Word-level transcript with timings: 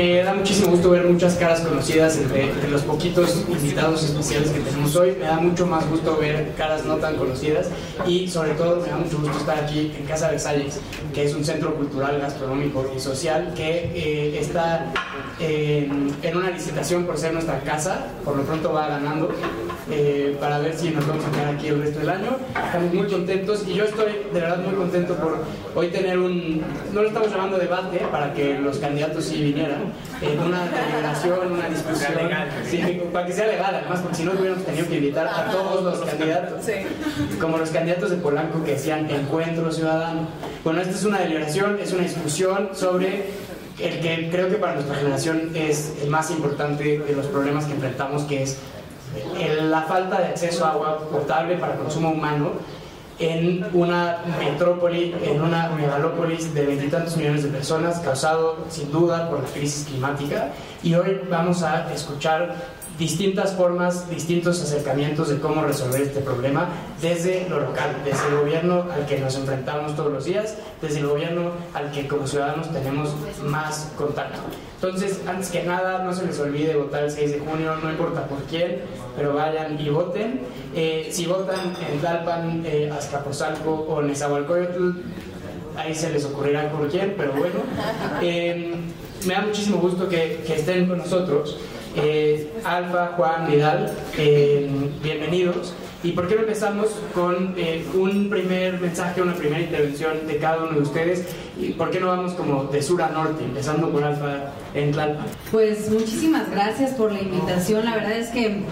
me 0.00 0.22
da 0.22 0.32
muchísimo 0.32 0.70
gusto 0.70 0.90
ver 0.90 1.04
muchas 1.04 1.34
caras 1.34 1.60
conocidas 1.60 2.16
entre, 2.16 2.50
los 2.70 2.82
poquitos 2.82 3.44
invitados 3.48 4.02
especiales 4.02 4.50
que 4.50 4.60
tenemos 4.60 4.96
hoy. 4.96 5.14
Me 5.18 5.26
da 5.26 5.36
mucho 5.36 5.66
más 5.66 5.88
gusto 5.90 6.16
ver 6.16 6.54
caras 6.56 6.86
no 6.86 6.96
tan 6.96 7.16
conocidas 7.16 7.68
y 8.06 8.26
sobre 8.26 8.52
todo 8.52 8.80
me 8.80 8.88
da 8.88 8.96
mucho 8.96 9.18
gusto 9.18 9.36
estar 9.36 9.58
aquí 9.58 9.92
en 9.98 10.06
Casa 10.06 10.30
Versalles, 10.30 10.80
que 11.12 11.24
es 11.24 11.34
un 11.34 11.44
centro 11.44 11.74
cultural, 11.74 12.18
gastronómico 12.18 12.90
y 12.96 12.98
social 12.98 13.52
que 13.54 13.90
eh, 13.94 14.38
está 14.38 14.86
en 15.38 16.36
una 16.36 16.50
licitación 16.50 17.04
por 17.04 17.18
ser 17.18 17.34
nuestra 17.34 17.60
casa. 17.60 18.06
Por 18.24 18.36
lo 18.36 18.42
pronto 18.44 18.72
va 18.72 18.88
ganando 18.88 19.28
eh, 19.90 20.36
para 20.40 20.58
ver 20.58 20.76
si 20.76 20.90
nos 20.90 21.06
vamos 21.06 21.24
a 21.24 21.30
quedar 21.30 21.54
aquí 21.54 21.68
el 21.68 21.80
resto 21.82 22.00
del 22.00 22.10
año. 22.10 22.36
Estamos 22.66 22.94
muy 22.94 23.08
contentos 23.08 23.64
y 23.66 23.74
yo 23.74 23.84
estoy 23.84 24.12
de 24.32 24.40
verdad 24.40 24.58
muy 24.58 24.74
contento 24.74 25.14
por 25.16 25.38
hoy 25.74 25.88
tener 25.88 26.18
un, 26.18 26.62
no 26.92 27.02
lo 27.02 27.08
estamos 27.08 27.30
llamando 27.30 27.58
debate 27.58 27.98
para 28.10 28.32
que 28.32 28.58
los 28.58 28.78
candidatos 28.78 29.24
sí 29.24 29.42
vinieran, 29.42 29.92
en 30.20 30.40
una 30.40 30.64
deliberación, 30.64 31.52
una 31.52 31.68
discusión, 31.68 32.12
para 33.12 33.26
que 33.26 33.32
sea 33.32 33.46
legal 33.46 33.74
además, 33.74 34.00
porque 34.00 34.16
si 34.16 34.24
no 34.24 34.32
hubiéramos 34.32 34.64
tenido 34.64 34.88
que 34.88 34.96
invitar 34.96 35.26
a 35.26 35.50
todos 35.50 35.82
los 35.82 36.08
candidatos, 36.08 36.66
como 37.40 37.58
los 37.58 37.70
candidatos 37.70 38.10
de 38.10 38.16
Polanco 38.16 38.64
que 38.64 38.72
decían 38.72 39.10
encuentro 39.10 39.70
ciudadano. 39.72 40.28
Bueno, 40.64 40.80
esta 40.80 40.94
es 40.94 41.04
una 41.04 41.18
deliberación, 41.18 41.78
es 41.80 41.92
una 41.92 42.02
discusión 42.02 42.70
sobre 42.74 43.24
el 43.78 44.00
que 44.00 44.28
creo 44.30 44.48
que 44.48 44.56
para 44.56 44.74
nuestra 44.74 44.94
generación 44.94 45.50
es 45.54 45.94
el 46.02 46.10
más 46.10 46.30
importante 46.30 46.98
de 46.98 47.12
los 47.14 47.26
problemas 47.26 47.64
que 47.64 47.72
enfrentamos, 47.72 48.22
que 48.24 48.42
es 48.42 48.58
la 49.62 49.82
falta 49.82 50.18
de 50.18 50.28
acceso 50.28 50.64
a 50.64 50.70
agua 50.70 50.98
potable 51.10 51.56
para 51.56 51.74
consumo 51.76 52.10
humano 52.10 52.52
en 53.18 53.66
una 53.74 54.18
metrópoli, 54.38 55.14
en 55.22 55.42
una 55.42 55.68
megalópolis 55.70 56.54
de 56.54 56.64
veintitantos 56.64 57.16
millones 57.18 57.42
de 57.42 57.50
personas, 57.50 58.00
causado 58.00 58.64
sin 58.70 58.90
duda 58.90 59.28
por 59.28 59.42
la 59.42 59.48
crisis 59.48 59.86
climática. 59.86 60.48
Y 60.82 60.94
hoy 60.94 61.20
vamos 61.30 61.62
a 61.62 61.92
escuchar 61.92 62.56
distintas 63.00 63.54
formas, 63.54 64.08
distintos 64.10 64.60
acercamientos 64.60 65.30
de 65.30 65.38
cómo 65.38 65.62
resolver 65.62 66.02
este 66.02 66.20
problema 66.20 66.68
desde 67.00 67.48
lo 67.48 67.58
local, 67.58 67.96
desde 68.04 68.28
el 68.28 68.36
gobierno 68.36 68.84
al 68.94 69.06
que 69.06 69.18
nos 69.18 69.34
enfrentamos 69.36 69.96
todos 69.96 70.12
los 70.12 70.26
días, 70.26 70.58
desde 70.82 71.00
el 71.00 71.06
gobierno 71.06 71.52
al 71.72 71.90
que 71.90 72.06
como 72.06 72.26
ciudadanos 72.26 72.70
tenemos 72.70 73.14
más 73.42 73.90
contacto. 73.96 74.38
Entonces, 74.74 75.22
antes 75.26 75.48
que 75.48 75.62
nada, 75.62 76.04
no 76.04 76.12
se 76.12 76.26
les 76.26 76.38
olvide 76.40 76.76
votar 76.76 77.04
el 77.04 77.10
6 77.10 77.32
de 77.32 77.38
junio, 77.38 77.74
no 77.82 77.90
importa 77.90 78.26
por 78.26 78.38
quién, 78.42 78.82
pero 79.16 79.32
vayan 79.34 79.80
y 79.80 79.88
voten. 79.88 80.42
Eh, 80.74 81.08
si 81.10 81.24
votan 81.24 81.72
en 81.90 82.00
Tlalpan, 82.00 82.62
eh, 82.66 82.90
Azcapotzalco 82.92 83.86
o 83.88 84.02
Nezahualcóyotl, 84.02 84.90
ahí 85.74 85.94
se 85.94 86.10
les 86.10 86.26
ocurrirá 86.26 86.70
por 86.70 86.86
quién, 86.88 87.14
pero 87.16 87.32
bueno. 87.32 87.60
Eh, 88.22 88.74
me 89.26 89.34
da 89.34 89.40
muchísimo 89.42 89.78
gusto 89.78 90.08
que, 90.08 90.42
que 90.46 90.56
estén 90.56 90.86
con 90.86 90.98
nosotros. 90.98 91.56
Eh, 91.96 92.48
Alfa, 92.64 93.14
Juan, 93.16 93.50
Vidal, 93.50 93.92
eh, 94.16 94.70
bienvenidos. 95.02 95.74
¿Y 96.02 96.12
por 96.12 96.28
qué 96.28 96.36
no 96.36 96.42
empezamos 96.42 96.88
con 97.12 97.54
eh, 97.56 97.84
un 97.94 98.30
primer 98.30 98.80
mensaje, 98.80 99.20
una 99.20 99.34
primera 99.34 99.60
intervención 99.60 100.26
de 100.26 100.36
cada 100.38 100.64
uno 100.64 100.72
de 100.72 100.80
ustedes? 100.80 101.26
¿Y 101.60 101.70
por 101.70 101.90
qué 101.90 101.98
no 101.98 102.06
vamos 102.06 102.32
como 102.34 102.64
de 102.64 102.80
sur 102.80 103.02
a 103.02 103.08
norte, 103.08 103.44
empezando 103.44 103.90
con 103.90 104.04
Alfa 104.04 104.52
en 104.72 104.92
Tlalpan? 104.92 105.26
Pues 105.50 105.90
muchísimas 105.90 106.48
gracias 106.50 106.92
por 106.92 107.12
la 107.12 107.20
invitación. 107.20 107.84
La 107.84 107.96
verdad 107.96 108.12
es 108.12 108.28
que 108.28 108.62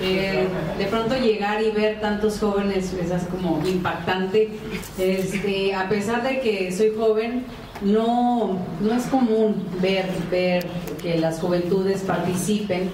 de 0.00 0.86
pronto 0.90 1.16
llegar 1.16 1.62
y 1.62 1.70
ver 1.70 2.00
tantos 2.00 2.40
jóvenes 2.40 2.92
es 2.92 3.22
como 3.30 3.62
impactante. 3.64 4.50
Este, 4.98 5.72
a 5.72 5.88
pesar 5.88 6.24
de 6.24 6.40
que 6.40 6.72
soy 6.72 6.92
joven, 6.94 7.46
no, 7.82 8.58
no 8.80 8.94
es 8.94 9.04
común 9.04 9.54
ver, 9.80 10.06
ver 10.30 10.66
que 11.02 11.18
las 11.18 11.40
juventudes 11.40 12.02
participen. 12.02 12.90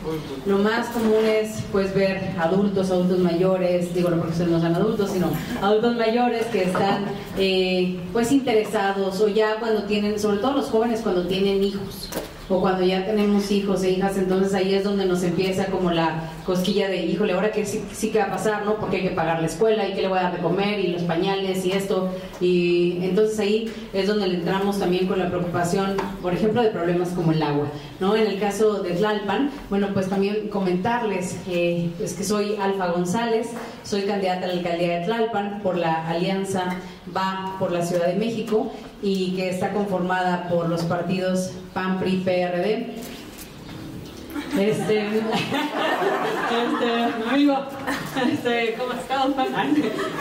Lo 0.46 0.58
más 0.58 0.88
común 0.88 1.24
es 1.26 1.62
pues 1.70 1.94
ver 1.94 2.34
adultos, 2.38 2.90
adultos 2.90 3.18
mayores, 3.18 3.94
digo 3.94 4.10
no 4.10 4.20
porque 4.20 4.44
no 4.44 4.60
sean 4.60 4.74
adultos, 4.74 5.10
sino 5.10 5.28
adultos 5.60 5.96
mayores 5.96 6.46
que 6.46 6.64
están 6.64 7.04
eh, 7.38 8.00
pues 8.12 8.32
interesados 8.32 9.20
o 9.20 9.28
ya 9.28 9.56
cuando 9.56 9.84
tienen, 9.84 10.18
sobre 10.18 10.38
todo 10.38 10.52
los 10.52 10.66
jóvenes 10.66 11.00
cuando 11.00 11.26
tienen 11.26 11.62
hijos 11.62 12.08
o 12.52 12.60
cuando 12.60 12.84
ya 12.84 13.04
tenemos 13.04 13.50
hijos 13.50 13.82
e 13.82 13.90
hijas, 13.90 14.16
entonces 14.16 14.52
ahí 14.54 14.74
es 14.74 14.84
donde 14.84 15.06
nos 15.06 15.22
empieza 15.22 15.66
como 15.66 15.90
la 15.90 16.30
cosquilla 16.44 16.88
de, 16.88 17.06
híjole, 17.06 17.32
ahora 17.32 17.50
que 17.50 17.64
sí, 17.64 17.82
sí 17.92 18.10
que 18.10 18.18
va 18.18 18.26
a 18.26 18.30
pasar, 18.30 18.64
¿no? 18.64 18.76
Porque 18.76 18.96
hay 18.98 19.02
que 19.02 19.14
pagar 19.14 19.40
la 19.40 19.46
escuela 19.46 19.88
y 19.88 19.94
qué 19.94 20.02
le 20.02 20.08
voy 20.08 20.18
a 20.18 20.22
dar 20.22 20.36
de 20.36 20.42
comer 20.42 20.80
y 20.80 20.88
los 20.88 21.02
pañales 21.02 21.64
y 21.64 21.72
esto. 21.72 22.10
Y 22.40 22.98
entonces 23.02 23.38
ahí 23.38 23.72
es 23.92 24.06
donde 24.06 24.28
le 24.28 24.34
entramos 24.36 24.78
también 24.78 25.06
con 25.06 25.18
la 25.18 25.28
preocupación, 25.28 25.96
por 26.20 26.34
ejemplo, 26.34 26.62
de 26.62 26.70
problemas 26.70 27.08
como 27.10 27.32
el 27.32 27.42
agua, 27.42 27.68
¿no? 28.00 28.16
En 28.16 28.26
el 28.26 28.38
caso 28.38 28.82
de 28.82 28.90
Tlalpan, 28.90 29.50
bueno, 29.70 29.88
pues 29.94 30.08
también 30.08 30.48
comentarles 30.48 31.38
que, 31.46 31.90
es 32.02 32.14
que 32.14 32.24
soy 32.24 32.56
Alfa 32.60 32.88
González, 32.88 33.48
soy 33.82 34.02
candidata 34.02 34.44
a 34.44 34.48
la 34.48 34.54
alcaldía 34.54 34.98
de 34.98 35.04
Tlalpan 35.06 35.60
por 35.62 35.76
la 35.76 36.06
alianza 36.08 36.76
Va 37.16 37.56
por 37.58 37.72
la 37.72 37.84
Ciudad 37.84 38.06
de 38.06 38.14
México 38.14 38.72
y 39.02 39.34
que 39.34 39.50
está 39.50 39.72
conformada 39.72 40.48
por 40.48 40.68
los 40.68 40.82
partidos 40.84 41.50
PAN, 41.74 41.98
PRI, 41.98 42.22
PRD. 42.24 42.86
Este, 44.58 45.06
este, 45.06 45.24
amigo, 47.30 47.56
este, 48.30 48.74
¿cómo 48.74 48.92
estás, 48.92 49.26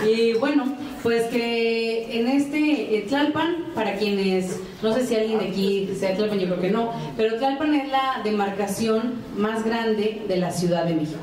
Y 0.08 0.34
bueno, 0.34 0.76
pues 1.04 1.24
que 1.26 2.20
en 2.20 2.28
este 2.28 3.06
Tlalpan, 3.08 3.66
para 3.76 3.98
quienes, 3.98 4.60
no 4.82 4.94
sé 4.94 5.06
si 5.06 5.16
alguien 5.16 5.40
de 5.40 5.48
aquí 5.50 5.90
sea 5.98 6.16
Tlalpan, 6.16 6.40
yo 6.40 6.48
creo 6.48 6.62
que 6.62 6.72
no, 6.72 6.92
pero 7.18 7.38
Tlalpan 7.38 7.76
es 7.76 7.90
la 7.90 8.22
demarcación 8.24 9.16
más 9.36 9.66
grande 9.66 10.22
de 10.28 10.38
la 10.38 10.52
Ciudad 10.52 10.86
de 10.86 10.96
México. 10.96 11.20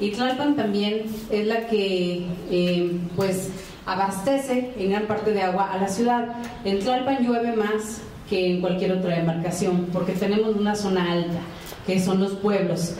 Y 0.00 0.10
Tlalpan 0.10 0.56
también 0.56 1.04
es 1.30 1.46
la 1.46 1.66
que, 1.66 2.26
eh, 2.50 2.92
pues, 3.16 3.50
abastece 3.92 4.72
en 4.78 4.90
gran 4.90 5.06
parte 5.06 5.32
de 5.32 5.42
agua 5.42 5.72
a 5.72 5.78
la 5.78 5.88
ciudad. 5.88 6.28
En 6.64 6.78
Tlalpan 6.78 7.24
llueve 7.24 7.56
más 7.56 8.00
que 8.28 8.52
en 8.52 8.60
cualquier 8.60 8.92
otra 8.92 9.16
demarcación, 9.16 9.88
porque 9.92 10.12
tenemos 10.12 10.54
una 10.54 10.76
zona 10.76 11.10
alta, 11.10 11.40
que 11.86 11.98
son 11.98 12.20
los 12.20 12.32
pueblos. 12.34 12.94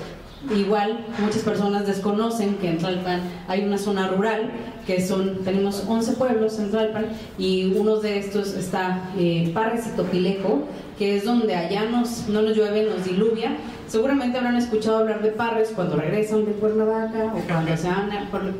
Igual, 0.48 1.04
muchas 1.18 1.42
personas 1.42 1.86
desconocen 1.86 2.54
que 2.56 2.70
en 2.70 2.78
Tlalpan 2.78 3.20
hay 3.46 3.62
una 3.62 3.76
zona 3.76 4.08
rural, 4.08 4.50
que 4.86 5.06
son, 5.06 5.44
tenemos 5.44 5.84
11 5.86 6.12
pueblos 6.12 6.58
en 6.58 6.70
Tlalpan, 6.70 7.08
y 7.38 7.74
uno 7.74 7.96
de 7.96 8.18
estos 8.18 8.54
está 8.54 9.10
eh, 9.18 9.50
Parres 9.52 9.86
y 9.86 9.96
Topilejo, 9.96 10.62
que 10.98 11.16
es 11.16 11.24
donde 11.24 11.54
allá 11.54 11.84
nos, 11.84 12.28
no 12.28 12.40
nos 12.40 12.56
llueve, 12.56 12.84
nos 12.84 13.04
diluvia. 13.04 13.52
Seguramente 13.86 14.38
habrán 14.38 14.56
escuchado 14.56 14.98
hablar 14.98 15.20
de 15.20 15.30
Parres 15.30 15.72
cuando 15.74 15.96
regresan 15.96 16.46
de 16.46 16.52
Cuernavaca 16.52 17.34
o 17.36 17.40
cuando 17.46 17.76
se 17.76 17.88
van 17.88 18.10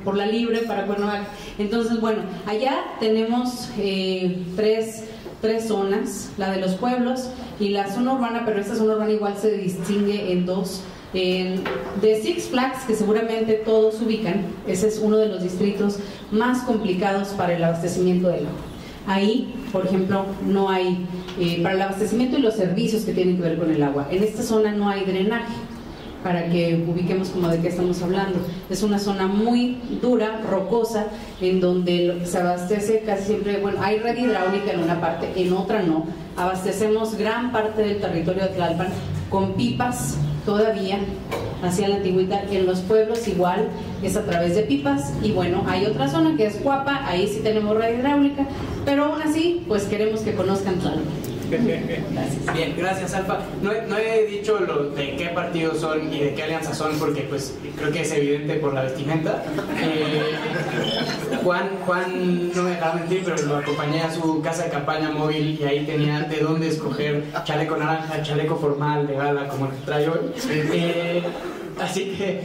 por, 0.05 0.17
la 0.17 0.27
libre 0.27 0.61
para 0.67 0.85
Cuernavaca. 0.85 1.29
Entonces, 1.59 1.99
bueno, 2.01 2.23
allá 2.47 2.77
tenemos 2.99 3.71
eh, 3.79 4.39
tres, 4.55 5.05
tres 5.41 5.69
zonas, 5.69 6.31
la 6.37 6.51
de 6.51 6.61
los 6.61 6.75
pueblos 6.75 7.31
y 7.59 7.71
la 7.71 7.91
zona 7.91 8.15
urbana, 8.15 8.43
pero 8.45 8.61
esta 8.61 8.75
zona 8.75 8.95
urbana 8.95 9.13
igual 9.13 9.35
se 9.41 9.53
distingue 9.57 10.33
en 10.33 10.45
dos. 10.45 10.83
De 11.13 12.21
Six 12.23 12.49
Flags, 12.49 12.85
que 12.87 12.95
seguramente 12.95 13.55
todos 13.55 14.01
ubican, 14.01 14.45
ese 14.67 14.89
es 14.89 14.99
uno 14.99 15.17
de 15.17 15.27
los 15.27 15.43
distritos 15.43 15.99
más 16.31 16.63
complicados 16.63 17.29
para 17.29 17.55
el 17.55 17.65
abastecimiento 17.65 18.29
del 18.29 18.47
agua. 18.47 18.61
Ahí, 19.07 19.53
por 19.73 19.87
ejemplo, 19.87 20.27
no 20.47 20.69
hay, 20.69 21.07
eh, 21.39 21.61
para 21.63 21.75
el 21.75 21.83
abastecimiento 21.83 22.39
y 22.39 22.43
los 22.43 22.55
servicios 22.55 23.03
que 23.03 23.13
tienen 23.13 23.37
que 23.37 23.43
ver 23.43 23.59
con 23.59 23.71
el 23.71 23.83
agua, 23.83 24.07
en 24.11 24.23
esta 24.23 24.43
zona 24.43 24.73
no 24.73 24.89
hay 24.89 25.05
drenaje, 25.05 25.55
para 26.23 26.51
que 26.51 26.85
ubiquemos 26.87 27.31
como 27.31 27.49
de 27.49 27.61
qué 27.61 27.69
estamos 27.69 28.03
hablando. 28.03 28.39
Es 28.69 28.83
una 28.83 28.99
zona 28.99 29.27
muy 29.27 29.79
dura, 30.03 30.43
rocosa, 30.49 31.07
en 31.41 31.61
donde 31.61 32.21
se 32.25 32.39
abastece 32.39 33.03
casi 33.07 33.25
siempre, 33.25 33.59
bueno, 33.59 33.79
hay 33.83 33.99
red 33.99 34.19
hidráulica 34.19 34.73
en 34.73 34.81
una 34.81 35.01
parte, 35.01 35.31
en 35.35 35.53
otra 35.55 35.83
no. 35.83 36.05
Abastecemos 36.37 37.17
gran 37.17 37.53
parte 37.53 37.83
del 37.83 38.01
territorio 38.01 38.43
de 38.43 38.49
Tlalpan 38.51 38.89
con 39.31 39.55
pipas 39.55 40.19
todavía 40.45 40.99
hacia 41.63 41.89
la 41.89 41.97
antigüedad, 41.97 42.51
en 42.53 42.67
los 42.67 42.81
pueblos 42.81 43.29
igual 43.29 43.69
es 44.03 44.17
a 44.17 44.25
través 44.25 44.55
de 44.55 44.63
pipas 44.63 45.13
y 45.23 45.33
bueno, 45.33 45.65
hay 45.69 45.85
otra 45.87 46.09
zona 46.09 46.37
que 46.37 46.47
es 46.47 46.63
Guapa, 46.63 47.07
ahí 47.07 47.29
sí 47.29 47.41
tenemos 47.43 47.77
red 47.77 47.99
hidráulica, 47.99 48.47
pero 48.85 49.05
aún 49.05 49.23
así 49.23 49.63
pues 49.69 49.85
queremos 49.85 50.21
que 50.21 50.35
conozcan 50.35 50.77
Tlalpan. 50.77 51.30
Bien, 51.51 52.75
gracias 52.77 53.15
Alfa. 53.15 53.39
No, 53.63 53.97
he 53.97 54.27
dicho 54.27 54.59
lo 54.61 54.91
de 54.91 55.17
qué 55.17 55.27
partidos 55.27 55.79
son 55.81 56.13
y 56.13 56.21
de 56.21 56.35
qué 56.35 56.45
alianza 56.45 56.75
son 56.75 56.99
porque 56.99 57.23
pues 57.23 57.55
creo 57.77 57.91
que 57.91 58.03
es 58.03 58.13
evidente 58.13 58.55
por 58.55 58.73
la 58.73 58.83
vestimenta. 58.83 59.43
Eh, 59.83 60.33
Juan, 61.43 61.71
Juan 61.87 62.53
no 62.55 62.63
me 62.63 62.71
dejará 62.71 62.95
mentir, 62.95 63.23
pero 63.25 63.43
lo 63.43 63.57
acompañé 63.57 64.03
a 64.03 64.13
su 64.13 64.41
casa 64.43 64.65
de 64.65 64.71
campaña 64.71 65.11
móvil 65.11 65.59
y 65.61 65.65
ahí 65.65 65.85
tenía 65.85 66.21
de 66.21 66.41
dónde 66.41 66.69
escoger 66.69 67.25
chaleco 67.45 67.77
naranja, 67.77 68.23
chaleco 68.23 68.57
formal 68.57 69.07
de 69.07 69.15
gala 69.15 69.49
como 69.49 69.67
el 69.67 69.73
que 69.73 69.87
trae 69.87 70.09
hoy. 70.09 70.19
Eh, 70.51 71.23
así 71.81 72.15
que 72.17 72.43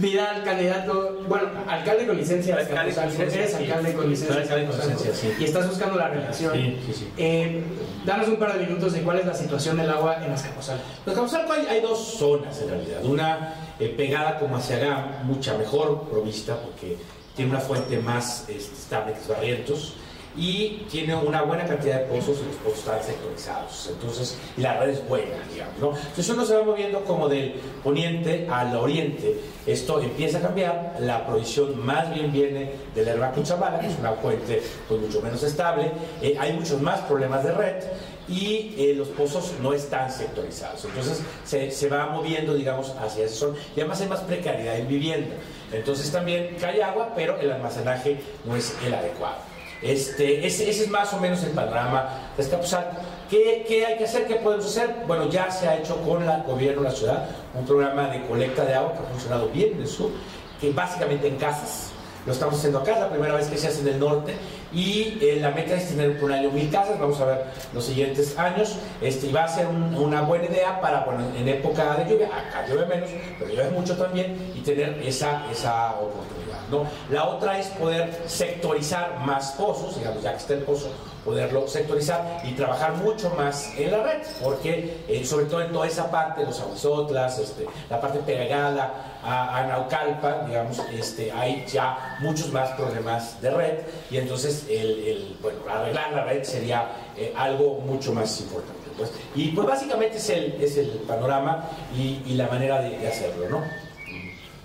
Vidal, 0.00 0.42
candidato, 0.44 1.20
bueno, 1.28 1.48
alcalde 1.68 2.06
con 2.06 2.16
licencia. 2.16 2.56
Alcalde 2.56 2.94
con 2.94 3.06
licencia, 3.06 3.42
Eres 3.42 3.54
alcalde 3.54 3.92
con 3.92 4.10
licencia. 4.10 4.34
Soy 4.34 4.42
alcalde 4.42 4.66
con 4.66 4.76
licencia, 4.76 5.14
sí. 5.14 5.34
Y 5.38 5.44
estás 5.44 5.68
buscando 5.68 5.96
la 5.96 6.08
reelección. 6.08 6.54
Sí, 6.54 6.78
sí, 6.86 6.92
sí. 6.94 7.08
Eh, 7.18 7.62
danos 8.06 8.28
un 8.28 8.36
par 8.36 8.58
de 8.58 8.66
minutos 8.66 8.94
de 8.94 9.02
cuál 9.02 9.18
es 9.18 9.26
la 9.26 9.34
situación 9.34 9.76
del 9.76 9.90
agua 9.90 10.24
en 10.24 10.32
Azcapotzalco. 10.32 10.82
Pues 11.04 11.14
Capuzalco 11.14 11.52
hay, 11.52 11.66
hay 11.66 11.80
dos 11.82 11.98
zonas 11.98 12.60
en 12.62 12.70
realidad. 12.70 13.04
Una 13.04 13.54
eh, 13.78 13.94
pegada 13.96 14.38
como 14.38 14.56
hacia 14.56 14.76
acá, 14.76 15.20
mucha 15.24 15.56
mejor 15.58 16.08
provista 16.08 16.56
porque 16.56 16.96
tiene 17.36 17.50
una 17.50 17.60
fuente 17.60 17.98
más 17.98 18.48
este, 18.48 18.74
estable 18.74 19.12
que 19.12 19.20
es 19.20 19.28
Barrientos 19.28 19.94
y 20.36 20.86
tiene 20.90 21.14
una 21.14 21.42
buena 21.42 21.66
cantidad 21.66 22.00
de 22.00 22.04
pozos 22.06 22.38
y 22.40 22.46
los 22.46 22.56
pozos 22.56 22.78
están 22.78 23.02
sectorizados. 23.02 23.90
Entonces, 23.92 24.38
la 24.56 24.78
red 24.78 24.90
es 24.90 25.08
buena, 25.08 25.36
digamos. 25.52 25.78
¿no? 25.80 25.88
Entonces 25.90 26.28
uno 26.28 26.44
se 26.44 26.54
va 26.54 26.62
moviendo 26.62 27.04
como 27.04 27.28
del 27.28 27.54
poniente 27.82 28.46
al 28.50 28.76
oriente. 28.76 29.40
Esto 29.66 30.00
empieza 30.00 30.38
a 30.38 30.42
cambiar, 30.42 30.96
la 31.00 31.26
provisión 31.26 31.84
más 31.84 32.12
bien 32.14 32.32
viene 32.32 32.72
del 32.94 33.08
Herbaco 33.08 33.42
Chavala, 33.42 33.80
que 33.80 33.88
es 33.88 33.98
una 33.98 34.12
fuente 34.12 34.62
pues, 34.88 35.00
mucho 35.00 35.20
menos 35.20 35.42
estable. 35.42 35.90
Eh, 36.22 36.36
hay 36.38 36.52
muchos 36.52 36.80
más 36.80 37.00
problemas 37.00 37.44
de 37.44 37.52
red 37.52 37.84
y 38.28 38.74
eh, 38.78 38.94
los 38.96 39.08
pozos 39.08 39.54
no 39.60 39.72
están 39.72 40.10
sectorizados. 40.10 40.84
Entonces 40.84 41.22
se, 41.44 41.70
se 41.72 41.88
va 41.88 42.06
moviendo, 42.06 42.54
digamos, 42.54 42.94
hacia 43.00 43.24
esa 43.24 43.34
zona 43.34 43.58
y 43.74 43.80
además 43.80 44.00
hay 44.00 44.08
más 44.08 44.20
precariedad 44.20 44.76
en 44.78 44.86
vivienda. 44.86 45.34
Entonces 45.72 46.10
también 46.10 46.56
cae 46.60 46.82
agua, 46.82 47.12
pero 47.14 47.38
el 47.40 47.50
almacenaje 47.50 48.20
no 48.44 48.56
es 48.56 48.76
el 48.86 48.94
adecuado. 48.94 49.49
Este, 49.82 50.46
ese, 50.46 50.68
es 50.68 50.88
más 50.88 51.12
o 51.14 51.18
menos 51.20 51.42
el 51.42 51.50
panorama 51.50 52.08
de 52.36 52.42
Escapuzalco. 52.42 52.96
¿Qué, 53.30 53.64
¿Qué 53.66 53.86
hay 53.86 53.96
que 53.96 54.04
hacer? 54.04 54.26
¿Qué 54.26 54.36
podemos 54.36 54.66
hacer? 54.66 54.94
Bueno, 55.06 55.28
ya 55.30 55.50
se 55.50 55.68
ha 55.68 55.76
hecho 55.76 55.96
con 56.02 56.22
el 56.22 56.42
gobierno 56.42 56.82
de 56.82 56.88
la 56.90 56.94
ciudad 56.94 57.24
un 57.54 57.64
programa 57.64 58.08
de 58.08 58.22
colecta 58.26 58.64
de 58.64 58.74
agua 58.74 58.92
que 58.92 58.98
ha 58.98 59.10
funcionado 59.10 59.48
bien 59.48 59.72
en 59.74 59.80
el 59.82 59.86
sur, 59.88 60.10
que 60.60 60.70
básicamente 60.72 61.28
en 61.28 61.36
casas. 61.36 61.92
Lo 62.26 62.32
estamos 62.34 62.56
haciendo 62.56 62.80
acá, 62.80 62.92
es 62.92 63.00
la 63.00 63.08
primera 63.08 63.34
vez 63.34 63.46
que 63.46 63.56
se 63.56 63.68
hace 63.68 63.80
en 63.80 63.88
el 63.88 63.98
norte 63.98 64.34
y 64.74 65.16
eh, 65.22 65.38
la 65.40 65.52
meta 65.52 65.74
es 65.74 65.88
tener 65.88 66.20
por 66.20 66.24
un 66.30 66.32
año 66.36 66.50
mil 66.50 66.70
casas, 66.70 66.98
vamos 67.00 67.18
a 67.18 67.24
ver 67.24 67.44
los 67.72 67.82
siguientes 67.82 68.38
años 68.38 68.76
este, 69.00 69.28
y 69.28 69.32
va 69.32 69.44
a 69.44 69.48
ser 69.48 69.66
un- 69.66 69.94
una 69.94 70.20
buena 70.20 70.44
idea 70.44 70.78
para, 70.82 71.04
bueno, 71.06 71.22
en 71.34 71.48
época 71.48 71.96
de 71.96 72.10
lluvia, 72.10 72.26
acá 72.26 72.66
llueve 72.68 72.84
menos, 72.94 73.08
pero 73.38 73.50
llueve 73.50 73.70
mucho 73.70 73.96
también 73.96 74.52
y 74.54 74.60
tener 74.60 75.00
esa, 75.02 75.50
esa 75.50 75.92
oportunidad. 75.94 76.49
La 77.10 77.24
otra 77.28 77.58
es 77.58 77.66
poder 77.68 78.22
sectorizar 78.26 79.18
más 79.20 79.52
pozos, 79.52 79.96
digamos, 79.98 80.22
ya 80.22 80.32
que 80.32 80.38
está 80.38 80.54
el 80.54 80.62
pozo, 80.62 80.88
poderlo 81.24 81.66
sectorizar 81.68 82.42
y 82.44 82.52
trabajar 82.52 82.94
mucho 82.94 83.30
más 83.30 83.72
en 83.76 83.90
la 83.90 84.02
red, 84.02 84.22
porque 84.42 85.02
eh, 85.08 85.24
sobre 85.24 85.46
todo 85.46 85.62
en 85.62 85.72
toda 85.72 85.86
esa 85.86 86.10
parte, 86.10 86.44
los 86.44 86.60
aguasotlas, 86.60 87.38
este, 87.38 87.66
la 87.88 88.00
parte 88.00 88.20
pegada 88.20 89.18
a, 89.22 89.58
a 89.58 89.66
Naucalpan, 89.66 90.46
digamos, 90.46 90.78
este, 90.92 91.30
hay 91.32 91.64
ya 91.66 92.16
muchos 92.20 92.52
más 92.52 92.70
problemas 92.70 93.40
de 93.42 93.50
red 93.50 93.78
y 94.10 94.18
entonces 94.18 94.66
el, 94.68 95.36
bueno, 95.42 95.58
arreglar 95.70 96.12
la 96.12 96.24
red 96.24 96.42
sería 96.44 96.88
eh, 97.16 97.34
algo 97.36 97.80
mucho 97.80 98.12
más 98.12 98.40
importante. 98.40 98.80
Pues. 98.96 99.12
Y 99.34 99.48
pues 99.52 99.66
básicamente 99.66 100.18
es 100.18 100.28
el, 100.30 100.62
es 100.62 100.76
el 100.76 100.88
panorama 101.06 101.64
y, 101.96 102.22
y 102.26 102.34
la 102.34 102.48
manera 102.48 102.80
de, 102.82 102.98
de 102.98 103.08
hacerlo, 103.08 103.48
¿no? 103.48 103.89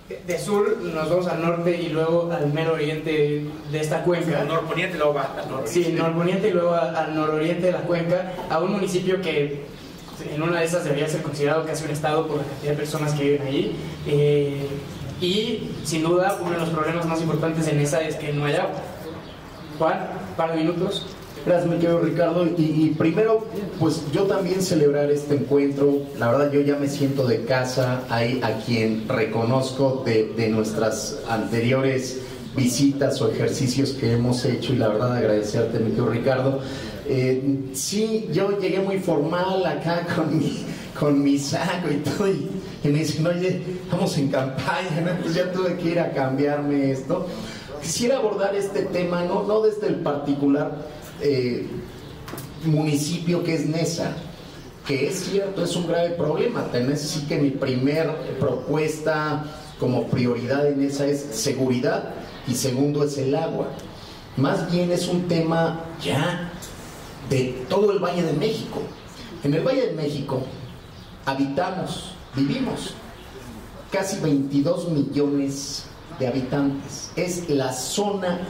De- 0.08 0.38
sur 0.38 0.76
nos 0.82 1.10
vamos 1.10 1.26
al 1.26 1.42
norte 1.42 1.80
y 1.82 1.88
luego 1.88 2.30
al 2.32 2.52
mero 2.52 2.74
oriente 2.74 3.44
de 3.72 3.80
esta 3.80 4.02
cuenca. 4.04 4.44
Norponiente 4.44 4.96
luego 4.98 5.14
va 5.14 5.32
al 5.36 5.48
nororiente. 5.50 5.84
Sí, 5.84 5.92
norponiente 5.92 6.48
y 6.48 6.50
luego 6.52 6.74
al 6.74 7.14
nororiente 7.14 7.66
de 7.66 7.72
la 7.72 7.80
cuenca, 7.80 8.32
a 8.48 8.60
un 8.60 8.72
municipio 8.72 9.20
que 9.20 9.64
en 10.32 10.42
una 10.42 10.60
de 10.60 10.66
esas 10.66 10.84
debería 10.84 11.08
ser 11.08 11.22
considerado 11.22 11.66
casi 11.66 11.84
un 11.84 11.90
estado 11.90 12.26
por 12.28 12.36
la 12.38 12.44
cantidad 12.44 12.70
de 12.72 12.76
personas 12.76 13.14
que 13.14 13.22
viven 13.24 13.42
allí. 13.48 13.72
Eh, 14.06 14.66
y 15.20 15.70
sin 15.84 16.02
duda, 16.04 16.38
uno 16.40 16.52
de 16.52 16.58
los 16.58 16.68
problemas 16.68 17.04
más 17.06 17.20
importantes 17.20 17.66
en 17.68 17.80
esa 17.80 18.00
es 18.02 18.14
que 18.16 18.32
no 18.32 18.44
hay 18.44 18.54
agua. 18.54 18.80
Juan, 19.78 20.08
un 20.30 20.36
par 20.36 20.50
de 20.52 20.56
minutos. 20.58 21.06
Gracias, 21.46 21.70
mi 21.70 21.76
querido 21.76 22.00
Ricardo. 22.00 22.44
Y, 22.58 22.62
y 22.62 22.94
primero, 22.98 23.46
pues 23.78 24.02
yo 24.12 24.24
también 24.24 24.60
celebrar 24.60 25.12
este 25.12 25.36
encuentro. 25.36 25.98
La 26.18 26.32
verdad, 26.32 26.50
yo 26.50 26.60
ya 26.60 26.74
me 26.74 26.88
siento 26.88 27.24
de 27.24 27.44
casa. 27.44 28.02
Hay 28.10 28.40
a 28.42 28.58
quien 28.64 29.08
reconozco 29.08 30.02
de, 30.04 30.32
de 30.36 30.48
nuestras 30.48 31.20
anteriores 31.28 32.22
visitas 32.56 33.22
o 33.22 33.30
ejercicios 33.30 33.90
que 33.90 34.14
hemos 34.14 34.44
hecho 34.44 34.72
y 34.72 34.76
la 34.76 34.88
verdad 34.88 35.14
agradecerte, 35.14 35.78
mi 35.78 35.90
querido 35.90 36.08
Ricardo. 36.08 36.60
Eh, 37.06 37.60
sí, 37.74 38.28
yo 38.32 38.58
llegué 38.58 38.80
muy 38.80 38.98
formal 38.98 39.64
acá 39.66 40.04
con 40.16 40.36
mi, 40.36 40.64
con 40.98 41.22
mi 41.22 41.38
saco 41.38 41.88
y 41.92 41.96
todo 41.98 42.26
y, 42.26 42.50
y 42.82 42.88
me 42.88 42.98
dicen, 42.98 43.24
oye, 43.24 43.62
estamos 43.84 44.18
en 44.18 44.28
campaña, 44.30 45.00
¿no? 45.04 45.22
pues 45.22 45.34
ya 45.34 45.52
tuve 45.52 45.76
que 45.76 45.90
ir 45.90 46.00
a 46.00 46.10
cambiarme 46.10 46.90
esto. 46.90 47.28
Quisiera 47.80 48.16
abordar 48.16 48.56
este 48.56 48.82
tema, 48.82 49.22
no, 49.22 49.44
no 49.44 49.60
desde 49.60 49.86
el 49.86 49.96
particular 49.96 50.95
eh, 51.20 51.66
municipio 52.64 53.42
que 53.42 53.54
es 53.54 53.66
Nesa, 53.66 54.16
que 54.86 55.08
es 55.08 55.24
cierto, 55.24 55.64
es 55.64 55.74
un 55.76 55.86
grave 55.86 56.10
problema. 56.10 56.64
Tenés 56.70 57.00
sí 57.00 57.26
que 57.28 57.38
mi 57.38 57.50
primer 57.50 58.14
propuesta 58.38 59.44
como 59.78 60.06
prioridad 60.06 60.66
en 60.66 60.82
esa 60.82 61.06
es 61.06 61.20
seguridad 61.20 62.14
y 62.46 62.54
segundo 62.54 63.04
es 63.04 63.18
el 63.18 63.34
agua. 63.34 63.68
Más 64.36 64.70
bien 64.70 64.92
es 64.92 65.08
un 65.08 65.28
tema 65.28 65.84
ya 66.02 66.50
de 67.28 67.64
todo 67.68 67.92
el 67.92 67.98
Valle 67.98 68.22
de 68.22 68.32
México. 68.32 68.80
En 69.42 69.54
el 69.54 69.62
Valle 69.62 69.88
de 69.88 69.92
México 69.92 70.42
habitamos, 71.24 72.12
vivimos 72.34 72.94
casi 73.90 74.20
22 74.20 74.90
millones 74.90 75.84
de 76.18 76.28
habitantes. 76.28 77.10
Es 77.16 77.48
la 77.48 77.72
zona 77.72 78.40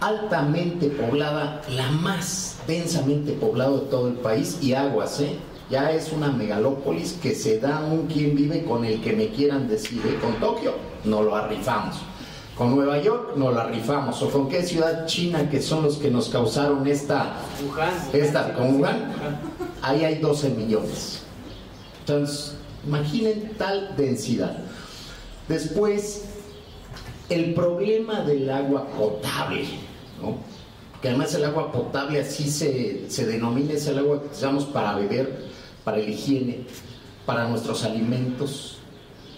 altamente 0.00 0.88
poblada, 0.88 1.62
la 1.70 1.90
más 1.90 2.58
densamente 2.66 3.32
poblada 3.32 3.72
de 3.72 3.86
todo 3.86 4.08
el 4.08 4.14
país 4.14 4.58
y 4.62 4.74
aguas, 4.74 5.20
¿eh? 5.20 5.36
Ya 5.70 5.92
es 5.92 6.12
una 6.12 6.30
megalópolis 6.30 7.14
que 7.22 7.34
se 7.34 7.58
da 7.58 7.80
un 7.80 8.06
quien 8.06 8.36
vive 8.36 8.64
con 8.64 8.84
el 8.84 9.00
que 9.02 9.14
me 9.14 9.28
quieran 9.28 9.68
decir, 9.68 10.02
¿eh? 10.06 10.18
Con 10.20 10.34
Tokio 10.34 10.74
no 11.04 11.22
lo 11.22 11.34
arrifamos. 11.34 11.96
Con 12.56 12.76
Nueva 12.76 12.98
York 12.98 13.36
no 13.36 13.50
la 13.50 13.66
rifamos. 13.66 14.22
¿O 14.22 14.30
con 14.30 14.48
qué 14.48 14.62
ciudad 14.62 15.06
china 15.06 15.50
que 15.50 15.60
son 15.60 15.82
los 15.82 15.96
que 15.96 16.10
nos 16.10 16.28
causaron 16.28 16.86
esta... 16.86 17.32
Wuhan. 17.66 17.90
Esta, 18.12 18.54
con 18.54 18.80
Wuhan, 18.80 19.12
ahí 19.82 20.04
hay 20.04 20.18
12 20.18 20.50
millones. 20.50 21.22
Entonces, 22.00 22.54
imaginen 22.86 23.54
tal 23.58 23.94
densidad. 23.96 24.56
Después, 25.48 26.24
el 27.28 27.54
problema 27.54 28.20
del 28.22 28.50
agua 28.50 28.86
potable, 28.88 29.64
¿no? 30.20 30.36
que 31.00 31.08
además 31.08 31.34
el 31.34 31.44
agua 31.44 31.70
potable 31.70 32.20
así 32.20 32.50
se, 32.50 33.10
se 33.10 33.26
denomina, 33.26 33.74
es 33.74 33.86
el 33.86 33.98
agua 33.98 34.22
que 34.22 34.28
usamos 34.28 34.64
para 34.64 34.96
beber, 34.96 35.48
para 35.84 35.98
la 35.98 36.04
higiene, 36.04 36.60
para 37.26 37.48
nuestros 37.48 37.84
alimentos, 37.84 38.78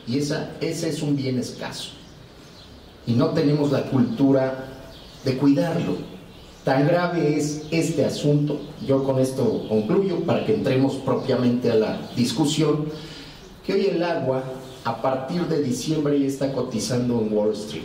y 0.07 0.19
esa, 0.19 0.53
ese 0.61 0.91
es 0.91 1.03
un 1.03 1.17
bien 1.17 1.39
escaso. 1.39 1.91
Y 3.07 3.15
no 3.15 3.31
tenemos 3.31 3.73
la 3.73 3.83
cultura 3.83 4.69
de 5.25 5.37
cuidarlo. 5.37 5.97
Tan 6.65 6.87
grave 6.87 7.37
es 7.37 7.63
este 7.71 8.05
asunto, 8.05 8.61
yo 8.87 9.05
con 9.05 9.19
esto 9.19 9.67
concluyo 9.69 10.21
para 10.21 10.45
que 10.45 10.55
entremos 10.55 10.95
propiamente 10.97 11.71
a 11.71 11.77
la 11.77 12.01
discusión, 12.17 12.87
que 13.65 13.73
hoy 13.73 13.87
el 13.87 14.03
agua 14.03 14.43
a 14.87 15.03
partir 15.03 15.49
de 15.49 15.63
diciembre 15.63 16.19
ya 16.21 16.29
está 16.29 16.53
cotizando 16.53 17.21
en 17.21 17.37
Wall 17.37 17.53
Street. 17.55 17.83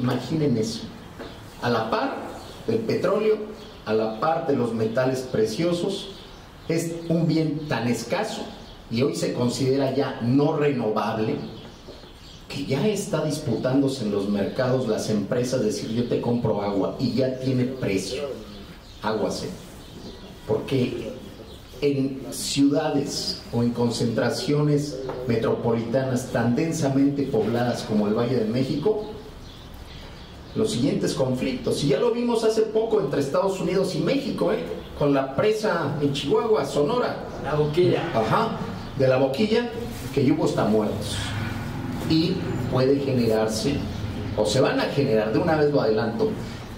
Imaginen 0.00 0.56
eso. 0.56 0.80
A 1.60 1.68
la 1.68 1.90
par 1.90 2.16
del 2.66 2.78
petróleo, 2.78 3.36
a 3.84 3.92
la 3.92 4.18
par 4.18 4.46
de 4.46 4.56
los 4.56 4.72
metales 4.72 5.20
preciosos, 5.20 6.12
es 6.68 6.94
un 7.10 7.28
bien 7.28 7.68
tan 7.68 7.86
escaso 7.86 8.40
y 8.90 9.02
hoy 9.02 9.14
se 9.14 9.34
considera 9.34 9.94
ya 9.94 10.20
no 10.22 10.56
renovable 10.56 11.36
que 12.48 12.64
ya 12.64 12.86
está 12.88 13.22
disputándose 13.22 14.04
en 14.04 14.12
los 14.12 14.26
mercados 14.30 14.88
las 14.88 15.10
empresas 15.10 15.62
decir 15.62 15.90
yo 15.90 16.08
te 16.08 16.22
compro 16.22 16.62
agua 16.62 16.96
y 16.98 17.12
ya 17.12 17.38
tiene 17.40 17.64
precio. 17.64 18.22
Agua 19.02 19.30
sí. 19.30 19.48
Porque 20.48 21.13
en 21.84 22.20
ciudades 22.30 23.42
o 23.52 23.62
en 23.62 23.70
concentraciones 23.70 24.98
metropolitanas 25.28 26.30
tan 26.32 26.56
densamente 26.56 27.24
pobladas 27.24 27.82
como 27.82 28.08
el 28.08 28.14
Valle 28.14 28.36
de 28.36 28.46
México, 28.46 29.04
los 30.54 30.70
siguientes 30.70 31.14
conflictos, 31.14 31.82
y 31.84 31.88
ya 31.88 31.98
lo 31.98 32.12
vimos 32.12 32.44
hace 32.44 32.62
poco 32.62 33.00
entre 33.00 33.20
Estados 33.20 33.60
Unidos 33.60 33.94
y 33.94 33.98
México, 33.98 34.52
¿eh? 34.52 34.60
con 34.98 35.12
la 35.12 35.34
presa 35.34 35.96
en 36.00 36.12
Chihuahua, 36.12 36.64
Sonora, 36.64 37.16
La 37.42 37.54
boquilla. 37.54 38.02
Ajá, 38.14 38.56
de 38.98 39.08
la 39.08 39.16
boquilla, 39.16 39.70
que 40.14 40.30
hubo 40.30 40.44
hasta 40.44 40.64
muertos. 40.64 41.16
Y 42.08 42.34
puede 42.70 43.00
generarse, 43.00 43.74
o 44.36 44.46
se 44.46 44.60
van 44.60 44.78
a 44.78 44.84
generar, 44.84 45.32
de 45.32 45.38
una 45.38 45.56
vez 45.56 45.72
lo 45.72 45.80
adelanto, 45.80 46.30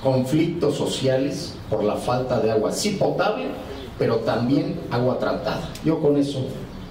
conflictos 0.03 0.75
sociales 0.75 1.55
por 1.69 1.85
la 1.85 1.97
falta 1.97 2.41
de 2.41 2.53
agua, 2.53 2.73
sí 2.73 2.91
potable, 2.91 3.47
pero 3.99 4.17
también 4.17 4.81
agua 4.91 5.19
tratada. 5.19 5.69
Yo 5.85 6.01
con 6.01 6.17
eso 6.17 6.47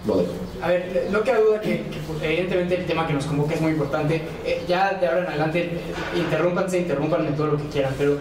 lo 0.06 0.18
dejo. 0.18 0.34
a 0.62 0.68
ver, 0.68 1.08
no 1.12 1.24
queda 1.24 1.40
duda 1.40 1.62
que, 1.62 1.84
evidentemente 2.22 2.76
el 2.76 2.86
tema 2.86 3.08
que 3.08 3.14
nos 3.14 3.26
convoca 3.26 3.56
es 3.56 3.62
muy 3.62 3.72
importante. 3.72 4.22
Eh, 4.46 4.64
ya 4.68 4.94
de 4.94 5.08
ahora 5.08 5.22
en 5.22 5.28
adelante, 5.28 5.60
eh, 5.64 5.80
interrúmpanse, 6.18 6.80
interrúmpanme 6.80 7.32
todo 7.32 7.48
lo 7.48 7.58
que 7.58 7.68
quieran, 7.70 7.94
pero 7.98 8.18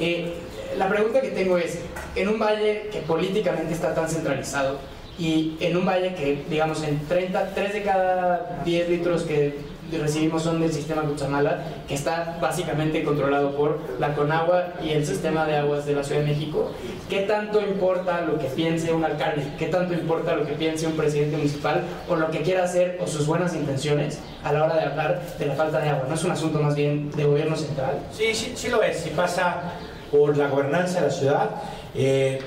eh, 0.00 0.34
la 0.76 0.88
pregunta 0.88 1.20
que 1.20 1.30
tengo 1.30 1.58
es, 1.58 1.78
en 2.14 2.28
un 2.28 2.38
valle 2.38 2.88
que 2.92 3.00
políticamente 3.00 3.74
está 3.74 3.94
tan 3.94 4.08
centralizado 4.08 4.78
y 5.18 5.56
en 5.60 5.76
un 5.76 5.84
valle 5.84 6.14
que, 6.14 6.44
digamos, 6.48 6.82
en 6.82 7.00
30, 7.06 7.54
3 7.54 7.72
de 7.72 7.82
cada 7.82 8.62
10 8.64 8.88
litros 8.88 9.22
que 9.22 9.56
recibimos 9.96 10.42
son 10.42 10.60
del 10.60 10.72
sistema 10.72 11.02
Cuchamala, 11.02 11.62
que 11.88 11.94
está 11.94 12.36
básicamente 12.40 13.02
controlado 13.02 13.56
por 13.56 13.78
la 13.98 14.14
Conagua 14.14 14.74
y 14.82 14.90
el 14.90 15.06
sistema 15.06 15.46
de 15.46 15.56
aguas 15.56 15.86
de 15.86 15.94
la 15.94 16.04
Ciudad 16.04 16.20
de 16.20 16.26
México. 16.26 16.70
¿Qué 17.08 17.20
tanto 17.20 17.60
importa 17.60 18.20
lo 18.20 18.38
que 18.38 18.48
piense 18.48 18.92
un 18.92 19.04
alcalde? 19.04 19.54
¿Qué 19.58 19.66
tanto 19.66 19.94
importa 19.94 20.34
lo 20.34 20.44
que 20.44 20.52
piense 20.52 20.86
un 20.86 20.92
presidente 20.92 21.36
municipal 21.36 21.82
o 22.08 22.16
lo 22.16 22.30
que 22.30 22.42
quiera 22.42 22.64
hacer 22.64 22.98
o 23.00 23.06
sus 23.06 23.26
buenas 23.26 23.54
intenciones 23.54 24.18
a 24.44 24.52
la 24.52 24.64
hora 24.64 24.76
de 24.76 24.82
hablar 24.82 25.22
de 25.38 25.46
la 25.46 25.54
falta 25.54 25.80
de 25.80 25.88
agua? 25.88 26.04
¿No 26.08 26.14
es 26.14 26.24
un 26.24 26.32
asunto 26.32 26.58
más 26.58 26.74
bien 26.74 27.10
de 27.12 27.24
gobierno 27.24 27.56
central? 27.56 28.00
Sí, 28.12 28.34
sí, 28.34 28.52
sí 28.54 28.68
lo 28.68 28.82
es. 28.82 28.98
Si 28.98 29.10
pasa 29.10 29.62
por 30.10 30.36
la 30.36 30.48
gobernanza 30.48 31.00
de 31.00 31.06
la 31.06 31.12
ciudad. 31.12 31.50
Eh, 31.94 32.40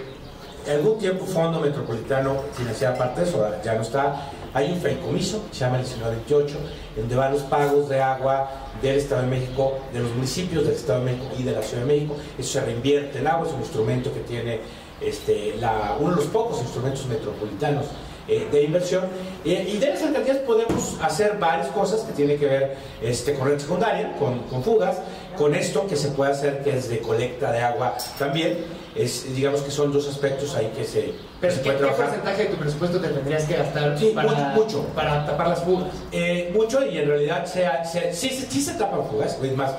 algún 0.69 0.99
tiempo 0.99 1.25
Fondo 1.25 1.59
Metropolitano 1.59 2.35
financiaba 2.53 2.97
parte 2.97 3.21
de 3.21 3.27
eso, 3.27 3.47
ya 3.63 3.75
no 3.75 3.81
está 3.81 4.29
hay 4.53 4.71
un 4.71 4.79
fideicomiso, 4.79 5.43
se 5.51 5.59
llama 5.59 5.77
el 5.77 5.83
1928, 5.83 6.55
donde 6.97 7.15
van 7.15 7.31
los 7.33 7.43
pagos 7.43 7.87
de 7.89 8.01
agua 8.01 8.49
del 8.81 8.97
Estado 8.97 9.21
de 9.21 9.27
México, 9.27 9.79
de 9.93 9.99
los 9.99 10.13
municipios 10.13 10.65
del 10.65 10.75
Estado 10.75 10.99
de 10.99 11.05
México 11.13 11.25
y 11.37 11.43
de 11.43 11.51
la 11.51 11.61
Ciudad 11.61 11.83
de 11.83 11.93
México. 11.93 12.15
Eso 12.37 12.59
se 12.59 12.65
reinvierte 12.65 13.19
en 13.19 13.27
agua, 13.27 13.47
es 13.47 13.53
un 13.53 13.61
instrumento 13.61 14.13
que 14.13 14.19
tiene 14.21 14.59
este, 14.99 15.53
uno 15.99 16.09
de 16.09 16.15
los 16.15 16.25
pocos 16.25 16.59
instrumentos 16.61 17.05
metropolitanos 17.07 17.85
eh, 18.27 18.47
de 18.51 18.63
inversión. 18.63 19.05
Eh, 19.45 19.71
y 19.73 19.77
de 19.77 19.93
esas 19.93 20.09
alcaldías 20.09 20.37
podemos 20.37 20.97
hacer 21.01 21.37
varias 21.39 21.67
cosas 21.67 22.01
que 22.01 22.13
tienen 22.13 22.37
que 22.37 22.45
ver 22.45 22.77
este, 23.01 23.33
con 23.33 23.47
red 23.47 23.59
secundaria, 23.59 24.15
con, 24.19 24.39
con 24.43 24.63
fugas, 24.63 24.97
con 25.37 25.55
esto 25.55 25.87
que 25.87 25.95
se 25.95 26.09
puede 26.09 26.31
hacer 26.31 26.61
que 26.63 26.77
es 26.77 26.89
de 26.89 26.99
colecta 26.99 27.51
de 27.51 27.59
agua 27.59 27.95
también. 28.19 28.80
Es, 28.95 29.33
digamos 29.33 29.61
que 29.61 29.71
son 29.71 29.93
dos 29.93 30.07
aspectos 30.07 30.53
ahí 30.55 30.71
que 30.75 30.83
se, 30.83 31.13
Pero 31.39 31.53
¿qué, 31.63 31.71
porcentaje 31.71 32.43
de 32.43 32.49
tu 32.49 32.57
presupuesto 32.57 32.99
te 32.99 33.07
tendrías 33.07 33.45
que 33.45 33.55
gastar 33.55 33.97
para, 34.13 34.49
mucho, 34.55 34.85
para 34.93 35.25
tapar 35.25 35.47
las 35.47 35.63
fugas? 35.63 35.87
Eh, 36.11 36.51
mucho 36.53 36.85
y 36.85 36.97
en 36.97 37.07
realidad 37.07 37.45
se, 37.45 38.13
sí, 38.13 38.29
sí, 38.29 38.61
se 38.61 38.73
tapan 38.73 39.07
fugas, 39.09 39.37
es 39.41 39.55
más, 39.55 39.71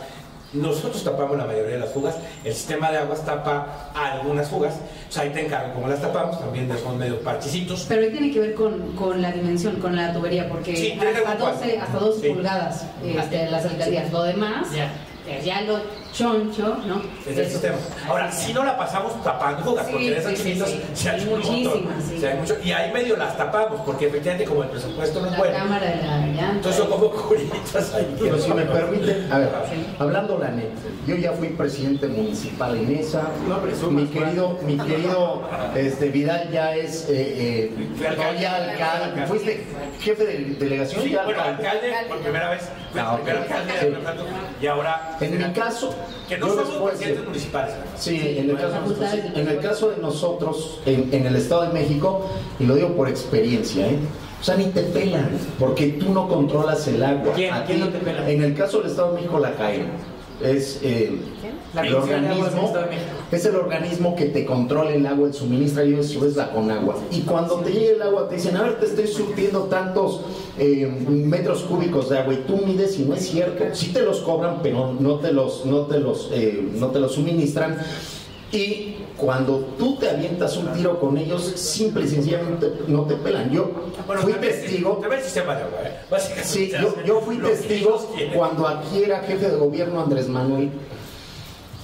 nosotros 0.55 1.05
tapamos 1.05 1.37
la 1.37 1.45
mayoría 1.45 1.73
de 1.73 1.79
las 1.79 1.91
fugas, 1.91 2.17
el 2.43 2.55
sistema 2.55 2.91
de 2.91 2.99
aguas 2.99 3.25
tapa 3.25 3.91
algunas 3.95 4.49
fugas, 4.49 4.75
o 5.09 5.13
sea, 5.13 5.25
ahí 5.25 5.31
te 5.31 5.45
encargo 5.45 5.75
como 5.75 5.89
las 5.89 6.01
tapamos, 6.01 6.39
también 6.41 6.71
son 6.83 6.99
medio 6.99 7.21
parchicitos. 7.21 7.85
Pero 7.89 8.03
ahí 8.03 8.11
tiene 8.11 8.31
que 8.31 8.41
ver 8.41 8.55
con, 8.55 8.97
con 8.97 9.21
la 9.21 9.31
dimensión, 9.31 9.77
con 9.77 9.95
la 9.95 10.15
tubería, 10.15 10.49
porque 10.49 10.99
hasta, 10.99 11.37
12, 11.37 11.79
hasta 11.79 11.99
12 11.99 12.31
pulgadas 12.31 12.87
este, 13.05 13.51
las 13.51 13.67
alcaldías, 13.67 14.11
lo 14.11 14.23
demás 14.23 14.69
ya 15.45 15.63
lo 15.63 15.81
choncho, 16.13 16.77
¿no? 16.87 17.03
Es 17.29 17.39
el 17.39 17.49
sistema. 17.49 17.77
Ahora, 18.07 18.31
si 18.31 18.53
no 18.53 18.65
la 18.65 18.77
pasamos 18.77 19.23
tapando 19.25 19.63
fugas, 19.65 19.87
porque 19.89 20.09
en 20.09 20.19
esas 20.19 20.35
chiquitas 20.35 20.71
se 20.95 21.11
hay 21.11 21.25
muchísimas. 21.25 22.05
Sí. 22.05 22.25
hay 22.25 22.39
mucho, 22.39 22.57
y 22.63 22.73
ahí 22.73 22.93
medio 22.93 23.17
las 23.17 23.37
tapamos, 23.37 23.81
porque 23.85 24.07
efectivamente 24.07 24.45
como 24.45 24.63
el 24.63 24.69
presupuesto 24.69 25.21
no 25.21 25.29
es 25.29 25.37
bueno. 25.37 25.57
cámara 25.57 25.87
de 25.87 25.97
la 26.03 26.19
llanta. 26.19 26.53
Entonces 26.53 26.77
son 26.77 26.91
como 26.91 27.11
curitas 27.11 27.95
ahí. 27.95 28.17
Pero 28.21 28.39
si 28.39 28.53
me 28.53 28.63
permite, 28.63 29.27
a 29.31 29.39
ver, 29.39 29.51
hablando 29.99 30.39
la 30.39 30.51
neta, 30.51 30.81
yo 31.07 31.17
ya 31.17 31.33
fui 31.33 31.49
presidente 31.49 32.07
municipal 32.09 32.77
en 32.77 32.97
esa. 32.97 33.31
No 33.49 33.91
mi 33.91 34.07
querido, 34.07 34.59
mi 34.65 34.77
querido 34.77 35.43
este, 35.75 36.09
Vidal 36.09 36.51
ya 36.51 36.75
es 36.75 37.07
eh, 37.09 37.71
eh, 37.71 38.39
ya 38.41 38.57
alcalde. 38.57 39.27
¿Fuiste 39.27 39.65
jefe 40.01 40.25
de 40.25 40.39
delegación? 40.59 41.03
Sí, 41.03 41.17
bueno, 41.25 41.43
alcalde 41.43 41.93
por 42.09 42.19
primera 42.19 42.51
vez. 42.51 42.69
Ah, 42.97 43.17
primer 43.17 43.43
alcalde 43.43 43.73
de 43.73 43.97
y 44.61 44.67
ahora 44.67 45.17
en 45.21 45.39
mi 45.39 45.53
caso, 45.53 45.95
que 46.29 46.39
no 46.39 46.49
somos 46.49 46.91
presidentes 46.91 47.25
municipales. 47.25 47.75
Sí, 47.97 48.37
en 48.39 48.51
el, 48.51 48.57
caso, 48.57 48.77
en 49.35 49.49
el 49.49 49.61
caso 49.61 49.91
de 49.91 49.97
nosotros, 49.99 50.81
en, 50.87 51.27
el 51.27 51.37
Estado 51.37 51.63
de 51.63 51.73
México, 51.73 52.27
y 52.59 52.65
lo 52.65 52.75
digo 52.75 52.95
por 52.97 53.09
experiencia, 53.09 53.87
¿eh? 53.87 53.99
O 54.41 54.45
sea, 54.45 54.57
ni 54.57 54.65
te 54.67 54.83
pelan, 54.83 55.31
porque 55.59 55.89
tú 55.89 56.13
no 56.13 56.29
controlas 56.29 56.89
el 56.89 57.03
agua. 57.03 57.33
¿Quién, 57.33 57.55
¿quién 57.65 57.81
no 57.81 57.89
te 57.91 57.99
pela? 57.99 58.29
En 58.29 58.43
el 58.43 58.55
caso 58.55 58.79
del 58.79 58.91
Estado 58.91 59.11
de 59.11 59.21
México, 59.21 59.39
la 59.39 59.55
CAE 59.55 59.87
es 60.45 60.81
eh, 60.83 61.19
el 61.83 61.95
organismo, 61.95 62.73
es 63.31 63.47
el 63.47 63.57
organismo 63.57 64.15
que 64.15 64.27
te 64.27 64.45
controla 64.45 64.91
el 64.91 65.07
agua, 65.07 65.29
el 65.29 65.35
suministra 65.35 65.85
y 65.85 65.95
eso 65.95 66.27
es 66.27 66.37
la 66.37 66.51
Conagua. 66.53 66.97
Y 67.11 67.21
cuando 67.21 67.57
te 67.57 67.71
llega 67.71 67.93
el 67.93 68.03
agua 68.03 68.29
te 68.29 68.37
dicen, 68.37 68.57
a 68.57 68.63
ver, 68.63 68.79
te 68.79 68.87
estoy 68.87 69.07
surtiendo 69.07 69.65
tantos 69.65 70.23
eh, 70.59 70.87
metros 71.09 71.63
cúbicos 71.63 72.11
de 72.11 72.19
agua 72.19 72.35
y 72.35 72.39
tú 72.39 72.59
mides 72.59 72.99
y 72.99 73.05
no 73.05 73.15
es 73.15 73.29
cierto. 73.29 73.65
Sí 73.73 73.93
te 73.93 74.03
los 74.03 74.21
cobran, 74.21 74.61
pero 74.63 74.95
no 74.99 75.17
te 75.17 75.33
los, 75.33 75.65
no 75.65 75.87
te 75.87 75.99
los, 75.99 76.31
eh, 76.33 76.69
no 76.79 76.89
te 76.89 77.01
los 77.01 77.13
suministran. 77.15 77.79
Y 78.53 78.92
cuando 79.17 79.59
tú 79.79 79.97
te 79.97 80.11
avientas 80.11 80.57
un 80.57 80.73
tiro 80.73 80.99
con 80.99 81.17
ellos, 81.17 81.43
simple 81.43 82.05
y 82.05 82.09
sencillamente 82.09 82.73
no 82.89 83.03
te 83.03 83.15
pelan. 83.17 83.51
Yo 83.51 83.71
fui 84.21 84.33
testigo. 84.35 85.01
Sí, 86.43 86.73
yo, 86.81 86.95
yo 87.05 87.21
fui 87.21 87.39
testigo 87.39 88.09
cuando 88.35 88.67
aquí 88.67 89.03
era 89.05 89.21
jefe 89.21 89.51
de 89.51 89.57
gobierno 89.57 90.01
Andrés 90.01 90.29
Manuel 90.29 90.71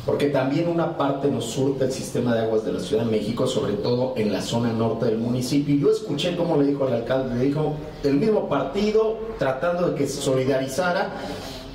porque 0.08 0.30
también 0.30 0.68
una 0.68 0.97
parte 0.97 1.30
nos 1.30 1.44
surta 1.44 1.85
el 1.85 1.92
sistema 1.92 2.35
de 2.35 2.40
aguas 2.40 2.64
de 2.64 2.73
la 2.73 2.80
Ciudad 2.80 3.04
de 3.04 3.11
México, 3.11 3.47
sobre 3.47 3.75
todo 3.75 4.14
en 4.16 4.32
la 4.32 4.40
zona 4.40 4.73
norte 4.73 5.04
del 5.04 5.18
municipio. 5.18 5.76
Yo 5.76 5.92
escuché 5.92 6.35
cómo 6.35 6.56
le 6.56 6.68
dijo 6.68 6.87
al 6.87 6.94
alcalde, 6.94 7.37
le 7.37 7.44
dijo, 7.44 7.75
el 8.02 8.14
mismo 8.14 8.49
partido 8.49 9.18
tratando 9.38 9.90
de 9.90 9.97
que 9.97 10.06
se 10.06 10.23
solidarizara 10.23 11.11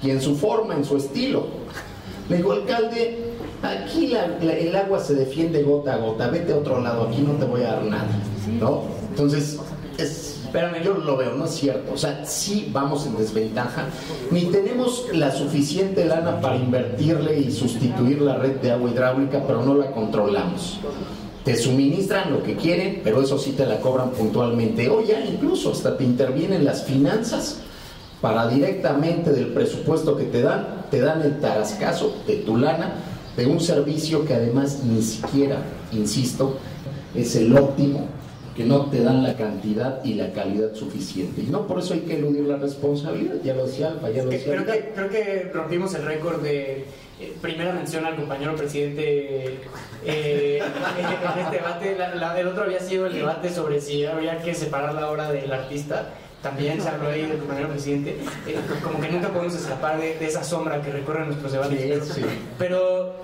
y 0.01 0.09
en 0.09 0.19
su 0.19 0.35
forma, 0.35 0.73
en 0.73 0.83
su 0.83 0.97
estilo. 0.97 1.45
Le 2.27 2.37
dijo, 2.37 2.53
alcalde, 2.53 3.22
aquí 3.63 4.13
el 4.41 4.75
agua 4.75 4.99
se 4.99 5.15
defiende 5.15 5.63
gota 5.63 5.95
a 5.95 5.97
gota, 5.97 6.27
vete 6.29 6.53
a 6.53 6.57
otro 6.57 6.81
lado, 6.81 7.07
aquí 7.07 7.21
no 7.21 7.33
te 7.33 7.45
voy 7.45 7.61
a 7.61 7.73
dar 7.73 7.83
nada, 7.85 8.09
¿no? 8.59 8.83
Entonces, 9.09 9.57
es 9.97 10.33
Espérame, 10.53 10.83
yo 10.83 10.93
lo 10.93 11.17
veo, 11.17 11.33
no 11.33 11.45
es 11.45 11.51
cierto. 11.51 11.93
O 11.93 11.97
sea, 11.97 12.23
sí 12.27 12.69
vamos 12.71 13.07
en 13.07 13.17
desventaja. 13.17 13.85
Ni 14.29 14.41
tenemos 14.51 15.07
la 15.11 15.31
suficiente 15.31 16.05
lana 16.05 16.39
para 16.41 16.57
invertirle 16.57 17.39
y 17.39 17.51
sustituir 17.51 18.21
la 18.21 18.37
red 18.37 18.57
de 18.57 18.69
agua 18.69 18.91
hidráulica, 18.91 19.41
pero 19.47 19.65
no 19.65 19.73
la 19.73 19.89
controlamos. 19.89 20.79
Te 21.43 21.55
suministran 21.55 22.31
lo 22.31 22.43
que 22.43 22.55
quieren, 22.55 23.01
pero 23.03 23.23
eso 23.23 23.39
sí 23.39 23.53
te 23.53 23.65
la 23.65 23.79
cobran 23.79 24.11
puntualmente. 24.11 24.87
O 24.89 25.01
ya 25.01 25.25
incluso 25.25 25.71
hasta 25.71 25.97
te 25.97 26.03
intervienen 26.03 26.65
las 26.65 26.83
finanzas 26.83 27.61
para 28.21 28.47
directamente 28.47 29.31
del 29.31 29.47
presupuesto 29.47 30.15
que 30.15 30.25
te 30.25 30.43
dan, 30.43 30.85
te 30.91 31.01
dan 31.01 31.23
el 31.23 31.39
tarascazo 31.39 32.13
de 32.27 32.35
tu 32.35 32.57
lana 32.57 32.93
de 33.35 33.45
un 33.45 33.59
servicio 33.59 34.25
que 34.25 34.33
además 34.33 34.83
ni 34.83 35.01
siquiera, 35.01 35.63
insisto, 35.91 36.57
es 37.15 37.35
el 37.35 37.55
óptimo 37.55 38.07
que 38.55 38.63
no 38.63 38.85
te 38.85 39.01
dan 39.01 39.23
la 39.23 39.35
cantidad 39.35 40.03
y 40.03 40.13
la 40.13 40.31
calidad 40.31 40.75
suficiente. 40.75 41.41
Y 41.41 41.45
no 41.45 41.65
por 41.65 41.79
eso 41.79 41.95
hay 41.95 42.01
que 42.01 42.17
eludir 42.17 42.43
la 42.43 42.57
responsabilidad, 42.57 43.35
ya 43.43 43.55
lo 43.55 43.65
decía 43.65 43.87
Alfa, 43.87 44.11
ya 44.11 44.23
lo 44.23 44.29
decía 44.29 44.53
creo 44.53 44.65
que, 44.65 44.91
creo 44.93 45.09
que 45.09 45.51
rompimos 45.51 45.95
el 45.95 46.05
récord 46.05 46.41
de 46.41 46.85
eh, 47.19 47.33
primera 47.41 47.73
mención 47.73 48.05
al 48.05 48.15
compañero 48.15 48.55
presidente 48.55 49.59
eh, 50.05 50.61
en 50.99 51.39
este 51.39 51.57
debate. 51.57 52.41
el 52.41 52.47
otro 52.47 52.63
había 52.63 52.79
sido 52.79 53.07
el 53.07 53.13
debate 53.13 53.49
sobre 53.49 53.81
si 53.81 54.05
había 54.05 54.39
que 54.39 54.53
separar 54.53 54.93
la 54.93 55.09
obra 55.09 55.31
del 55.31 55.51
artista. 55.51 56.09
También 56.43 56.81
se 56.81 56.89
habló 56.89 57.07
ahí 57.07 57.21
del 57.21 57.37
compañero 57.37 57.69
presidente. 57.69 58.17
Eh, 58.45 58.59
como 58.83 58.99
que 58.99 59.09
nunca 59.09 59.29
podemos 59.29 59.55
escapar 59.55 59.97
de, 59.97 60.23
esa 60.25 60.43
sombra 60.43 60.81
que 60.81 60.91
recorre 60.91 61.25
nuestros 61.25 61.53
debates. 61.53 62.19
pero, 62.59 63.15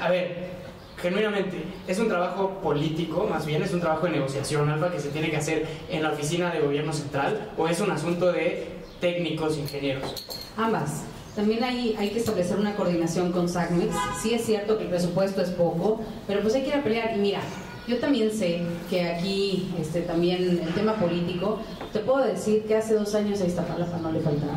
a 0.00 0.08
ver, 0.08 0.48
genuinamente, 0.96 1.62
es 1.86 1.98
un 1.98 2.08
trabajo 2.08 2.60
político, 2.62 3.26
más 3.30 3.44
bien 3.44 3.62
es 3.62 3.74
un 3.74 3.80
trabajo 3.80 4.06
de 4.06 4.12
negociación, 4.12 4.70
Alfa, 4.70 4.90
que 4.90 4.98
se 4.98 5.10
tiene 5.10 5.30
que 5.30 5.36
hacer 5.36 5.66
en 5.90 6.02
la 6.02 6.12
oficina 6.12 6.50
de 6.50 6.60
gobierno 6.60 6.94
central, 6.94 7.52
o 7.58 7.68
es 7.68 7.78
un 7.80 7.90
asunto 7.90 8.32
de 8.32 8.66
técnicos, 8.98 9.58
ingenieros? 9.58 10.14
Ambas. 10.56 11.02
También 11.36 11.62
hay, 11.64 11.94
hay 11.98 12.10
que 12.10 12.20
establecer 12.20 12.56
una 12.56 12.76
coordinación 12.76 13.30
con 13.32 13.46
SACMEX. 13.46 13.94
Sí 14.22 14.32
es 14.32 14.46
cierto 14.46 14.78
que 14.78 14.84
el 14.84 14.90
presupuesto 14.90 15.42
es 15.42 15.50
poco, 15.50 16.00
pero 16.26 16.40
pues 16.40 16.54
hay 16.54 16.62
que 16.62 16.68
ir 16.68 16.74
a 16.76 16.82
pelear. 16.82 17.14
Y 17.14 17.18
mira, 17.18 17.40
yo 17.86 17.98
también 17.98 18.30
sé 18.30 18.62
que 18.88 19.08
aquí, 19.08 19.68
este, 19.78 20.02
también 20.02 20.60
el 20.64 20.74
tema 20.74 20.94
político, 20.94 21.58
te 21.92 22.00
puedo 22.00 22.24
decir 22.24 22.64
que 22.64 22.76
hace 22.76 22.94
dos 22.94 23.14
años 23.14 23.40
a 23.40 23.46
Iztapalapa 23.46 23.98
no 23.98 24.10
le 24.10 24.20
faltaba. 24.20 24.54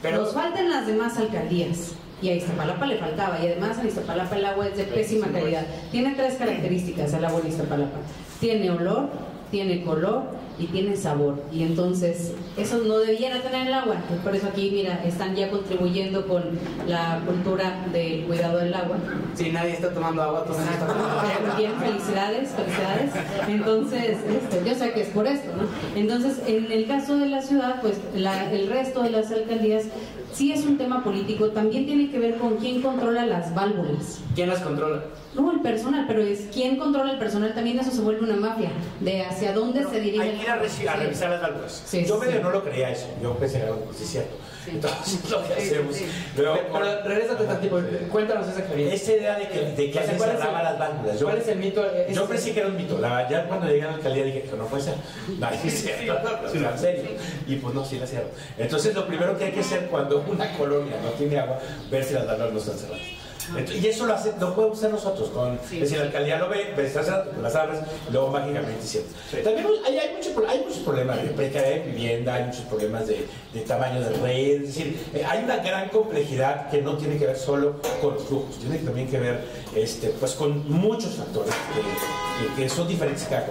Pero, 0.00 0.22
Nos 0.22 0.32
faltan 0.32 0.70
las 0.70 0.86
demás 0.86 1.16
alcaldías 1.18 1.92
y 2.20 2.28
a 2.28 2.34
Iztapalapa 2.34 2.86
le 2.86 2.98
faltaba. 2.98 3.38
Y 3.42 3.46
además 3.48 3.78
en 3.78 3.88
Iztapalapa 3.88 4.36
el 4.36 4.44
agua 4.44 4.68
es 4.68 4.76
de 4.76 4.84
pésima 4.84 5.28
calidad. 5.28 5.66
Tiene 5.90 6.14
tres 6.14 6.34
características 6.34 7.12
el 7.14 7.24
agua 7.24 7.40
en 7.40 7.48
Iztapalapa. 7.48 7.98
Tiene 8.40 8.70
olor, 8.70 9.08
tiene 9.50 9.82
color 9.82 10.22
y 10.58 10.66
tiene 10.66 10.96
sabor. 10.96 11.42
Y 11.52 11.62
entonces 11.62 12.32
eso 12.56 12.78
no 12.78 12.98
debiera 12.98 13.40
tener 13.40 13.66
el 13.68 13.74
agua. 13.74 13.96
Por 14.22 14.34
eso 14.36 14.48
aquí, 14.48 14.70
mira, 14.72 15.02
están 15.04 15.34
ya 15.34 15.50
contribuyendo 15.50 16.26
con 16.26 16.42
la 16.86 17.20
cultura 17.26 17.84
del 17.92 18.24
cuidado 18.24 18.58
del 18.58 18.74
agua. 18.74 18.96
Si 19.34 19.50
nadie 19.50 19.72
está 19.72 19.92
tomando 19.92 20.22
agua, 20.22 20.44
todos 20.44 20.60
están 20.60 20.78
tomando 20.88 21.04
agua. 21.08 21.54
Bien, 21.58 21.72
felicidades, 21.80 22.50
felicidades. 22.50 23.10
Entonces, 23.48 24.18
este, 24.28 24.68
yo 24.68 24.74
sé 24.74 24.92
que 24.92 25.02
es 25.02 25.08
por 25.08 25.26
esto, 25.26 25.50
¿no? 25.56 25.62
Entonces, 25.98 26.40
en 26.46 26.70
el 26.70 26.86
caso 26.86 27.16
de 27.16 27.26
la 27.26 27.42
ciudad, 27.42 27.80
pues 27.80 27.94
la- 28.14 28.52
el 28.52 28.68
resto 28.68 29.02
de 29.02 29.10
las 29.10 29.30
alcaldías 29.30 29.84
sí 30.32 30.52
es 30.52 30.64
un 30.64 30.78
tema 30.78 31.04
político, 31.04 31.48
también 31.48 31.86
tiene 31.86 32.10
que 32.10 32.18
ver 32.18 32.36
con 32.36 32.56
quién 32.56 32.80
controla 32.82 33.26
las 33.26 33.54
válvulas. 33.54 34.20
¿Quién 34.34 34.48
las 34.48 34.60
controla? 34.60 35.02
No, 35.34 35.50
el 35.52 35.60
personal, 35.60 36.04
pero 36.06 36.20
es 36.22 36.48
quién 36.52 36.76
controla 36.76 37.12
el 37.12 37.18
personal, 37.18 37.54
también 37.54 37.78
eso 37.78 37.90
se 37.90 38.00
vuelve 38.00 38.22
una 38.24 38.36
mafia, 38.36 38.70
de 39.00 39.22
hacia 39.24 39.52
dónde 39.52 39.84
se 39.84 40.00
dirige. 40.00 40.30
El- 40.30 40.41
ir 40.42 40.48
a, 40.88 40.96
revisar 40.96 41.30
las 41.30 41.40
válvulas. 41.40 41.82
Sí, 41.86 42.04
yo 42.04 42.18
medio 42.18 42.40
no 42.40 42.50
lo 42.50 42.64
creía 42.64 42.90
eso. 42.90 43.06
Yo 43.22 43.34
pensé 43.36 43.58
que 43.58 43.64
era 43.64 43.74
pues 43.74 43.96
sí 43.96 44.04
es 44.04 44.10
cierto. 44.10 44.36
Entonces, 44.66 45.18
lo 45.30 45.46
que 45.46 45.54
hacemos. 45.54 45.96
Pero, 46.36 46.58
pero 46.72 47.02
regrésate 47.04 47.44
tantito, 47.44 47.82
cuéntanos 48.10 48.48
esa 48.48 48.60
experiencia. 48.60 48.94
esa 48.94 49.12
idea 49.20 49.38
de 49.38 49.48
que, 49.48 49.60
de 49.60 49.90
que 49.90 49.98
alguien 49.98 50.18
¿cuál 50.18 50.30
es 50.30 50.36
cerraba 50.36 50.62
las 50.62 50.78
válvulas. 50.78 51.18
Yo, 51.18 51.26
¿Cuál 51.26 51.38
es 51.38 51.48
el 51.48 51.58
mito? 51.58 51.84
Es- 51.84 52.14
yo 52.14 52.26
pensé 52.26 52.52
que 52.52 52.60
era 52.60 52.68
un 52.68 52.76
mito. 52.76 52.98
La, 52.98 53.28
ya 53.28 53.44
cuando 53.46 53.66
llegué 53.66 53.82
a 53.82 53.88
la 53.88 53.94
alcaldía 53.94 54.24
dije 54.24 54.42
que 54.42 54.56
no 54.56 54.66
puede 54.66 54.82
ser. 54.82 54.94
No, 55.38 55.48
es 55.50 55.82
cierto. 55.82 56.14
en 56.54 56.78
serio. 56.78 57.10
Y 57.46 57.56
pues 57.56 57.74
no, 57.74 57.84
sí 57.84 57.98
la 57.98 58.06
cierro. 58.06 58.28
Entonces, 58.58 58.94
lo 58.94 59.06
primero 59.06 59.36
que 59.36 59.44
hay 59.44 59.52
que 59.52 59.60
hacer 59.60 59.86
cuando 59.86 60.24
una 60.28 60.52
colonia 60.56 60.96
no 61.02 61.10
tiene 61.10 61.38
agua, 61.38 61.58
ver 61.90 62.04
si 62.04 62.14
las 62.14 62.26
válvulas 62.26 62.52
no 62.52 62.58
están 62.58 62.78
cerradas. 62.78 63.21
Entonces, 63.48 63.82
y 63.82 63.86
eso 63.88 64.06
lo, 64.06 64.14
hace, 64.14 64.32
lo 64.40 64.54
podemos 64.54 64.78
hacer 64.78 64.90
nosotros. 64.90 65.28
Con, 65.30 65.58
Sí. 65.68 65.76
Es 65.76 65.82
decir, 65.82 65.98
la 65.98 66.04
alcaldía 66.04 66.38
lo 66.38 66.48
ve, 66.48 66.72
ve 66.76 66.86
está 66.86 67.02
cerrado, 67.02 67.24
pues 67.30 67.42
las 67.42 67.54
abres, 67.54 67.80
luego 68.10 68.28
mágicamente 68.28 68.82
cierra. 68.82 69.06
También 69.42 69.66
hay, 69.86 69.98
hay, 69.98 70.14
mucho 70.16 70.30
hay 70.48 70.58
muchos 70.60 70.78
problemas 70.78 71.22
de 71.22 71.28
precariedad 71.30 71.84
de 71.84 71.90
vivienda, 71.90 72.34
hay 72.34 72.44
muchos 72.44 72.62
problemas 72.62 73.06
de, 73.06 73.26
de 73.52 73.60
tamaño 73.60 74.00
de 74.00 74.10
red. 74.10 74.62
Es 74.62 74.66
decir, 74.74 75.06
eh, 75.14 75.24
hay 75.28 75.44
una 75.44 75.56
gran 75.58 75.88
complejidad 75.88 76.70
que 76.70 76.82
no 76.82 76.96
tiene 76.96 77.18
que 77.18 77.26
ver 77.26 77.36
solo 77.36 77.76
con 78.00 78.14
los 78.14 78.24
flujos, 78.24 78.58
tiene 78.58 78.78
también 78.78 79.08
que 79.08 79.18
ver 79.18 79.40
este, 79.74 80.08
pues, 80.08 80.32
con 80.32 80.70
muchos 80.70 81.14
factores 81.14 81.52
que, 81.74 82.54
que- 82.56 82.62
que 82.62 82.68
son 82.68 82.88
diferentes 82.88 83.22
en 83.24 83.28
cada. 83.30 83.46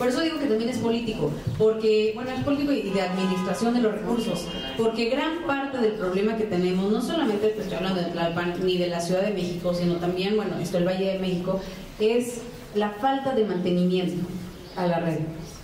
Por 0.00 0.08
eso 0.08 0.22
digo 0.22 0.38
que 0.38 0.46
también 0.46 0.70
es 0.70 0.78
político, 0.78 1.30
porque, 1.58 2.12
bueno, 2.14 2.30
es 2.30 2.42
político 2.42 2.72
y 2.72 2.88
de 2.88 3.02
administración 3.02 3.74
de 3.74 3.82
los 3.82 3.92
recursos, 3.92 4.46
porque 4.78 5.10
gran 5.10 5.44
parte 5.46 5.76
del 5.76 5.92
problema 5.92 6.38
que 6.38 6.44
tenemos, 6.44 6.90
no 6.90 7.02
solamente 7.02 7.48
te 7.48 7.60
estoy 7.60 7.76
hablando 7.76 8.00
de 8.00 8.06
Tlalpan 8.06 8.54
ni 8.64 8.78
de 8.78 8.86
la 8.86 8.98
Ciudad 9.02 9.20
de 9.20 9.34
México, 9.34 9.74
sino 9.74 9.96
también, 9.96 10.36
bueno, 10.36 10.52
esto 10.58 10.78
el 10.78 10.86
Valle 10.86 11.04
de 11.04 11.18
México, 11.18 11.60
es 11.98 12.40
la 12.74 12.92
falta 12.92 13.34
de 13.34 13.44
mantenimiento 13.44 14.26
a 14.74 14.86
la 14.86 15.00
red, 15.00 15.18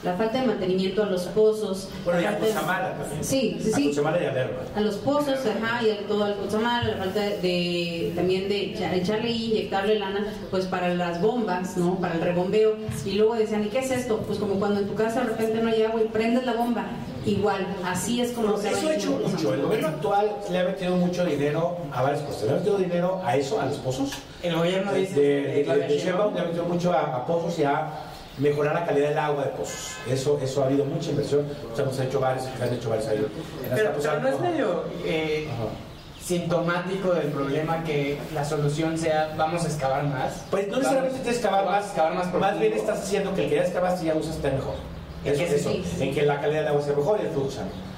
la 0.07 0.15
falta 0.15 0.41
de 0.41 0.47
mantenimiento 0.47 1.03
a 1.03 1.07
los 1.07 1.23
pozos. 1.25 1.89
Bueno, 2.05 2.21
y 2.21 2.25
a 2.25 2.39
Cuchamala 2.39 2.95
también. 2.97 3.25
Sí, 3.25 3.59
sí, 3.61 3.73
A 3.73 3.77
sí. 3.77 3.89
Cuchamala 3.89 4.23
y 4.23 4.27
a 4.27 4.33
Lerma. 4.33 4.59
A 4.75 4.81
los 4.81 4.95
pozos, 4.97 5.39
ajá, 5.45 5.83
y 5.85 5.91
a 5.91 6.07
todo 6.07 6.25
al 6.25 6.37
Cozamar, 6.37 6.85
la 6.87 6.97
falta 6.97 7.21
de 7.21 8.13
también 8.15 8.49
de 8.49 8.73
echa- 8.75 8.95
echarle 8.95 9.31
y 9.31 9.51
inyectarle 9.51 9.99
lana, 9.99 10.27
pues 10.51 10.67
para 10.67 10.95
las 10.95 11.21
bombas, 11.21 11.77
¿no? 11.77 11.97
Para 11.97 12.15
el 12.15 12.21
rebombeo. 12.21 12.77
Y 13.05 13.13
luego 13.13 13.35
decían, 13.35 13.65
¿y 13.65 13.69
qué 13.69 13.81
es 13.81 13.91
esto? 13.91 14.19
Pues 14.27 14.39
como 14.39 14.55
cuando 14.55 14.81
en 14.81 14.87
tu 14.87 14.95
casa 14.95 15.21
de 15.23 15.27
repente 15.31 15.61
no 15.61 15.69
hay 15.71 15.83
agua 15.83 16.01
y 16.03 16.07
prendes 16.09 16.47
la 16.47 16.53
bomba. 16.55 16.87
Igual, 17.27 17.67
así 17.85 18.21
es 18.21 18.31
como 18.31 18.57
se 18.57 18.71
eso 18.71 18.89
ha 18.89 18.95
hecho 18.95 19.11
mucho. 19.11 19.53
El 19.55 19.63
gobierno 19.63 19.89
actual 19.89 20.31
le 20.49 20.59
ha 20.61 20.65
metido 20.65 20.95
mucho 20.95 21.25
dinero 21.27 21.77
a 21.93 22.03
varias 22.03 22.23
cosas. 22.23 22.45
Le 22.45 22.51
ha 22.51 22.55
metido 22.55 22.79
dinero 22.79 23.21
a 23.25 23.37
eso, 23.37 23.61
a 23.61 23.67
los 23.67 23.79
pozos. 23.79 24.13
El 24.45 24.55
gobierno 24.55 24.93
de, 24.93 25.01
dice... 25.01 25.21
de, 25.21 25.65
le 25.65 26.41
ha 26.41 26.45
metido 26.45 26.65
mucho 26.67 26.93
a, 26.93 27.17
a 27.17 27.27
pozos 27.27 27.59
y 27.59 27.65
a 27.65 27.91
mejorar 28.39 28.75
la 28.75 28.85
calidad 28.87 29.09
del 29.11 29.19
agua 29.19 29.45
de 29.45 29.51
pozos. 29.51 29.93
Eso, 30.09 30.39
eso 30.43 30.63
ha 30.63 30.67
habido 30.67 30.85
mucha 30.85 31.11
inversión. 31.11 31.47
O 31.73 31.75
sea, 31.77 31.85
hemos 31.85 31.99
hecho 31.99 32.21
varios, 32.21 32.45
se 32.45 32.63
han 32.63 32.75
hecho 32.75 32.91
varios 32.91 33.09
ahí. 33.09 33.19
En 33.19 33.75
Pero, 33.75 33.93
pero 34.01 34.21
no 34.21 34.29
es 34.29 34.41
medio 34.41 34.85
eh, 35.05 35.49
sintomático 36.23 37.13
del 37.15 37.29
problema 37.29 37.85
que 37.85 38.19
la 38.35 38.45
solución 38.45 38.99
sea 38.99 39.35
vamos 39.37 39.65
a 39.65 39.69
excavar 39.69 40.05
más. 40.05 40.45
Pues 40.51 40.69
no 40.69 40.77
necesariamente 40.79 41.19
tienes 41.21 41.39
que 41.39 41.47
excavar 41.47 41.65
más, 41.65 41.87
excavar 41.87 42.15
más 42.15 42.35
más, 42.35 42.59
bien 42.59 42.73
estás 42.73 43.01
haciendo 43.01 43.35
que 43.35 43.45
el 43.45 43.51
que 43.51 43.57
ya 43.57 43.63
excavaste 43.63 44.07
ya 44.07 44.15
usas 44.15 44.37
esté 44.37 44.51
mejor. 44.51 44.75
¿En 45.25 45.33
Eso, 45.33 45.43
qué 45.45 45.57
eso, 45.57 46.03
en 46.03 46.15
que 46.15 46.23
la 46.23 46.41
calidad 46.41 46.61
del 46.61 46.69
agua 46.69 46.83
sea 46.83 46.95
mejor 46.95 47.19
y 47.21 47.27
el 47.27 47.33
flujo 47.33 47.51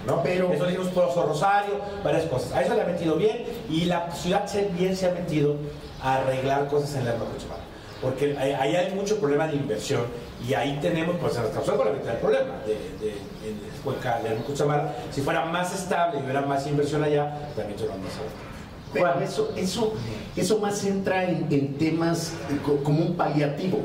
¿no? 0.06 0.22
Pero- 0.22 0.52
Eso 0.52 0.64
dijimos 0.64 0.88
Pozo 0.88 1.26
Rosario, 1.26 1.74
varias 2.02 2.24
cosas. 2.24 2.52
A 2.52 2.62
eso 2.62 2.74
le 2.74 2.82
ha 2.82 2.86
metido 2.86 3.16
bien 3.16 3.44
y 3.68 3.84
la 3.84 4.10
ciudad 4.12 4.48
bien 4.76 4.96
se 4.96 5.06
ha 5.06 5.12
metido 5.12 5.56
a 6.02 6.16
arreglar 6.16 6.68
cosas 6.68 6.94
en 6.94 7.04
la 7.04 7.12
Cuchamala. 7.12 7.67
Porque 8.00 8.36
ahí, 8.38 8.76
hay 8.76 8.94
mucho 8.94 9.18
problema 9.18 9.48
de 9.48 9.56
inversión 9.56 10.02
y 10.48 10.54
ahí 10.54 10.78
tenemos, 10.80 11.16
pues 11.20 11.36
en 11.36 11.42
la 11.44 11.50
con 11.50 11.86
la 11.86 11.92
mitad 11.92 12.06
del 12.12 12.16
problema 12.18 12.54
de, 12.64 12.74
de, 13.04 13.10
en 13.12 13.58
Cuenca, 13.82 14.20
Lerma 14.22 14.44
Cuchamala. 14.44 14.94
Si 15.10 15.20
fuera 15.20 15.44
más 15.46 15.74
estable 15.74 16.20
y 16.20 16.22
hubiera 16.22 16.42
más 16.42 16.66
inversión 16.68 17.02
allá, 17.02 17.50
también 17.56 17.76
se 17.78 17.86
lo 17.86 17.90
vamos 17.92 18.12
a 18.14 18.20
ver. 18.22 18.48
Pero 18.92 19.20
eso, 19.20 19.52
eso, 19.56 19.92
eso 20.36 20.58
más 20.60 20.82
entra 20.84 21.24
en, 21.24 21.46
en 21.50 21.74
temas 21.76 22.32
co- 22.64 22.76
como 22.84 23.00
un 23.04 23.16
paliativo. 23.16 23.80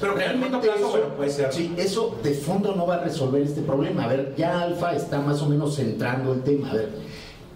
Pero 0.00 0.14
en 0.20 0.30
el 0.30 0.40
corto 0.40 0.60
plazo, 0.60 0.78
eso, 0.78 0.90
bueno, 0.90 1.14
puede 1.16 1.30
ser. 1.30 1.52
sí, 1.52 1.72
eso 1.78 2.18
de 2.22 2.34
fondo 2.34 2.74
no 2.74 2.84
va 2.86 2.96
a 2.96 3.00
resolver 3.04 3.42
este 3.42 3.62
problema. 3.62 4.04
A 4.04 4.08
ver, 4.08 4.34
ya 4.36 4.60
Alfa 4.60 4.94
está 4.94 5.20
más 5.20 5.40
o 5.40 5.48
menos 5.48 5.76
centrando 5.76 6.32
el 6.32 6.42
tema. 6.42 6.70
A 6.70 6.74
ver, 6.74 6.88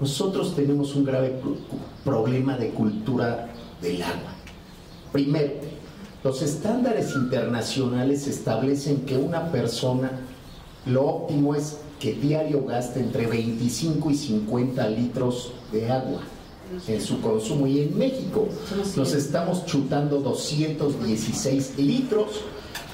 nosotros 0.01 0.55
tenemos 0.55 0.95
un 0.95 1.05
grave 1.05 1.31
pro- 1.31 1.57
problema 2.05 2.57
de 2.57 2.71
cultura 2.71 3.49
del 3.83 4.01
agua. 4.03 4.35
Primero, 5.13 5.53
los 6.25 6.43
estándares 6.43 7.15
internacionales 7.15 8.27
establecen 8.27 9.03
que 9.03 9.17
una 9.17 9.51
persona, 9.51 10.11
lo 10.87 11.07
óptimo 11.07 11.55
es 11.55 11.79
que 12.01 12.13
diario 12.13 12.65
gaste 12.65 13.01
entre 13.01 13.27
25 13.27 14.11
y 14.11 14.15
50 14.15 14.89
litros 14.89 15.53
de 15.73 15.91
agua 15.91 16.21
en 16.87 17.01
su 17.01 17.21
consumo. 17.21 17.67
Y 17.67 17.81
en 17.81 17.99
México 17.99 18.49
nos 18.97 19.15
estamos 19.15 19.65
chutando 19.67 20.19
216 20.19 21.79
litros 21.79 22.43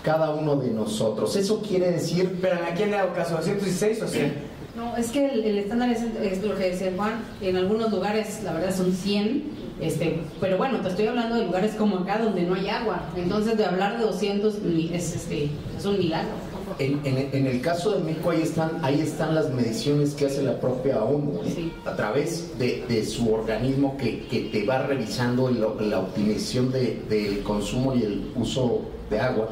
cada 0.03 0.31
uno 0.31 0.57
de 0.57 0.71
nosotros. 0.71 1.35
Eso 1.35 1.63
quiere 1.63 1.91
decir 1.91 2.39
Pero 2.41 2.57
¿a 2.57 2.75
quién 2.75 2.91
le 2.91 2.99
hago 2.99 3.15
caso? 3.15 3.39
¿116 3.39 4.03
o 4.03 4.09
100? 4.09 4.55
No, 4.77 4.97
es 4.97 5.09
que 5.09 5.27
el, 5.27 5.45
el 5.45 5.59
estándar 5.59 5.91
es, 5.91 6.03
es 6.03 6.43
lo 6.43 6.57
que 6.57 6.71
decía 6.71 6.93
Juan, 6.97 7.25
en 7.41 7.57
algunos 7.57 7.91
lugares 7.91 8.43
la 8.43 8.53
verdad 8.53 8.77
son 8.77 8.93
100, 8.93 9.45
este, 9.81 10.21
pero 10.41 10.57
bueno, 10.57 10.79
te 10.81 10.89
estoy 10.89 11.07
hablando 11.07 11.37
de 11.37 11.47
lugares 11.47 11.75
como 11.75 11.99
acá 11.99 12.19
donde 12.19 12.43
no 12.43 12.55
hay 12.55 12.69
agua, 12.69 13.03
entonces 13.17 13.57
de 13.57 13.65
hablar 13.65 13.99
de 13.99 14.05
200 14.05 14.61
ni- 14.63 14.93
es, 14.95 15.15
este, 15.17 15.49
es 15.77 15.85
un 15.85 15.99
milagro. 15.99 16.31
En, 16.79 17.01
en- 17.05 17.29
en 17.33 17.47
el 17.47 17.61
caso 17.61 17.93
de 17.93 18.03
México 18.03 18.31
ahí 18.31 18.43
están, 18.43 18.79
ahí 18.83 19.01
están 19.01 19.35
las 19.35 19.51
mediciones 19.51 20.15
que 20.15 20.27
hace 20.27 20.43
la 20.43 20.59
propia 20.61 21.03
ONU 21.05 21.41
¿eh? 21.45 21.53
Sí. 21.55 21.73
a 21.85 21.95
través 21.95 22.59
de, 22.59 22.85
de 22.89 23.05
su 23.05 23.33
organismo 23.33 23.97
que, 23.97 24.23
que 24.27 24.41
te 24.51 24.65
va 24.65 24.79
revisando 24.83 25.49
el- 25.49 25.61
la 25.91 25.99
optimización 26.01 26.73
de- 26.73 27.03
del 27.09 27.43
consumo 27.43 27.95
y 27.95 28.03
el 28.03 28.33
uso 28.35 28.81
de 29.11 29.21
agua. 29.21 29.49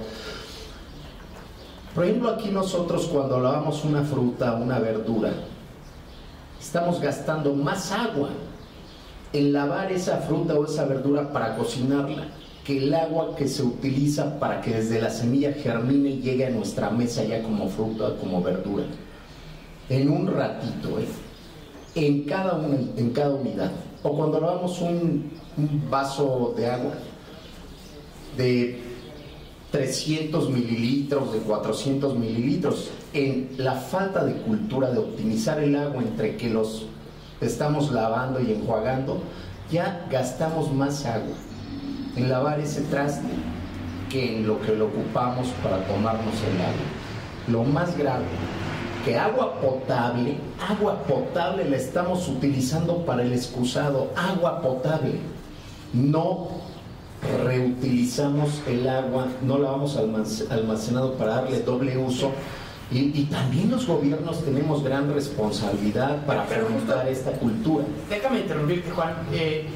Por 1.94 2.04
ejemplo, 2.04 2.30
aquí 2.30 2.48
nosotros 2.48 3.06
cuando 3.12 3.38
lavamos 3.38 3.84
una 3.84 4.02
fruta, 4.02 4.54
una 4.54 4.78
verdura, 4.78 5.30
estamos 6.60 7.00
gastando 7.00 7.54
más 7.54 7.92
agua 7.92 8.30
en 9.32 9.52
lavar 9.52 9.90
esa 9.92 10.18
fruta 10.18 10.54
o 10.54 10.64
esa 10.64 10.84
verdura 10.84 11.32
para 11.32 11.56
cocinarla 11.56 12.28
que 12.64 12.78
el 12.78 12.94
agua 12.94 13.34
que 13.34 13.48
se 13.48 13.62
utiliza 13.62 14.38
para 14.38 14.60
que 14.60 14.74
desde 14.74 15.00
la 15.00 15.10
semilla 15.10 15.52
germine 15.52 16.10
y 16.10 16.20
llegue 16.20 16.46
a 16.46 16.50
nuestra 16.50 16.90
mesa 16.90 17.24
ya 17.24 17.42
como 17.42 17.68
fruta, 17.68 18.14
como 18.20 18.42
verdura. 18.42 18.84
En 19.88 20.08
un 20.08 20.28
ratito, 20.28 21.00
¿eh? 21.00 21.06
en, 21.94 22.22
cada 22.24 22.60
en 22.96 23.10
cada 23.10 23.34
unidad. 23.34 23.72
O 24.02 24.16
cuando 24.16 24.40
lavamos 24.40 24.80
un, 24.80 25.30
un 25.56 25.90
vaso 25.90 26.54
de 26.56 26.66
agua 26.70 26.92
de 28.36 28.80
300 29.72 30.50
mililitros, 30.50 31.32
de 31.32 31.40
400 31.40 32.16
mililitros, 32.16 32.90
en 33.12 33.50
la 33.58 33.74
falta 33.74 34.24
de 34.24 34.34
cultura 34.34 34.90
de 34.90 34.98
optimizar 34.98 35.62
el 35.62 35.74
agua 35.76 36.02
entre 36.02 36.36
que 36.36 36.48
los 36.48 36.86
estamos 37.46 37.90
lavando 37.92 38.40
y 38.40 38.52
enjuagando, 38.52 39.20
ya 39.70 40.06
gastamos 40.10 40.72
más 40.72 41.04
agua 41.06 41.34
en 42.16 42.28
lavar 42.28 42.60
ese 42.60 42.82
traste 42.82 43.28
que 44.10 44.36
en 44.36 44.46
lo 44.46 44.60
que 44.60 44.74
lo 44.76 44.86
ocupamos 44.86 45.48
para 45.62 45.78
tomarnos 45.86 46.34
el 46.50 46.60
agua. 46.60 46.88
Lo 47.48 47.64
más 47.64 47.96
grave, 47.96 48.24
que 49.04 49.18
agua 49.18 49.60
potable, 49.60 50.36
agua 50.68 51.02
potable 51.04 51.68
la 51.68 51.76
estamos 51.76 52.28
utilizando 52.28 53.04
para 53.06 53.22
el 53.22 53.32
excusado, 53.32 54.10
agua 54.14 54.60
potable. 54.60 55.18
No 55.94 56.48
reutilizamos 57.44 58.62
el 58.66 58.88
agua, 58.88 59.26
no 59.42 59.58
la 59.58 59.70
vamos 59.70 59.96
almac- 59.96 60.50
almacenado 60.50 61.14
para 61.14 61.36
darle 61.36 61.60
doble 61.60 61.96
uso. 61.98 62.30
Y, 62.92 63.10
y 63.20 63.24
también 63.30 63.70
los 63.70 63.86
gobiernos 63.86 64.44
tenemos 64.44 64.84
gran 64.84 65.12
responsabilidad 65.14 66.24
para 66.26 66.44
Pero 66.46 66.66
justo- 66.66 67.00
esta 67.02 67.32
cultura. 67.32 67.84
Déjame 68.10 68.40
interrumpirte, 68.40 68.90
Juan. 68.90 69.14
Eh, 69.32 69.66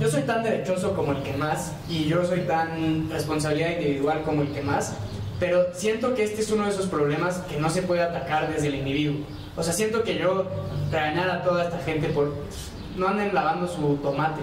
yo 0.00 0.08
soy 0.08 0.22
tan 0.22 0.42
derechoso 0.42 0.94
como 0.94 1.12
el 1.12 1.22
que 1.22 1.34
más 1.36 1.72
y 1.88 2.04
yo 2.06 2.24
soy 2.24 2.40
tan 2.40 3.08
responsabilidad 3.10 3.70
individual 3.78 4.22
como 4.24 4.42
el 4.42 4.48
que 4.48 4.62
más, 4.62 4.94
pero 5.38 5.66
siento 5.74 6.14
que 6.14 6.24
este 6.24 6.40
es 6.40 6.50
uno 6.50 6.64
de 6.64 6.70
esos 6.70 6.86
problemas 6.86 7.36
que 7.50 7.58
no 7.60 7.68
se 7.70 7.82
puede 7.82 8.02
atacar 8.02 8.52
desde 8.52 8.68
el 8.68 8.76
individuo. 8.76 9.24
O 9.56 9.62
sea, 9.62 9.72
siento 9.72 10.02
que 10.02 10.18
yo 10.18 10.46
regañar 10.90 11.30
a 11.30 11.42
toda 11.44 11.64
esta 11.64 11.78
gente 11.78 12.08
por 12.08 12.32
no 12.96 13.06
anden 13.08 13.34
lavando 13.34 13.68
su 13.68 13.96
tomate 14.02 14.40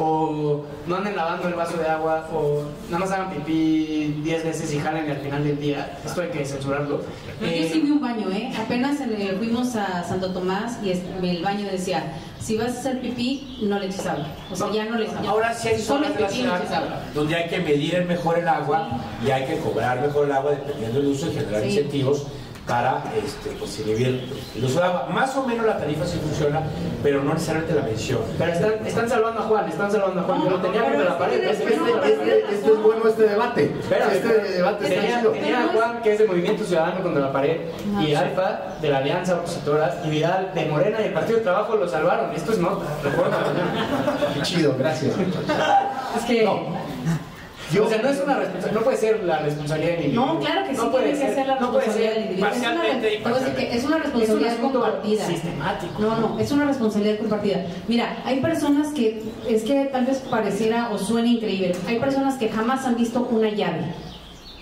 o 0.00 0.64
no 0.86 0.96
anden 0.96 1.14
lavando 1.14 1.46
el 1.46 1.54
vaso 1.54 1.76
de 1.76 1.86
agua, 1.86 2.26
o 2.32 2.62
nada 2.86 2.98
más 2.98 3.12
hagan 3.12 3.30
pipí 3.30 4.20
10 4.22 4.44
veces 4.44 4.72
y 4.72 4.78
jalen 4.78 5.10
al 5.10 5.18
final 5.18 5.44
del 5.44 5.60
día. 5.60 5.98
Esto 6.04 6.22
hay 6.22 6.30
que 6.30 6.44
censurarlo. 6.44 7.02
Pero 7.38 7.52
yo 7.52 7.68
sí 7.68 7.80
vi 7.80 7.90
un 7.90 8.00
baño, 8.00 8.30
¿eh? 8.30 8.50
Apenas 8.58 8.98
fuimos 9.38 9.76
a 9.76 10.02
Santo 10.04 10.32
Tomás 10.32 10.78
y 10.82 10.90
el 10.90 11.42
baño 11.42 11.66
decía, 11.70 12.14
si 12.40 12.56
vas 12.56 12.76
a 12.76 12.80
hacer 12.80 13.00
pipí, 13.00 13.58
no 13.62 13.78
le 13.78 13.86
eches 13.86 14.06
agua. 14.06 14.26
O 14.50 14.56
sea, 14.56 14.72
ya 14.72 14.86
no 14.86 14.96
le 14.96 15.04
eches 15.04 15.16
Ahora 15.26 15.52
sí 15.54 15.68
hay 15.68 15.78
zonas 15.78 16.14
de 16.14 16.20
la 16.20 16.28
ciudad 16.28 16.60
donde 17.14 17.36
hay 17.36 17.48
que 17.48 17.58
medir 17.58 18.04
mejor 18.06 18.38
el 18.38 18.48
agua 18.48 18.88
y 19.24 19.30
hay 19.30 19.44
que 19.44 19.58
cobrar 19.58 20.00
mejor 20.00 20.26
el 20.26 20.32
agua 20.32 20.52
dependiendo 20.52 21.00
del 21.00 21.08
uso 21.08 21.30
y 21.30 21.34
generar 21.34 21.64
incentivos 21.64 22.26
para 22.70 23.02
este, 23.16 23.50
pues, 23.58 23.80
inhibir 23.80 24.30
agua. 24.80 25.08
Más 25.12 25.36
o 25.36 25.44
menos 25.44 25.66
la 25.66 25.76
tarifa 25.76 26.06
sí 26.06 26.18
funciona, 26.22 26.62
pero 27.02 27.20
no 27.20 27.34
necesariamente 27.34 27.74
la 27.74 27.82
mención. 27.82 28.20
Pero 28.38 28.52
están, 28.52 28.86
están 28.86 29.08
salvando 29.08 29.40
a 29.40 29.42
Juan, 29.42 29.68
están 29.68 29.90
salvando 29.90 30.20
a 30.20 30.22
Juan. 30.22 30.38
No, 30.38 30.50
lo 30.50 30.60
tenía 30.60 30.84
contra 30.84 31.04
la 31.04 31.18
pared. 31.18 31.42
Este, 31.42 31.64
este, 31.64 31.74
este, 31.74 32.54
este, 32.54 32.70
es 32.70 32.82
bueno 32.82 33.08
este 33.08 33.22
debate. 33.24 33.74
Pero, 33.88 34.04
este 34.04 34.28
debate 34.28 34.88
tenía, 34.88 35.22
tenía 35.32 35.64
a 35.64 35.68
Juan, 35.68 36.02
que 36.02 36.12
es 36.12 36.18
de 36.20 36.26
Movimiento 36.28 36.64
Ciudadano 36.64 37.02
contra 37.02 37.22
la 37.22 37.32
pared, 37.32 37.60
y 38.00 38.14
Alfa, 38.14 38.76
de 38.80 38.88
la 38.88 38.98
Alianza 38.98 39.34
Opositora, 39.34 40.00
y 40.04 40.10
Vidal, 40.10 40.52
de 40.54 40.66
Morena 40.66 41.00
y 41.00 41.06
el 41.06 41.12
Partido 41.12 41.38
de 41.38 41.44
Trabajo, 41.44 41.74
lo 41.74 41.88
salvaron. 41.88 42.32
Esto 42.32 42.52
es 42.52 42.58
nota, 42.58 42.84
recuerda. 43.02 43.38
Qué 44.34 44.42
chido, 44.42 44.76
gracias. 44.78 45.12
Es 46.16 46.24
que... 46.24 46.44
No 46.44 46.79
o 47.78 47.88
sea, 47.88 48.02
no 48.02 48.08
es 48.08 48.20
una 48.20 48.36
responsabilidad, 48.36 48.72
no 48.72 48.84
puede 48.84 48.96
ser 48.96 49.22
la 49.24 49.38
responsabilidad 49.38 49.90
del 49.92 50.00
individuo. 50.00 50.26
No, 50.26 50.40
claro 50.40 50.62
que 50.66 50.74
sí, 50.74 50.76
no 50.76 50.90
puede 50.90 51.16
ser, 51.16 51.34
ser 51.34 51.46
la 51.46 51.56
responsabilidad 51.56 52.14
del 52.14 52.22
individuo. 52.22 52.48
Es 52.50 52.58
una, 52.58 53.62
es 53.62 53.84
una 53.84 53.98
responsabilidad 53.98 54.58
compartida. 54.60 55.26
Sistemático. 55.26 56.00
No, 56.00 56.16
no, 56.16 56.38
es 56.38 56.52
una 56.52 56.64
responsabilidad 56.64 57.18
compartida. 57.18 57.66
Mira, 57.86 58.16
hay 58.24 58.40
personas 58.40 58.88
que, 58.92 59.22
es 59.48 59.62
que 59.62 59.84
tal 59.86 60.06
vez 60.06 60.18
pareciera 60.18 60.90
o 60.90 60.98
suene 60.98 61.28
increíble, 61.28 61.72
hay 61.86 61.98
personas 61.98 62.36
que 62.36 62.48
jamás 62.48 62.84
han 62.86 62.96
visto 62.96 63.28
una 63.30 63.50
llave 63.50 63.94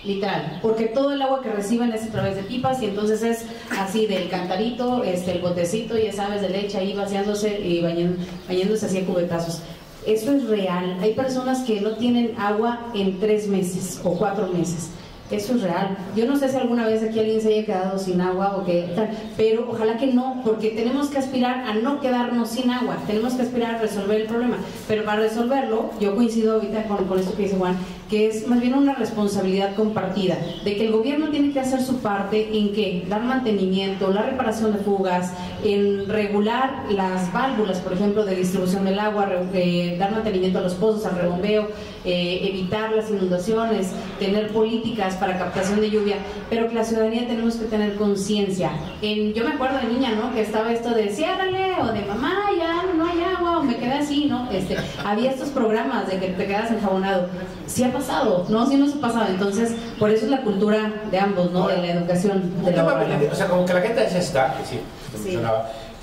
literal, 0.03 0.59
porque 0.61 0.85
todo 0.85 1.11
el 1.11 1.21
agua 1.21 1.41
que 1.41 1.49
reciben 1.49 1.91
es 1.91 2.03
a 2.03 2.07
través 2.07 2.35
de 2.35 2.43
pipas 2.43 2.81
y 2.81 2.85
entonces 2.85 3.21
es 3.21 3.45
así 3.77 4.05
del 4.05 4.29
cantarito, 4.29 5.03
este, 5.03 5.33
el 5.33 5.41
botecito, 5.41 5.97
ya 5.97 6.13
sabes, 6.13 6.41
de 6.41 6.49
leche 6.49 6.77
ahí 6.77 6.93
vaciándose 6.93 7.59
y 7.59 7.81
bañándose 7.81 8.85
así 8.85 8.99
a 8.99 9.05
cubetazos. 9.05 9.61
Eso 10.09 10.31
es 10.31 10.47
real. 10.47 10.97
Hay 11.01 11.13
personas 11.13 11.59
que 11.59 11.81
no 11.81 11.91
tienen 11.91 12.33
agua 12.39 12.79
en 12.95 13.19
tres 13.19 13.47
meses 13.47 14.01
o 14.03 14.13
cuatro 14.17 14.47
meses. 14.47 14.89
Eso 15.29 15.53
es 15.53 15.61
real. 15.61 15.95
Yo 16.15 16.25
no 16.25 16.35
sé 16.35 16.49
si 16.49 16.57
alguna 16.57 16.87
vez 16.87 17.03
aquí 17.03 17.19
alguien 17.19 17.39
se 17.39 17.49
haya 17.49 17.63
quedado 17.63 17.99
sin 17.99 18.19
agua 18.19 18.57
o 18.57 18.65
qué 18.65 18.89
tal, 18.95 19.11
pero 19.37 19.69
ojalá 19.69 19.97
que 19.97 20.07
no, 20.07 20.41
porque 20.43 20.71
tenemos 20.71 21.09
que 21.09 21.19
aspirar 21.19 21.63
a 21.67 21.75
no 21.75 21.99
quedarnos 21.99 22.49
sin 22.49 22.71
agua, 22.71 22.97
tenemos 23.05 23.35
que 23.35 23.43
aspirar 23.43 23.75
a 23.75 23.77
resolver 23.77 24.21
el 24.21 24.27
problema. 24.27 24.57
Pero 24.87 25.05
para 25.05 25.21
resolverlo, 25.21 25.91
yo 25.99 26.15
coincido 26.15 26.55
ahorita 26.55 26.85
con, 26.85 27.05
con 27.05 27.19
esto 27.19 27.37
que 27.37 27.43
dice 27.43 27.57
Juan, 27.57 27.77
que 28.09 28.27
es 28.27 28.47
más 28.47 28.59
bien 28.59 28.73
una 28.73 28.95
responsabilidad 28.95 29.75
compartida, 29.75 30.37
de 30.63 30.75
que 30.75 30.85
el 30.87 30.91
gobierno 30.91 31.29
tiene 31.29 31.51
que 31.51 31.59
hacer 31.59 31.81
su 31.81 31.99
parte 31.99 32.57
en 32.57 32.73
que 32.73 33.05
dar 33.07 33.23
mantenimiento, 33.23 34.11
la 34.11 34.23
reparación 34.23 34.73
de 34.73 34.79
fugas, 34.79 35.31
en 35.63 36.07
regular 36.07 36.85
las 36.89 37.31
válvulas, 37.31 37.79
por 37.79 37.93
ejemplo, 37.93 38.25
de 38.25 38.35
distribución 38.35 38.85
del 38.85 38.99
agua, 38.99 39.29
eh, 39.53 39.95
dar 39.99 40.11
mantenimiento 40.11 40.59
a 40.59 40.61
los 40.61 40.73
pozos, 40.73 41.05
al 41.05 41.17
rebombeo, 41.17 41.67
eh, 42.05 42.39
evitar 42.43 42.91
las 42.93 43.09
inundaciones, 43.09 43.91
tener 44.19 44.47
políticas 44.49 45.15
para 45.15 45.37
captación 45.37 45.81
de 45.81 45.89
lluvia, 45.89 46.15
pero 46.49 46.67
que 46.67 46.75
la 46.75 46.83
ciudadanía 46.83 47.27
tenemos 47.27 47.55
que 47.55 47.65
tener 47.65 47.95
conciencia. 47.95 48.71
Yo 49.01 49.43
me 49.43 49.51
acuerdo 49.51 49.79
de 49.79 49.93
niña, 49.93 50.11
¿no? 50.15 50.33
Que 50.33 50.41
estaba 50.41 50.71
esto 50.71 50.89
de 50.91 51.09
ciérrale 51.09 51.73
o 51.81 51.87
de 51.87 52.01
mamá, 52.05 52.49
ya 52.57 52.83
no 52.95 53.05
hay 53.05 53.21
agua 53.21 53.59
o 53.59 53.63
me 53.63 53.75
quedé 53.75 53.93
así, 53.93 54.25
¿no? 54.51 54.57
Este, 54.57 54.77
había 55.05 55.31
estos 55.31 55.49
programas 55.49 56.07
de 56.07 56.19
que 56.19 56.27
te 56.29 56.45
quedas 56.45 56.71
enjabonado. 56.71 57.27
Sí 57.67 57.83
ha 57.83 57.91
pasado, 57.91 58.45
¿no? 58.49 58.65
Sí 58.65 58.77
nos 58.77 58.95
ha 58.95 59.01
pasado. 59.01 59.27
Entonces, 59.29 59.73
por 59.97 60.09
eso 60.09 60.25
es 60.25 60.31
la 60.31 60.41
cultura 60.41 60.91
de 61.11 61.19
ambos, 61.19 61.51
¿no? 61.51 61.67
De 61.67 61.77
la 61.77 61.91
educación. 61.91 62.63
De 62.63 62.71
la 62.71 62.83
o 62.83 63.35
sea, 63.35 63.47
como 63.47 63.65
que 63.65 63.73
la 63.73 63.81
gente 63.81 64.07
ya 64.11 64.19
está, 64.19 64.55
que 64.57 64.65
sí. 64.65 64.79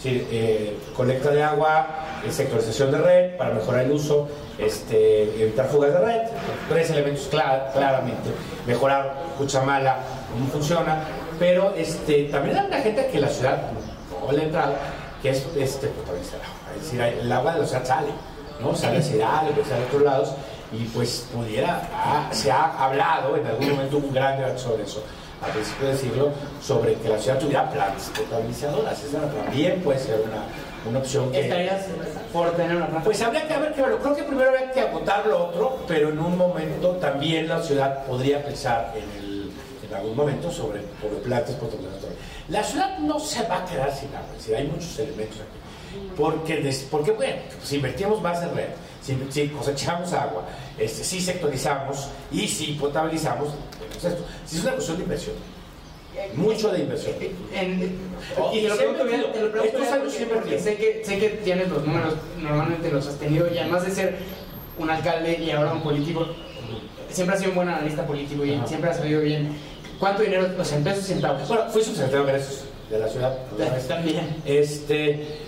Sí, 0.03 0.27
eh, 0.31 0.79
colecta 0.95 1.31
de 1.31 1.43
agua, 1.43 1.87
eh, 2.25 2.31
sectorización 2.31 2.93
de 2.93 2.99
red 2.99 3.37
para 3.39 3.55
mejorar 3.55 3.87
el 3.87 3.93
uso, 3.93 4.29
este, 4.59 5.23
evitar 5.43 5.67
fugas 5.67 5.95
de 5.95 5.99
red, 5.99 6.21
tres 6.69 6.91
elementos 6.91 7.29
claramente, 7.29 8.31
mejorar 8.67 9.15
Cuchamala, 9.39 9.97
cómo 10.31 10.47
funciona, 10.49 11.03
pero 11.39 11.75
este, 11.75 12.25
también 12.25 12.59
hay 12.59 12.67
una 12.67 12.79
gente 12.79 13.09
que 13.11 13.21
la 13.21 13.29
ciudad, 13.29 13.63
o 14.23 14.31
la 14.31 14.43
entrada, 14.43 14.75
que 15.23 15.31
es 15.31 15.47
este, 15.57 15.87
es 15.87 16.83
decir, 16.83 17.01
el 17.01 17.33
agua 17.33 17.55
de 17.55 17.61
la 17.61 17.67
ciudad 17.67 17.85
sale, 17.85 18.09
¿no? 18.61 18.75
sale 18.75 18.99
hacia 18.99 19.27
sale 19.29 19.83
a 19.83 19.87
otros 19.87 20.03
lados, 20.03 20.33
y 20.73 20.85
pues 20.87 21.29
pudiera, 21.33 21.89
ah, 21.93 22.29
se 22.33 22.51
ha 22.51 22.85
hablado 22.85 23.37
en 23.37 23.47
algún 23.47 23.71
momento 23.71 23.99
un 23.99 24.13
gran 24.13 24.39
debate 24.39 24.59
sobre 24.59 24.83
eso, 24.83 25.03
a 25.41 25.47
principios 25.47 25.89
del 25.89 25.99
siglo, 25.99 26.31
sobre 26.63 26.95
que 26.95 27.09
la 27.09 27.19
ciudad 27.19 27.39
tuviera 27.39 27.71
plantas 27.71 28.11
potabilizadoras, 28.17 29.03
esa 29.05 29.21
también 29.31 29.81
puede 29.83 29.99
ser 29.99 30.21
una 30.21 30.45
una 30.89 30.99
opción 31.01 31.31
que... 31.31 31.41
¿Estarías 31.41 31.87
por 32.33 32.51
tener 32.53 32.77
una 32.77 33.03
Pues 33.03 33.21
habría 33.23 33.47
que 33.47 33.57
ver, 33.57 33.73
claro, 33.73 33.99
creo 33.99 34.17
que 34.17 34.23
primero 34.23 34.51
habría 34.51 34.71
que 34.73 34.81
agotar 34.81 35.27
lo 35.27 35.49
otro, 35.49 35.79
pero 35.87 36.11
en 36.11 36.19
un 36.19 36.37
momento 36.37 36.91
también 36.93 37.49
la 37.49 37.63
ciudad 37.63 38.05
podría 38.07 38.45
pensar 38.45 38.95
en, 38.95 39.25
el, 39.25 39.51
en 39.89 39.95
algún 39.95 40.17
momento 40.17 40.51
sobre, 40.51 40.81
sobre 41.01 41.17
plantas 41.25 41.55
potabilizadoras. 41.57 42.17
La 42.49 42.63
ciudad 42.63 42.99
no 42.99 43.19
se 43.19 43.43
va 43.45 43.59
a 43.59 43.65
quedar 43.65 43.93
sin 43.93 44.09
agua, 44.09 44.29
es 44.33 44.39
decir, 44.39 44.57
hay 44.57 44.67
muchos 44.69 44.99
elementos 44.99 45.39
aquí. 45.41 45.66
Porque, 46.17 46.75
porque 46.91 47.11
bueno, 47.13 47.37
si 47.63 47.77
invertimos 47.77 48.21
más 48.23 48.43
en 48.43 48.55
red, 48.55 48.69
si, 49.03 49.49
cosechamos 49.49 50.13
agua, 50.13 50.45
este, 50.79 51.05
si 51.05 51.21
sectorizamos 51.21 52.09
y 52.33 52.49
si 52.49 52.73
potabilizamos, 52.73 53.51
pues 53.93 54.05
esto, 54.05 54.25
si 54.47 54.57
es 54.57 54.63
una 54.63 54.73
cuestión 54.73 54.97
de 54.99 55.03
inversión 55.05 55.35
mucho 56.35 56.71
de 56.71 56.81
inversión. 56.81 57.15
y 58.53 58.63
te 58.63 58.69
lo 58.69 58.77
pregunto 58.77 59.05
bien, 59.05 59.25
te 59.33 59.41
lo 59.41 59.53
pregunto 59.53 59.79
porque 60.35 60.59
sé 60.59 60.77
que, 60.77 61.03
sé 61.05 61.19
que 61.19 61.29
tienes 61.45 61.69
los 61.69 61.85
números, 61.85 62.15
normalmente 62.39 62.91
los 62.91 63.07
has 63.07 63.17
tenido, 63.17 63.53
y 63.53 63.59
además 63.59 63.85
de 63.85 63.91
ser 63.93 64.17
un 64.79 64.91
alcalde 64.91 65.39
y 65.39 65.51
ahora 65.51 65.73
un 65.73 65.83
político, 65.83 66.27
siempre 67.11 67.35
has 67.35 67.41
sido 67.41 67.53
un 67.53 67.57
buen 67.57 67.69
analista 67.69 68.07
político 68.07 68.45
y 68.45 68.61
siempre 68.67 68.91
has 68.91 68.97
sabido 68.97 69.21
bien. 69.21 69.57
¿Cuánto 69.99 70.23
dinero, 70.23 70.49
o 70.59 70.65
sea, 70.65 70.77
en 70.77 70.85
pesos 70.85 71.07
centavos? 71.07 71.49
Bueno, 71.49 71.65
fui 71.71 71.83
subsecretario 71.83 72.27
de 72.27 72.33
ingresos 72.33 72.65
de 72.91 72.99
la 72.99 73.09
ciudad. 73.09 73.39
También. 73.89 74.43
Este, 74.45 75.46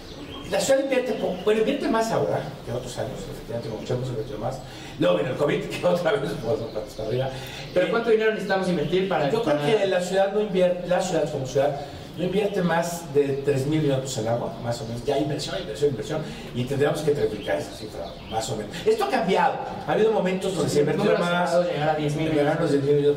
la 0.50 0.61
ciudad 0.61 0.80
invierte, 0.82 1.14
bueno, 1.44 1.61
invierte 1.61 1.88
más 1.88 2.11
ahora 2.11 2.40
que 2.64 2.72
otros 2.72 2.96
años, 2.98 3.18
efectivamente, 3.30 3.68
como 3.68 3.80
mucho 3.82 4.11
invirtió 4.11 4.38
más. 4.38 4.58
Luego 4.98 5.16
viene 5.16 5.30
el 5.30 5.37
COVID, 5.37 5.64
que 5.68 5.87
otra 5.87 6.12
vez 6.12 6.30
pues, 6.42 7.06
arriba. 7.06 7.30
¿Pero 7.74 7.90
cuánto 7.90 8.11
dinero 8.11 8.30
necesitamos 8.30 8.68
invertir 8.68 9.08
para...? 9.08 9.30
Yo 9.30 9.42
creo 9.42 9.61
que 9.61 9.87
la 9.87 10.00
ciudad 10.00 10.32
no 10.32 10.40
invierte, 10.40 10.88
la 10.88 11.02
ciudad 11.02 11.30
como 11.30 11.46
ciudad, 11.46 11.80
no 12.18 12.24
invierte 12.24 12.61
más 12.62 13.14
de 13.14 13.42
3 13.44 13.66
mil 13.68 13.83
millones 13.83 14.18
en 14.18 14.26
agua, 14.26 14.52
más 14.62 14.81
o 14.81 14.87
menos. 14.87 15.04
Ya 15.04 15.18
inversión, 15.18 15.57
inversión, 15.61 15.90
inversión. 15.90 16.22
Y 16.52 16.64
tendríamos 16.64 17.00
que 17.02 17.12
triplicar 17.12 17.59
esa 17.59 17.70
cifra, 17.70 18.07
más 18.28 18.50
o 18.50 18.57
menos. 18.57 18.74
Esto 18.85 19.04
ha 19.04 19.09
cambiado. 19.09 19.54
Ha 19.87 19.92
habido 19.92 20.11
momentos 20.11 20.57
donde 20.57 20.68
se 20.68 20.81
invirtió 20.81 21.16
más. 21.16 21.54
llegar 21.64 21.90
a 21.90 21.94
10 21.94 22.16
mil 22.16 22.31
millones. 22.31 22.57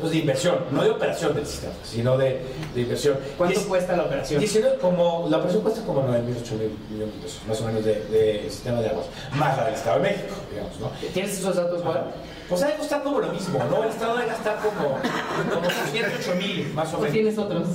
Pues 0.00 0.12
de 0.12 0.18
inversión, 0.18 0.58
no 0.70 0.84
de 0.84 0.90
operación 0.90 1.34
del 1.34 1.46
sistema, 1.46 1.74
sino 1.82 2.16
de, 2.16 2.42
de 2.74 2.80
inversión. 2.80 3.18
¿Cuánto 3.36 3.60
cuesta 3.66 3.96
la 3.96 4.04
operación? 4.04 4.42
como, 4.80 5.26
la 5.28 5.38
operación 5.38 5.62
cuesta 5.62 5.82
como 5.82 6.04
9 6.06 6.22
mil, 6.22 6.36
8 6.40 6.54
mil 6.54 6.78
millones 6.90 7.14
de 7.16 7.20
pesos, 7.22 7.40
más 7.48 7.60
o 7.60 7.64
menos, 7.64 7.84
de, 7.84 8.04
de, 8.04 8.50
sistema 8.50 8.80
de 8.80 8.88
aguas. 8.88 9.06
Más 9.34 9.56
la 9.56 9.64
del 9.64 9.74
Estado 9.74 9.96
de 9.96 10.10
México, 10.10 10.34
digamos, 10.48 10.78
¿no? 10.78 10.90
¿Tienes 11.12 11.38
esos 11.38 11.56
datos, 11.56 11.82
Juan? 11.82 12.02
Pues 12.52 12.64
ha 12.64 12.66
de 12.66 12.74
costar 12.74 13.02
como 13.02 13.18
lo 13.18 13.32
mismo, 13.32 13.58
¿no? 13.70 13.82
El 13.82 13.88
Estado 13.88 14.16
debe 14.18 14.28
gastar 14.28 14.58
como, 14.58 14.98
como 15.54 15.66
8 15.66 16.34
mil, 16.36 16.70
más 16.74 16.92
o 16.92 16.98
menos. 16.98 17.12
tienes 17.12 17.38
otros. 17.38 17.66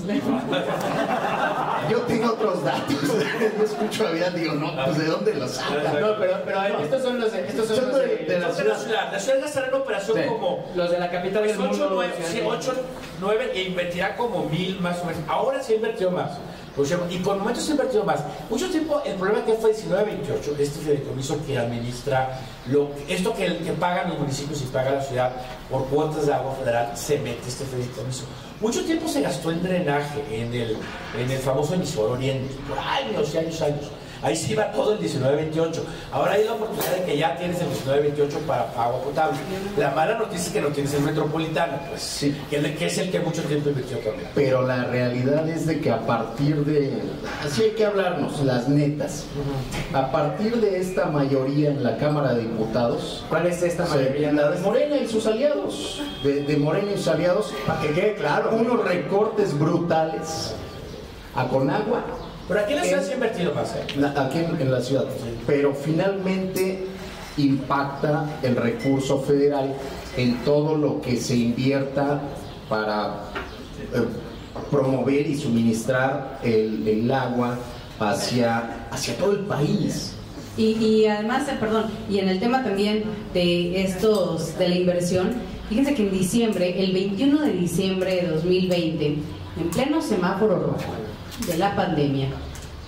Yo 1.90 1.98
tengo 2.02 2.34
otros 2.34 2.64
datos. 2.64 2.96
Yo 3.58 3.64
escucho 3.64 4.08
a 4.08 4.12
vida, 4.12 4.30
digo, 4.30 4.54
no, 4.54 4.72
pues 4.86 5.00
de 5.00 5.06
dónde 5.06 5.34
los 5.34 5.50
sacan. 5.50 6.00
No, 6.00 6.20
pero, 6.20 6.42
pero 6.46 6.80
estos 6.80 7.02
son 7.02 7.20
los 7.20 7.32
de, 7.32 7.48
estos 7.48 7.68
son 7.68 7.88
los 7.88 7.98
de, 7.98 8.18
de, 8.18 8.40
la, 8.40 8.52
ciudad. 8.52 9.12
La 9.12 9.20
ciudad 9.20 9.42
gastará 9.42 9.68
en 9.70 9.74
operación 9.74 10.18
como. 10.28 10.64
Los 10.76 10.92
de 10.92 11.00
la 11.00 11.10
capital 11.10 11.48
del 11.48 11.58
mundo. 11.58 12.04
8, 12.46 12.74
9, 13.20 13.52
e 13.56 13.62
invertirá 13.64 14.16
como 14.16 14.46
mil 14.46 14.80
más 14.80 15.02
o 15.02 15.06
menos. 15.06 15.22
Ahora 15.28 15.64
sí 15.64 15.74
invirtió 15.74 16.12
más. 16.12 16.34
Pues, 16.78 16.94
y 17.10 17.18
por 17.18 17.36
momentos 17.38 17.68
invertido 17.70 18.04
más. 18.04 18.20
Mucho 18.52 18.70
tiempo, 18.70 19.02
el 19.04 19.16
problema 19.16 19.44
que 19.44 19.54
fue 19.56 19.74
19-28, 19.74 20.60
este 20.60 20.80
fideicomiso 20.80 21.44
que 21.44 21.58
administra 21.58 22.40
lo, 22.68 22.92
esto 23.08 23.34
que, 23.34 23.58
que 23.58 23.74
pagan 23.74 24.10
los 24.10 24.20
municipios 24.20 24.62
y 24.62 24.66
paga 24.66 24.92
la 24.92 25.02
ciudad 25.02 25.32
por 25.72 25.86
cuotas 25.88 26.28
de 26.28 26.34
agua 26.36 26.54
federal, 26.54 26.96
se 26.96 27.18
mete 27.18 27.48
este 27.48 27.66
fideicomiso. 27.66 28.26
Mucho 28.62 28.86
tiempo 28.86 29.08
se 29.08 29.22
gastó 29.22 29.50
en 29.50 29.64
drenaje, 29.64 30.24
en 30.30 30.54
el, 30.54 30.78
en 31.18 31.32
el 31.32 31.40
famoso 31.40 31.74
emisor 31.74 32.12
Oriente, 32.12 32.54
por 32.70 32.78
años 32.78 33.34
y 33.34 33.38
años, 33.40 33.62
años. 33.64 33.86
Ahí 34.28 34.36
sí 34.36 34.56
va 34.56 34.70
todo 34.74 34.92
el 34.92 35.00
19-28. 35.00 35.80
Ahora 36.12 36.34
hay 36.34 36.44
la 36.44 36.52
oportunidad 36.54 36.98
de 36.98 37.04
que 37.06 37.18
ya 37.18 37.38
tienes 37.38 37.62
el 37.62 37.68
19-28 37.70 38.40
para 38.46 38.64
agua 38.78 39.02
potable. 39.02 39.38
La 39.78 39.92
mala 39.92 40.18
noticia 40.18 40.48
es 40.48 40.52
que 40.52 40.60
no 40.60 40.68
tienes 40.68 40.94
el 40.96 41.02
metropolitano, 41.04 41.78
pues 41.88 42.02
Sí. 42.02 42.36
que, 42.50 42.58
es 42.58 42.64
el- 42.66 42.76
que 42.78 42.86
es 42.88 42.98
el 42.98 43.10
que 43.10 43.20
mucho 43.22 43.42
tiempo 43.44 43.70
invirtió 43.70 44.00
también. 44.00 44.28
Pero 44.36 44.68
la 44.68 44.84
realidad 44.84 45.48
es 45.48 45.66
de 45.66 45.80
que 45.80 45.90
a 45.92 46.06
partir 46.06 46.58
de, 46.66 47.04
así 47.46 47.62
hay 47.64 47.72
que 47.72 47.86
hablarnos, 47.86 48.42
las 48.42 48.68
netas, 48.68 49.24
a 49.94 50.12
partir 50.12 50.58
de 50.58 50.78
esta 50.82 51.06
mayoría 51.06 51.70
en 51.70 51.82
la 51.82 51.96
Cámara 51.96 52.34
de 52.34 52.42
Diputados, 52.42 53.24
¿Cuál 53.30 53.46
es 53.48 53.64
esta 53.64 53.86
mayoría? 53.86 54.34
la 54.34 54.50
de 54.50 54.60
Morena 54.60 54.98
y 54.98 55.08
sus 55.08 55.26
aliados, 55.26 56.02
de, 56.22 56.44
de 56.44 56.58
Morena 56.58 56.92
y 56.92 56.98
sus 56.98 57.08
aliados, 57.08 57.54
Para 57.66 57.80
que 57.80 57.92
quede 57.92 58.16
claro. 58.16 58.50
unos 58.52 58.84
recortes 58.84 59.58
brutales 59.58 60.54
a 61.34 61.48
Conagua, 61.48 62.04
Pero 62.48 62.60
aquí 62.62 62.74
en 62.74 62.80
la 62.80 62.86
ciudad 62.86 63.04
se 63.04 63.12
ha 63.12 63.14
invertido 63.16 63.54
más, 63.54 63.76
¿eh? 63.76 64.12
aquí 64.16 64.38
en, 64.40 64.62
en 64.62 64.72
la 64.72 64.82
ciudad, 64.82 65.06
pero 65.46 65.74
finalmente 65.74 66.86
impacta 67.38 68.26
el 68.42 68.56
recurso 68.56 69.20
federal 69.22 69.76
en 70.16 70.38
todo 70.44 70.78
lo 70.78 71.02
que 71.02 71.18
se 71.18 71.36
invierta 71.36 72.22
para 72.70 73.24
eh, 73.94 74.02
promover 74.72 75.28
y 75.28 75.38
suministrar 75.38 76.40
el, 76.44 76.88
el 76.88 77.12
agua 77.12 77.58
hacia, 78.00 78.88
hacia 78.92 79.16
todo 79.18 79.34
el 79.34 79.40
país. 79.40 80.14
Y, 80.56 80.72
y 80.84 81.06
además, 81.06 81.48
eh, 81.50 81.58
perdón, 81.60 81.92
y 82.10 82.20
en 82.20 82.30
el 82.30 82.40
tema 82.40 82.64
también 82.64 83.04
de 83.34 83.84
estos, 83.84 84.58
de 84.58 84.70
la 84.70 84.76
inversión, 84.76 85.34
fíjense 85.68 85.94
que 85.94 86.04
en 86.04 86.12
diciembre, 86.12 86.82
el 86.82 86.94
21 86.94 87.42
de 87.42 87.52
diciembre 87.52 88.16
de 88.16 88.28
2020, 88.30 89.06
en 89.06 89.70
pleno 89.72 90.02
semáforo 90.02 90.56
rojo 90.56 91.07
de 91.46 91.58
la 91.58 91.76
pandemia, 91.76 92.28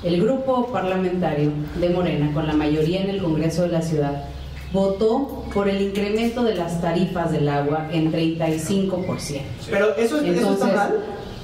el 0.03 0.21
grupo 0.21 0.67
parlamentario 0.71 1.51
de 1.79 1.89
Morena, 1.89 2.31
con 2.33 2.47
la 2.47 2.53
mayoría 2.53 3.01
en 3.01 3.09
el 3.09 3.21
Congreso 3.21 3.63
de 3.63 3.69
la 3.69 3.81
Ciudad, 3.81 4.23
votó 4.71 5.43
por 5.53 5.67
el 5.67 5.81
incremento 5.81 6.43
de 6.43 6.55
las 6.55 6.79
tarifas 6.81 7.31
del 7.31 7.49
agua 7.49 7.89
en 7.91 8.11
35%. 8.11 9.41
Pero 9.69 9.95
eso, 9.95 10.17
es- 10.17 10.23
eso 10.23 10.53
está 10.53 10.65
Entonces, 10.65 10.73
mal. 10.75 10.95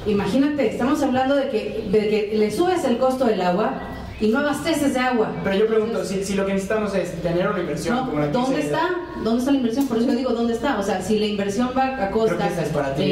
imagínate, 0.08 0.68
estamos 0.72 1.02
hablando 1.02 1.36
de 1.36 1.50
que, 1.50 1.88
de 1.92 2.10
que 2.10 2.38
le 2.38 2.52
subes 2.52 2.84
el 2.86 2.98
costo 2.98 3.26
del 3.26 3.42
agua 3.42 3.74
y 4.22 4.28
no 4.30 4.40
abasteces 4.40 4.94
de 4.94 5.00
agua. 5.00 5.32
Pero 5.44 5.56
yo 5.58 5.68
pregunto, 5.68 6.06
si, 6.06 6.24
si 6.24 6.36
lo 6.36 6.46
que 6.46 6.54
necesitamos 6.54 6.96
es 6.96 7.22
tener 7.22 7.48
una 7.50 7.60
inversión 7.60 7.96
No, 7.98 8.06
como 8.08 8.20
la 8.20 8.28
que 8.28 8.32
¿dónde 8.32 8.60
está? 8.62 8.90
¿Dónde 9.24 9.40
está 9.40 9.52
la 9.52 9.58
inversión? 9.58 9.88
Por 9.88 9.98
eso 9.98 10.08
yo 10.08 10.14
digo, 10.16 10.32
¿dónde 10.32 10.54
está? 10.54 10.80
O 10.80 10.84
sea, 10.84 11.02
si 11.02 11.20
la 11.20 11.26
inversión 11.26 11.72
va 11.78 12.04
a 12.06 12.12
costa 12.12 12.48
es 12.48 12.96
ti, 12.96 13.04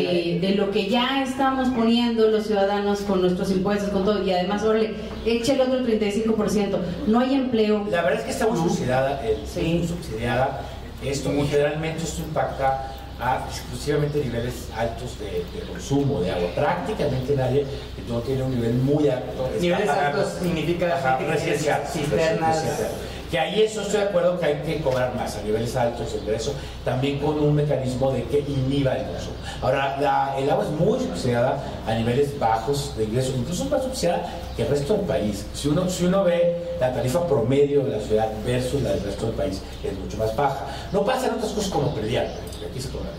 de, 0.42 0.48
de 0.48 0.56
lo 0.56 0.72
que 0.72 0.88
ya 0.89 1.22
estamos 1.24 1.70
poniendo 1.70 2.30
los 2.30 2.48
ciudadanos 2.48 3.02
con 3.02 3.22
nuestros 3.22 3.52
impuestos, 3.52 3.89
con 3.89 4.06
todo, 4.06 4.24
y 4.24 4.32
además, 4.32 4.63
órale, 4.63 4.96
echa 5.26 5.54
el 5.54 5.62
otro 5.62 5.80
35%, 5.86 6.78
no 7.08 7.20
hay 7.20 7.34
empleo. 7.36 7.86
La 7.92 8.02
verdad 8.04 8.20
es 8.20 8.26
que 8.26 8.32
está 8.32 8.48
muy 8.48 8.58
No. 8.60 8.70
subsidiada, 8.70 9.22
el- 9.26 9.46
Sí. 9.46 9.62
muy 9.80 9.88
subsidiada 9.88 10.62
esto 11.04 11.34
y 11.34 11.46
generalmente 11.48 12.04
esto 12.04 12.22
impacta 12.22 12.94
a 13.19 13.45
exclusivamente 13.49 14.19
niveles 14.19 14.67
altos 14.76 15.17
de, 15.19 15.45
de 15.58 15.65
consumo 15.67 16.21
de 16.21 16.32
agua. 16.32 16.49
Prácticamente 16.56 17.36
nadie 17.36 17.65
que 17.95 18.02
no 18.12 18.19
tiene 18.19 18.43
un 18.43 18.56
nivel 18.56 18.73
muy 18.73 19.08
alto. 19.10 19.49
Niveles 19.60 19.89
altos 19.89 20.34
significa 20.41 20.95
Ajá, 20.95 21.17
que 21.17 21.26
residencial, 21.28 21.82
cisternas. 21.88 22.56
residencial. 22.56 22.91
Que 23.32 23.39
ahí 23.39 23.63
eso 23.63 23.82
estoy 23.82 24.02
de 24.02 24.08
acuerdo 24.10 24.39
que 24.39 24.45
hay 24.45 24.56
que 24.62 24.80
cobrar 24.82 25.15
más 25.15 25.36
a 25.38 25.41
niveles 25.41 25.76
altos 25.76 26.13
de 26.13 26.19
ingreso, 26.19 26.54
también 26.86 27.17
con 27.17 27.39
un 27.39 27.56
mecanismo 27.56 28.12
de 28.12 28.23
que 28.26 28.39
inhiba 28.47 28.95
el 28.95 29.06
consumo. 29.08 29.36
Ahora, 29.60 29.97
la- 29.99 30.36
el 30.38 30.47
agua 30.52 30.65
es 30.65 30.69
muy 30.80 30.99
subsidiada 30.99 31.58
a 31.88 31.93
niveles 31.95 32.38
bajos 32.38 32.95
de 32.95 33.06
ingreso, 33.06 33.34
incluso 33.36 33.65
más 33.65 33.82
subsidiada 33.82 34.21
que 34.56 34.62
el 34.62 34.67
resto 34.67 34.93
del 34.97 35.06
país. 35.08 35.47
Si 35.56 35.67
uno, 35.67 35.89
si 35.89 36.06
uno 36.06 36.23
ve 36.23 36.76
la 36.80 36.93
tarifa 36.93 37.26
promedio 37.26 37.84
de 37.84 37.97
la 37.97 38.04
ciudad 38.04 38.30
versus 38.45 38.84
la 38.84 38.91
del 38.91 39.02
resto 39.04 39.26
del 39.26 39.36
país, 39.36 39.62
es 39.84 39.97
mucho 39.97 40.17
más 40.17 40.36
baja. 40.36 40.67
No 40.91 41.04
pasan 41.04 41.32
otras 41.34 41.54
cosas 41.54 41.71
como 41.71 41.91
predial, 41.95 42.28
que 42.63 42.71
aquí 42.71 42.82
se 42.82 42.89
cobra. 42.89 43.10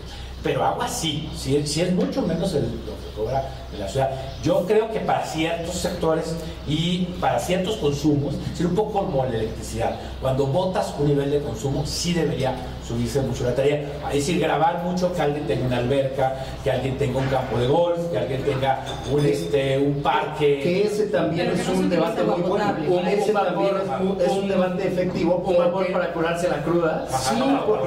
Pero 0.43 0.63
agua 0.63 0.87
sí, 0.87 1.29
sí, 1.35 1.61
sí 1.65 1.81
es 1.81 1.91
mucho 1.93 2.21
menos 2.21 2.53
el- 2.53 2.63
lo 2.63 2.93
cobra 3.15 3.49
en 3.73 3.79
la 3.79 3.87
ciudad. 3.87 4.09
Yo 4.43 4.65
creo 4.67 4.91
que 4.91 4.99
para 4.99 5.25
ciertos 5.25 5.75
sectores 5.75 6.35
y 6.67 7.05
para 7.21 7.39
ciertos 7.39 7.75
consumos, 7.77 8.35
sería 8.53 8.69
un 8.69 8.75
poco 8.75 8.91
como 9.05 9.23
la 9.25 9.35
electricidad. 9.35 9.95
Cuando 10.21 10.47
botas 10.47 10.93
un 10.99 11.07
nivel 11.07 11.31
de 11.31 11.39
consumo, 11.41 11.85
sí 11.85 12.13
debería 12.13 12.55
subirse 12.87 13.21
mucho 13.21 13.43
la 13.45 13.55
tarea. 13.55 13.81
Es 14.09 14.15
decir, 14.15 14.39
grabar 14.39 14.83
mucho 14.83 15.11
que 15.13 15.21
alguien 15.21 15.45
tenga 15.47 15.65
una 15.65 15.77
alberca, 15.77 16.35
que 16.63 16.71
alguien 16.71 16.97
tenga 16.97 17.19
un 17.19 17.27
campo 17.27 17.57
de 17.57 17.67
golf, 17.67 17.99
que 18.11 18.17
alguien 18.17 18.43
tenga 18.43 18.79
un, 19.11 19.25
este, 19.25 19.77
un 19.79 20.01
parque. 20.03 20.59
Que 20.61 20.83
ese 20.87 21.07
también 21.07 21.51
que 21.53 21.61
es 21.61 21.67
no 21.67 21.73
un 21.73 21.89
debate 21.89 22.23
muy 22.23 22.41
bueno. 22.41 22.65
Un- 22.87 23.07
Ese 23.07 23.31
un 23.31 23.37
también 23.37 23.75
es 24.19 24.31
un, 24.31 24.43
es 24.43 24.49
debate 24.49 24.87
efectivo. 24.87 25.35
Un 25.45 25.57
vapor 25.57 25.71
porque- 25.73 25.91
para 25.93 26.13
curarse 26.13 26.49
la 26.49 26.63
cruda. 26.63 27.07
Ajá, 27.11 27.17
Sí, 27.33 27.39
no, 27.39 27.65
por- 27.65 27.81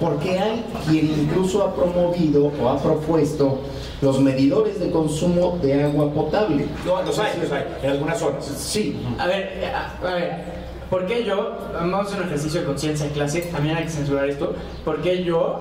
porque 0.00 0.38
hay 0.38 0.64
quien 0.88 1.06
incluso 1.06 1.64
ha 1.64 1.74
promovido 1.74 2.50
o 2.62 2.68
ha 2.68 2.78
propuesto 2.78 3.58
los 4.02 4.20
medidores 4.20 4.73
de 4.80 4.90
consumo 4.90 5.58
de 5.62 5.84
agua 5.84 6.12
potable. 6.12 6.66
No, 6.86 7.02
los 7.02 7.18
hay, 7.18 7.40
los 7.40 7.50
hay, 7.52 7.64
en 7.82 7.90
algunas 7.90 8.18
zonas. 8.18 8.44
Sí, 8.44 9.00
A 9.18 9.26
ver, 9.26 9.64
a, 9.74 10.06
a 10.06 10.14
ver, 10.14 10.44
¿por 10.90 11.06
qué 11.06 11.24
yo, 11.24 11.56
vamos 11.72 12.00
a 12.00 12.02
hacer 12.02 12.20
un 12.20 12.26
ejercicio 12.26 12.60
de 12.60 12.66
conciencia 12.66 13.06
en 13.06 13.12
clase, 13.12 13.40
también 13.42 13.76
hay 13.76 13.84
que 13.84 13.90
censurar 13.90 14.28
esto, 14.28 14.54
¿por 14.84 15.02
qué 15.02 15.24
yo, 15.24 15.60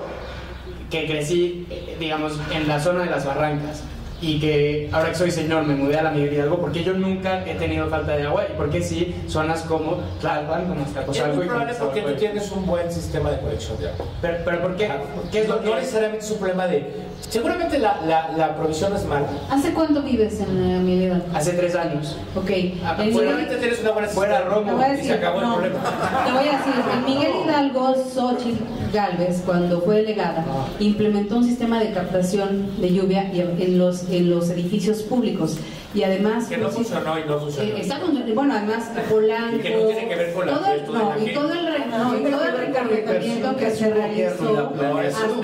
que 0.90 1.08
crecí, 1.08 1.66
eh, 1.70 1.98
digamos, 2.00 2.34
en 2.52 2.68
la 2.68 2.80
zona 2.80 3.04
de 3.04 3.10
las 3.10 3.26
barrancas, 3.26 3.84
y 4.24 4.40
que 4.40 4.90
ahora 4.94 5.10
que 5.10 5.16
soy 5.16 5.32
señor 5.32 5.64
me 5.66 5.76
mudé 5.76 6.00
a 6.00 6.04
la 6.04 6.12
Miguel 6.12 6.34
Hidalgo, 6.34 6.58
¿por 6.60 6.72
qué 6.72 6.82
yo 6.84 6.94
nunca 6.94 7.46
he 7.46 7.56
tenido 7.56 7.88
falta 7.88 8.16
de 8.16 8.24
agua? 8.24 8.46
¿Y 8.52 8.56
por 8.56 8.70
qué 8.70 8.82
sí 8.82 9.14
zonas 9.28 9.62
como 9.64 9.98
Tlalpan, 10.22 10.68
como 10.68 10.82
Es 10.82 10.88
Azcapotzalco 10.88 11.36
muy 11.36 11.46
y 11.46 11.48
como 11.50 11.60
probable 11.60 11.76
porque 11.80 12.02
tú 12.02 12.14
tienes 12.14 12.52
un 12.52 12.66
buen 12.66 12.90
sistema 12.92 13.32
de 13.32 13.40
conexión 13.40 13.78
de 13.80 13.90
agua. 13.90 14.06
Pero, 14.22 14.38
pero 14.46 14.62
¿por 14.62 14.76
qué? 14.78 14.90
¿Qué 15.30 15.42
es 15.42 15.48
no, 15.50 15.56
lo 15.58 15.62
no 15.64 15.76
necesariamente 15.76 16.24
es 16.26 16.32
un 16.32 16.38
problema 16.38 16.68
de... 16.68 17.14
Seguramente 17.30 17.80
la, 17.80 18.00
la, 18.06 18.32
la 18.38 18.56
provisión 18.56 18.94
es 18.96 19.06
mala. 19.06 19.26
¿Hace 19.50 19.74
cuánto 19.74 20.02
vives 20.04 20.40
en 20.40 20.74
la 20.74 20.80
Miguel 20.80 21.24
Hace 21.34 21.54
tres 21.54 21.74
años. 21.76 22.18
Ok. 22.36 22.52
Ah, 22.84 22.96
En 23.00 23.14
Seguramente 23.14 23.56
tienes 23.58 23.82
una 23.82 23.92
buena 23.92 24.08
Fuera 24.08 24.42
Romo. 24.42 24.66
Te 24.68 24.72
voy 24.74 24.84
a 24.84 24.88
y 24.88 24.92
decir, 24.92 25.06
se 25.08 25.14
acabó 25.14 25.40
el 25.42 25.48
no, 25.48 25.54
problema. 25.56 25.80
Te 26.26 26.32
voy 26.32 26.48
a 26.48 26.52
decir, 26.58 26.74
en 26.94 27.06
Miguel 27.06 27.32
Hidalgo, 27.46 27.96
Xochitl 27.96 28.64
Galvez, 28.94 29.42
cuando 29.46 29.82
fue 29.82 29.96
delegada, 29.98 30.46
implementó 30.80 31.38
un 31.38 31.46
sistema 31.46 31.80
de 31.80 31.92
captación 31.92 32.80
de 32.80 32.94
lluvia 32.94 33.32
y- 33.34 33.40
en 33.42 33.78
los, 33.80 34.10
en 34.18 34.30
los 34.30 34.50
edificios 34.50 35.02
públicos. 35.04 35.58
Y 35.94 36.04
además. 36.04 36.48
Que 36.48 36.58
no 36.58 36.64
pues, 36.64 36.76
funcionó 36.76 37.20
y 37.20 37.24
no 37.26 37.40
funcionó. 37.40 37.78
eh, 37.78 38.34
bueno, 38.34 38.54
además, 38.56 38.92
Polanco. 39.10 39.56
Y 39.56 39.60
que 39.60 39.76
no 39.76 39.86
tiene 39.86 40.08
que 40.10 40.16
ver 40.16 40.34
con 40.34 40.48
la 40.48 40.54
todo 40.54 40.66
el, 40.74 40.86
no, 40.86 41.16
la 41.16 41.20
y 41.20 41.34
todo 41.34 41.54
el, 41.54 41.66
re- 41.68 41.86
no, 41.86 42.20
y 42.20 42.32
todo 42.32 42.46
el 42.46 42.58
recargamiento 42.58 43.56
que 43.58 43.72
se 43.72 43.94
realizó 43.94 44.74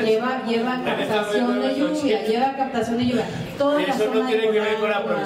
lleva, 0.03 0.43
lleva 0.47 0.83
captación 0.83 1.61
de 1.61 1.75
lluvia, 1.75 2.25
lleva 2.25 2.55
captación 2.55 2.97
de 2.97 3.05
lluvia. 3.05 3.25
Toda 3.57 3.81
la 3.81 3.87
Eso 3.87 4.05
no 4.05 4.13
zona 4.13 4.29
de 4.29 4.37
tiene 4.37 4.51
que 4.53 4.59
ver 4.59 4.75
con 4.79 4.89
la 4.89 4.97
agua. 4.97 5.23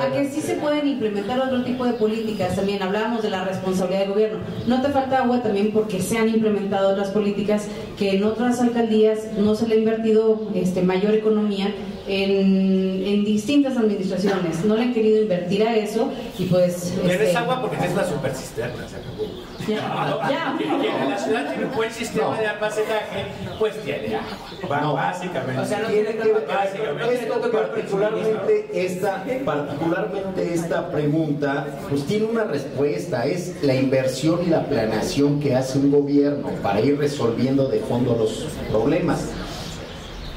¿A 0.00 0.12
que 0.12 0.28
sí 0.30 0.40
se 0.40 0.54
pueden 0.54 0.88
implementar 0.88 1.38
otro 1.40 1.62
tipo 1.62 1.84
de 1.84 1.92
políticas. 1.92 2.56
También 2.56 2.82
hablábamos 2.82 3.22
de 3.22 3.30
la 3.30 3.44
responsabilidad 3.44 4.00
del 4.00 4.10
gobierno. 4.10 4.38
No 4.66 4.82
te 4.82 4.88
falta 4.88 5.18
agua 5.18 5.42
también 5.42 5.70
porque 5.72 6.00
se 6.00 6.18
han 6.18 6.28
implementado 6.28 6.90
otras 6.90 7.10
políticas 7.10 7.66
que 7.98 8.16
en 8.16 8.24
otras 8.24 8.60
alcaldías 8.60 9.32
no 9.38 9.54
se 9.54 9.68
le 9.68 9.74
ha 9.74 9.78
invertido 9.78 10.48
este, 10.54 10.82
mayor 10.82 11.14
economía 11.14 11.72
en, 12.06 13.02
en 13.06 13.24
distintas 13.24 13.76
administraciones. 13.76 14.64
No 14.64 14.76
le 14.76 14.82
han 14.82 14.94
querido 14.94 15.22
invertir 15.22 15.66
a 15.66 15.76
eso 15.76 16.10
y 16.38 16.44
pues... 16.46 16.92
Tienes 17.00 17.20
este, 17.20 17.36
agua 17.36 17.60
porque 17.60 17.76
tienes 17.76 17.94
una 17.94 18.04
super 18.04 18.34
cisterna, 18.34 18.88
se 18.88 18.96
acabó. 18.96 19.42
Ya, 19.68 20.28
ya. 20.28 20.58
En 21.02 21.10
la 21.10 21.18
ciudad 21.18 21.48
tiene 21.48 21.66
un 21.66 21.74
buen 21.74 21.90
sistema 21.92 22.38
de 22.38 22.46
almacenaje, 22.46 23.26
pues 23.58 23.80
tiene 23.82 24.16
agua. 24.16 24.68
Va, 24.70 24.80
No. 24.80 24.94
Básicamente. 24.94 25.60
O 25.60 25.64
sea, 25.64 25.80
no 25.80 25.88
tiene 25.88 26.10
que 26.10 26.32
ver 26.32 26.46
Básicamente. 26.46 27.14
esto 27.14 27.50
particularmente 27.50 28.70
esta 28.72 29.24
particularmente 29.44 30.54
esta 30.54 30.90
pregunta 30.90 31.66
pues 31.88 32.04
tiene 32.06 32.26
una 32.26 32.44
respuesta 32.44 33.26
es 33.26 33.62
la 33.62 33.74
inversión 33.74 34.40
y 34.44 34.50
la 34.50 34.64
planeación 34.66 35.40
que 35.40 35.54
hace 35.54 35.78
un 35.78 35.90
gobierno 35.90 36.48
para 36.62 36.80
ir 36.80 36.98
resolviendo 36.98 37.68
de 37.68 37.80
fondo 37.80 38.16
los 38.16 38.46
problemas 38.70 39.26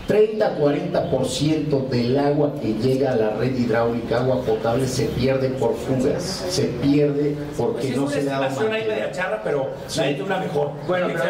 30-40% 0.07 1.89
del 1.89 2.17
agua 2.19 2.53
que 2.61 2.73
llega 2.75 3.11
a 3.13 3.15
la 3.15 3.29
red 3.31 3.55
hidráulica, 3.57 4.17
agua 4.19 4.41
potable, 4.41 4.87
se 4.87 5.05
pierde 5.05 5.49
por 5.49 5.75
fugas, 5.75 6.21
se 6.49 6.63
pierde 6.65 7.35
porque 7.57 7.73
Pues 7.79 7.85
es 7.91 7.95
no 7.97 8.03
una 8.03 8.11
se 8.11 8.19
le 8.21 8.25
da 8.25 8.47
ahí 8.47 8.87
media 8.87 9.11
charra, 9.11 9.41
pero 9.43 9.69
Sí. 9.87 9.99
nadie 9.99 10.13
tiene 10.13 10.25
una 10.27 10.39
mejor. 10.39 10.71
Bueno, 10.87 11.07
pero- 11.07 11.23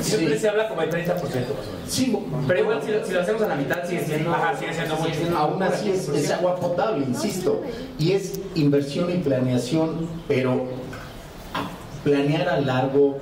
siempre 0.00 0.34
sí. 0.34 0.40
se 0.40 0.48
habla 0.48 0.68
como 0.68 0.80
de 0.80 0.88
30% 0.88 1.54
más 1.54 1.66
o 1.66 1.72
menos. 1.72 1.82
Sí, 1.88 2.16
Pero 2.48 2.60
igual 2.60 2.82
si 2.82 2.90
lo, 2.92 3.04
si 3.06 3.12
lo 3.12 3.20
hacemos 3.20 3.42
a 3.42 3.48
la 3.48 3.54
mitad 3.56 3.84
sigue 3.86 4.04
siendo... 4.04 4.30
Ajá, 4.32 4.56
sigue 4.58 4.72
siendo 4.72 4.96
mucho. 4.96 5.36
Aún 5.38 5.62
así 5.62 5.90
es, 5.90 6.08
es 6.08 6.30
agua 6.30 6.56
potable, 6.56 7.04
insisto, 7.06 7.62
y 7.98 8.12
es 8.12 8.40
inversión 8.54 9.10
y 9.10 9.18
planeación, 9.18 10.08
pero 10.26 10.64
planear 12.02 12.48
a 12.48 12.60
largo 12.60 13.18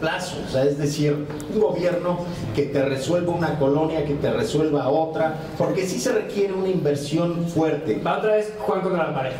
plazo, 0.00 0.36
o 0.46 0.50
sea, 0.50 0.64
es 0.64 0.78
decir, 0.78 1.26
un 1.52 1.60
gobierno 1.60 2.18
que 2.54 2.64
te 2.64 2.84
resuelva 2.84 3.32
una 3.32 3.58
colonia, 3.58 4.04
que 4.04 4.14
te 4.14 4.30
resuelva 4.32 4.88
otra, 4.88 5.34
porque 5.56 5.86
sí 5.86 5.98
se 5.98 6.12
requiere 6.12 6.52
una 6.52 6.68
inversión 6.68 7.46
fuerte. 7.48 8.00
Va 8.04 8.18
otra 8.18 8.36
vez 8.36 8.52
Juan 8.58 8.80
contra 8.80 9.08
la 9.08 9.14
pared. 9.14 9.32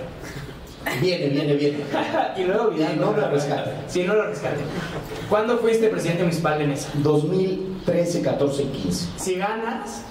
Viene, 1.01 1.29
viene, 1.29 1.55
viene. 1.55 1.79
y 2.37 2.45
luego 2.45 2.71
Vidal. 2.71 2.95
Y 2.95 2.99
no 2.99 3.13
lo 3.13 3.31
rescate. 3.31 3.71
Sí, 3.89 4.05
no 4.05 4.15
lo 4.15 4.27
rescate. 4.27 4.61
¿Cuándo 5.29 5.59
fuiste 5.59 5.89
presidente 5.89 6.23
municipal 6.23 6.59
de 6.59 6.67
Mesa? 6.67 6.89
2013, 6.95 8.23
14 8.23 8.63
y 8.63 8.67
15. 8.67 9.09
Si 9.17 9.35
ganas 9.35 10.05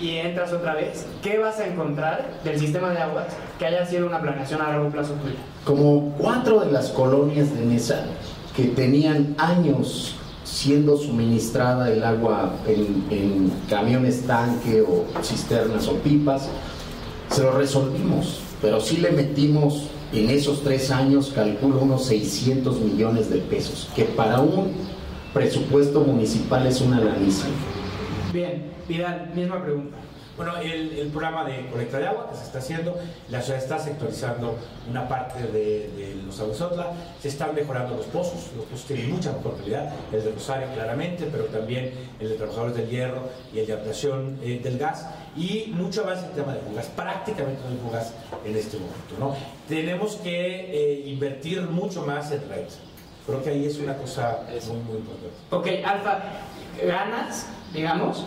y 0.00 0.16
entras 0.18 0.52
otra 0.52 0.74
vez, 0.74 1.06
¿qué 1.22 1.38
vas 1.38 1.58
a 1.58 1.66
encontrar 1.66 2.28
del 2.44 2.58
sistema 2.58 2.90
de 2.90 2.98
aguas 2.98 3.26
que 3.58 3.66
haya 3.66 3.86
sido 3.86 4.06
una 4.06 4.20
planeación 4.20 4.60
a 4.60 4.68
largo 4.68 4.90
plazo 4.90 5.14
tuya? 5.14 5.36
Como 5.64 6.12
cuatro 6.18 6.60
de 6.60 6.72
las 6.72 6.88
colonias 6.90 7.54
de 7.56 7.64
Mesa 7.64 8.04
que 8.56 8.64
tenían 8.64 9.34
años 9.38 10.16
siendo 10.44 10.96
suministrada 10.96 11.90
el 11.90 12.04
agua 12.04 12.54
en, 12.66 13.50
camiones 13.68 14.26
tanque 14.26 14.82
o 14.82 15.06
cisternas 15.22 15.88
o 15.88 15.94
pipas, 15.96 16.48
se 17.30 17.42
lo 17.42 17.52
resolvimos, 17.52 18.40
pero 18.60 18.80
sí 18.80 18.98
le 18.98 19.10
metimos 19.10 19.88
en 20.12 20.28
esos 20.28 20.62
tres 20.62 20.90
años, 20.90 21.32
calculo 21.34 21.80
unos 21.80 22.04
600 22.04 22.80
millones 22.80 23.30
de 23.30 23.38
pesos, 23.38 23.88
que 23.96 24.04
para 24.04 24.40
un 24.40 24.72
presupuesto 25.32 26.00
municipal 26.00 26.66
es 26.66 26.80
una 26.82 27.00
lanísima. 27.00 27.54
Bien, 28.32 28.64
Vidal, 28.86 29.32
misma 29.34 29.62
pregunta. 29.62 29.96
Bueno, 30.36 30.56
el, 30.56 30.98
el, 30.98 31.08
programa 31.08 31.44
de 31.44 31.66
colecta 31.66 31.98
de 31.98 32.06
agua 32.06 32.30
que 32.30 32.36
se 32.36 32.44
está 32.44 32.58
haciendo, 32.58 32.98
la 33.28 33.42
ciudad 33.42 33.62
está 33.62 33.78
sectorizando 33.78 34.56
una 34.88 35.06
parte 35.06 35.42
de, 35.42 35.88
de 35.88 36.22
los 36.24 36.40
Aguasotla, 36.40 36.92
se 37.20 37.28
están 37.28 37.54
mejorando 37.54 37.96
los 37.96 38.06
pozos, 38.06 38.50
los 38.56 38.64
pozos 38.64 38.86
tienen 38.86 39.10
mucha 39.10 39.32
mejor 39.32 39.58
calidad, 39.58 39.92
el 40.10 40.24
de 40.24 40.32
Rosario 40.32 40.68
claramente, 40.72 41.28
pero 41.30 41.44
también 41.46 41.92
el 42.18 42.30
de 42.30 42.34
Trabajadores 42.36 42.76
del 42.76 42.88
Hierro 42.88 43.28
y 43.52 43.58
el 43.58 43.66
de 43.66 43.72
ampliación 43.74 44.38
eh, 44.42 44.58
del 44.62 44.78
gas, 44.78 45.06
y 45.36 45.70
mucho 45.74 46.04
más 46.04 46.22
el 46.24 46.30
tema 46.30 46.54
de 46.54 46.60
fugas, 46.60 46.86
prácticamente 46.86 47.60
no 47.62 47.70
hay 47.70 47.76
fugas 47.76 48.12
en 48.44 48.56
este 48.56 48.78
momento. 48.78 49.14
¿no? 49.18 49.36
Tenemos 49.68 50.16
que 50.16 50.32
eh, 50.32 51.08
invertir 51.08 51.60
mucho 51.62 52.06
más 52.06 52.32
en 52.32 52.48
red. 52.48 52.66
Creo 53.26 53.42
que 53.42 53.50
ahí 53.50 53.66
es 53.66 53.78
una 53.78 53.96
cosa 53.96 54.40
muy, 54.66 54.76
muy 54.78 54.96
importante. 54.96 55.36
Ok, 55.50 55.86
Alfa, 55.86 56.22
ganas, 56.84 57.46
digamos, 57.72 58.24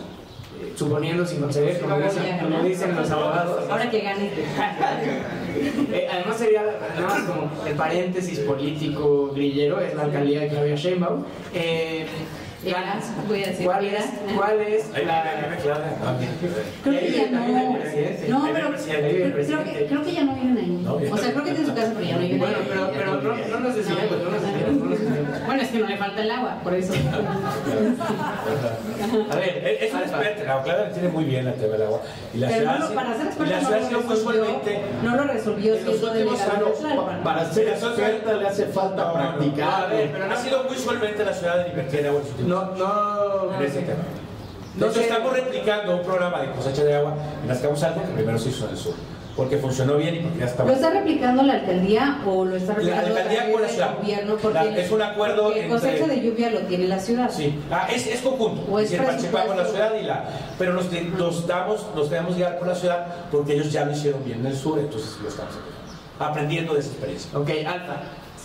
suponiendo 0.75 1.25
sin 1.25 1.41
conceder, 1.41 1.79
como, 1.79 1.97
dicen, 1.97 2.39
como 2.39 2.63
dicen 2.63 2.95
los 2.95 3.09
abogados. 3.11 3.69
Ahora 3.69 3.89
que 3.89 4.01
gane. 4.01 4.25
eh, 5.91 6.07
además 6.11 6.37
sería 6.37 6.63
nada 6.95 7.07
más 7.07 7.21
como 7.23 7.51
el 7.65 7.75
paréntesis 7.75 8.39
político 8.39 9.31
grillero, 9.33 9.79
es 9.79 9.95
la 9.95 10.03
alcaldía 10.03 10.41
de 10.41 10.47
Claudia 10.49 10.75
Sheinbaum. 10.75 11.23
Eh, 11.53 12.05
ganas, 12.71 13.11
voy 13.27 13.43
a 13.43 13.47
decir, 13.47 13.65
¿cuál 13.65 13.85
es, 13.85 14.05
cuál 14.35 14.61
es 14.61 14.89
la... 15.05 15.57
Creo 16.83 16.99
que 16.99 17.11
ya 17.11 17.29
no. 17.29 17.47
No, 18.27 18.49
pero 18.53 18.71
creo 18.71 19.63
que, 19.63 19.85
creo 19.87 20.03
que 20.03 20.11
ya 20.11 20.23
no 20.23 20.35
viven 20.35 20.57
ahí. 20.57 20.85
O 21.11 21.17
sea, 21.17 21.31
creo 21.31 21.43
que 21.43 21.51
tiene 21.51 21.65
su 21.65 21.75
casa, 21.75 21.91
pero 21.95 22.05
ya 22.05 22.15
no 22.15 22.21
viven 22.21 22.39
Bueno, 22.39 22.57
ahí. 22.57 22.65
pero, 22.67 22.91
pero 22.91 23.21
no, 23.21 23.35
no 23.35 23.59
nos 23.59 23.75
desviemos, 23.75 24.17
no 24.23 24.31
nos 24.31 24.41
desviemos, 24.41 24.73
no 24.73 24.85
nos 24.85 24.94
desviemos. 24.94 24.94
Bueno, 25.55 25.69
es 25.69 25.73
que 25.73 25.79
no 25.79 25.87
le 25.87 25.95
falta 25.97 26.21
el 26.21 26.31
agua, 26.31 26.59
por 26.61 26.73
eso. 26.73 26.91
A 29.31 29.35
ver, 29.37 29.77
Es 29.81 29.93
un 29.93 29.99
experto, 30.01 30.43
la 30.43 30.61
Claudia 30.63 30.91
tiene 30.91 31.07
muy 31.07 31.23
bien 31.23 31.47
el 31.47 31.53
tema 31.53 31.73
del 31.73 31.83
agua. 31.83 32.01
Y 32.33 32.39
la 32.39 32.47
Pero 32.47 32.59
ciudad, 32.59 32.79
no, 32.79 32.89
para 32.95 33.15
ser 33.15 33.27
experta 33.27 33.55
la 33.55 33.61
no 33.61 33.69
lo 33.69 33.75
ha 33.75 33.79
sido 33.87 34.01
muy 34.01 34.09
resolvió, 34.15 34.43
no 35.03 35.15
lo 35.15 35.23
resolvió 35.23 35.75
En 35.75 35.85
los 35.85 36.03
últimos 36.03 36.41
años, 36.41 36.83
de. 36.83 37.23
Para 37.23 37.51
ser 37.53 37.67
experta 37.69 38.33
le 38.33 38.47
hace 38.49 38.65
falta 38.65 38.95
No, 38.97 39.07
no, 39.07 39.13
no. 39.13 39.37
practicar. 39.37 39.83
A 39.83 39.87
ver, 39.87 40.11
pero 40.11 40.25
Ha 40.33 40.35
sido 40.35 40.63
muy 40.65 40.75
solvente 40.75 41.23
la 41.23 41.33
ciudad 41.33 41.61
en 41.61 41.67
invertir 41.69 41.99
en 42.01 42.05
agua 42.07 42.21
en 42.37 42.49
no, 42.49 42.75
no... 42.75 43.55
en 43.55 43.61
ese 43.63 43.79
tema. 43.79 44.03
No 44.75 44.87
De 44.87 44.93
sé. 44.93 45.01
estamos 45.03 45.31
replicando 45.31 45.95
un 45.95 46.03
programa 46.03 46.41
de 46.41 46.51
cosecha 46.51 46.83
de 46.83 46.95
agua 46.95 47.13
en 47.43 47.47
las 47.47 47.59
algo 47.83 48.01
que 48.01 48.11
primero 48.13 48.37
se 48.37 48.49
hizo 48.49 48.65
en 48.65 48.71
el 48.71 48.77
sur, 48.77 48.93
porque 49.35 49.57
funcionó 49.57 49.97
bien 49.97 50.15
y 50.15 50.19
porque 50.19 50.39
ya 50.39 50.45
estaba. 50.45 50.69
¿Lo 50.69 50.75
está 50.75 50.89
replicando 50.91 51.43
la 51.43 51.53
alcaldía 51.55 52.21
o 52.25 52.45
lo 52.45 52.55
está 52.55 52.73
La 52.73 52.79
replicando 52.79 53.07
alcaldía 53.07 53.31
a 53.41 53.43
través 53.45 53.53
con 53.53 53.61
la 53.61 53.67
ciudad. 53.69 53.97
gobierno? 54.01 54.35
Porque 54.41 54.53
La- 54.57 54.77
es 54.77 54.91
un 54.91 55.01
acuerdo 55.01 55.51
entre- 55.53 55.67
cosecha 55.69 56.07
de 56.07 56.21
lluvia 56.21 56.49
lo 56.51 56.59
tiene 56.61 56.87
la 56.87 56.99
ciudad. 56.99 57.29
Sí, 57.31 57.59
ah, 57.71 57.87
es, 57.93 58.07
es 58.07 58.21
conjunto. 58.21 58.63
O 58.71 58.79
es 58.79 58.85
es 58.85 58.91
decir, 58.91 59.05
participamos 59.05 59.57
la 59.57 59.65
ciudad 59.65 59.93
y 59.99 60.03
la. 60.03 60.23
Pero 60.57 60.73
nos, 60.73 60.85
nos 61.17 61.47
damos, 61.47 61.85
nos 61.95 62.09
debemos 62.09 62.35
guiar 62.35 62.57
por 62.59 62.67
la 62.69 62.75
ciudad 62.75 63.07
porque 63.31 63.53
ellos 63.55 63.71
ya 63.71 63.85
lo 63.85 63.91
hicieron 63.91 64.23
bien 64.23 64.39
en 64.39 64.47
el 64.47 64.55
sur, 64.57 64.79
entonces 64.79 65.17
lo 65.21 65.27
estamos 65.29 65.53
aprendiendo 66.19 66.73
de 66.73 66.79
esa 66.79 66.89
experiencia. 66.91 67.37
Ok, 67.37 67.49
Alfa, 67.67 67.95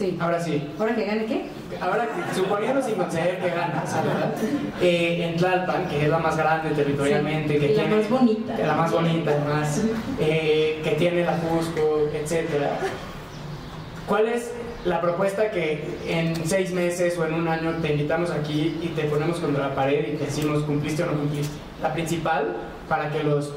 Sí. 0.01 0.17
ahora 0.19 0.41
sí. 0.41 0.67
¿Ahora 0.79 0.95
que 0.95 1.05
gane 1.05 1.27
qué? 1.27 1.45
Ahora, 1.79 2.09
suponiendo 2.35 2.81
sin 2.83 2.95
conceder 2.95 3.39
que 3.39 3.51
ganas, 3.51 3.95
¿verdad? 3.95 4.33
Eh, 4.81 5.27
en 5.29 5.37
Tlalpan, 5.37 5.89
que 5.89 6.05
es 6.05 6.09
la 6.09 6.19
más 6.19 6.39
grande 6.39 6.71
territorialmente, 6.71 7.53
Sí, 7.53 7.61
que 7.61 7.69
la 7.75 7.83
tiene, 7.83 7.97
más 7.97 8.11
bonita. 8.11 8.57
que 8.57 8.67
la 8.67 8.75
más 8.75 8.93
bonita 8.93 9.31
además, 9.31 9.83
eh, 10.19 10.81
que 10.83 10.91
tiene 10.93 11.25
la 11.27 11.37
Cusco, 11.37 12.09
etcétera. 12.15 12.71
¿Cuál 14.07 14.29
es 14.29 14.51
la 14.87 15.03
propuesta 15.03 15.51
que 15.51 15.85
en 16.09 16.35
seis 16.49 16.73
meses 16.73 17.19
o 17.19 17.27
en 17.27 17.35
un 17.35 17.47
año 17.47 17.73
te 17.83 17.93
invitamos 17.93 18.31
aquí 18.31 18.79
y 18.83 18.89
te 18.89 19.03
ponemos 19.05 19.39
contra 19.39 19.69
la 19.69 19.75
pared 19.75 20.15
y 20.15 20.17
te 20.17 20.25
decimos 20.25 20.63
cumpliste 20.65 21.03
o 21.03 21.07
no 21.07 21.13
cumpliste? 21.13 21.55
La 21.83 21.93
principal, 21.93 22.57
para 22.91 23.09
que 23.09 23.23
los... 23.23 23.53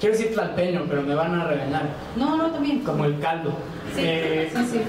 Quiero 0.00 0.16
decir 0.16 0.32
tlalpeño, 0.32 0.86
pero 0.88 1.02
me 1.02 1.14
van 1.14 1.38
a 1.38 1.44
regañar. 1.46 1.82
No, 2.16 2.34
no, 2.38 2.50
también. 2.50 2.80
Como 2.80 3.04
el 3.04 3.18
caldo. 3.20 3.50
Sí, 3.94 4.00
Eh, 4.02 4.50
sí, 4.54 4.64
sí. 4.72 4.80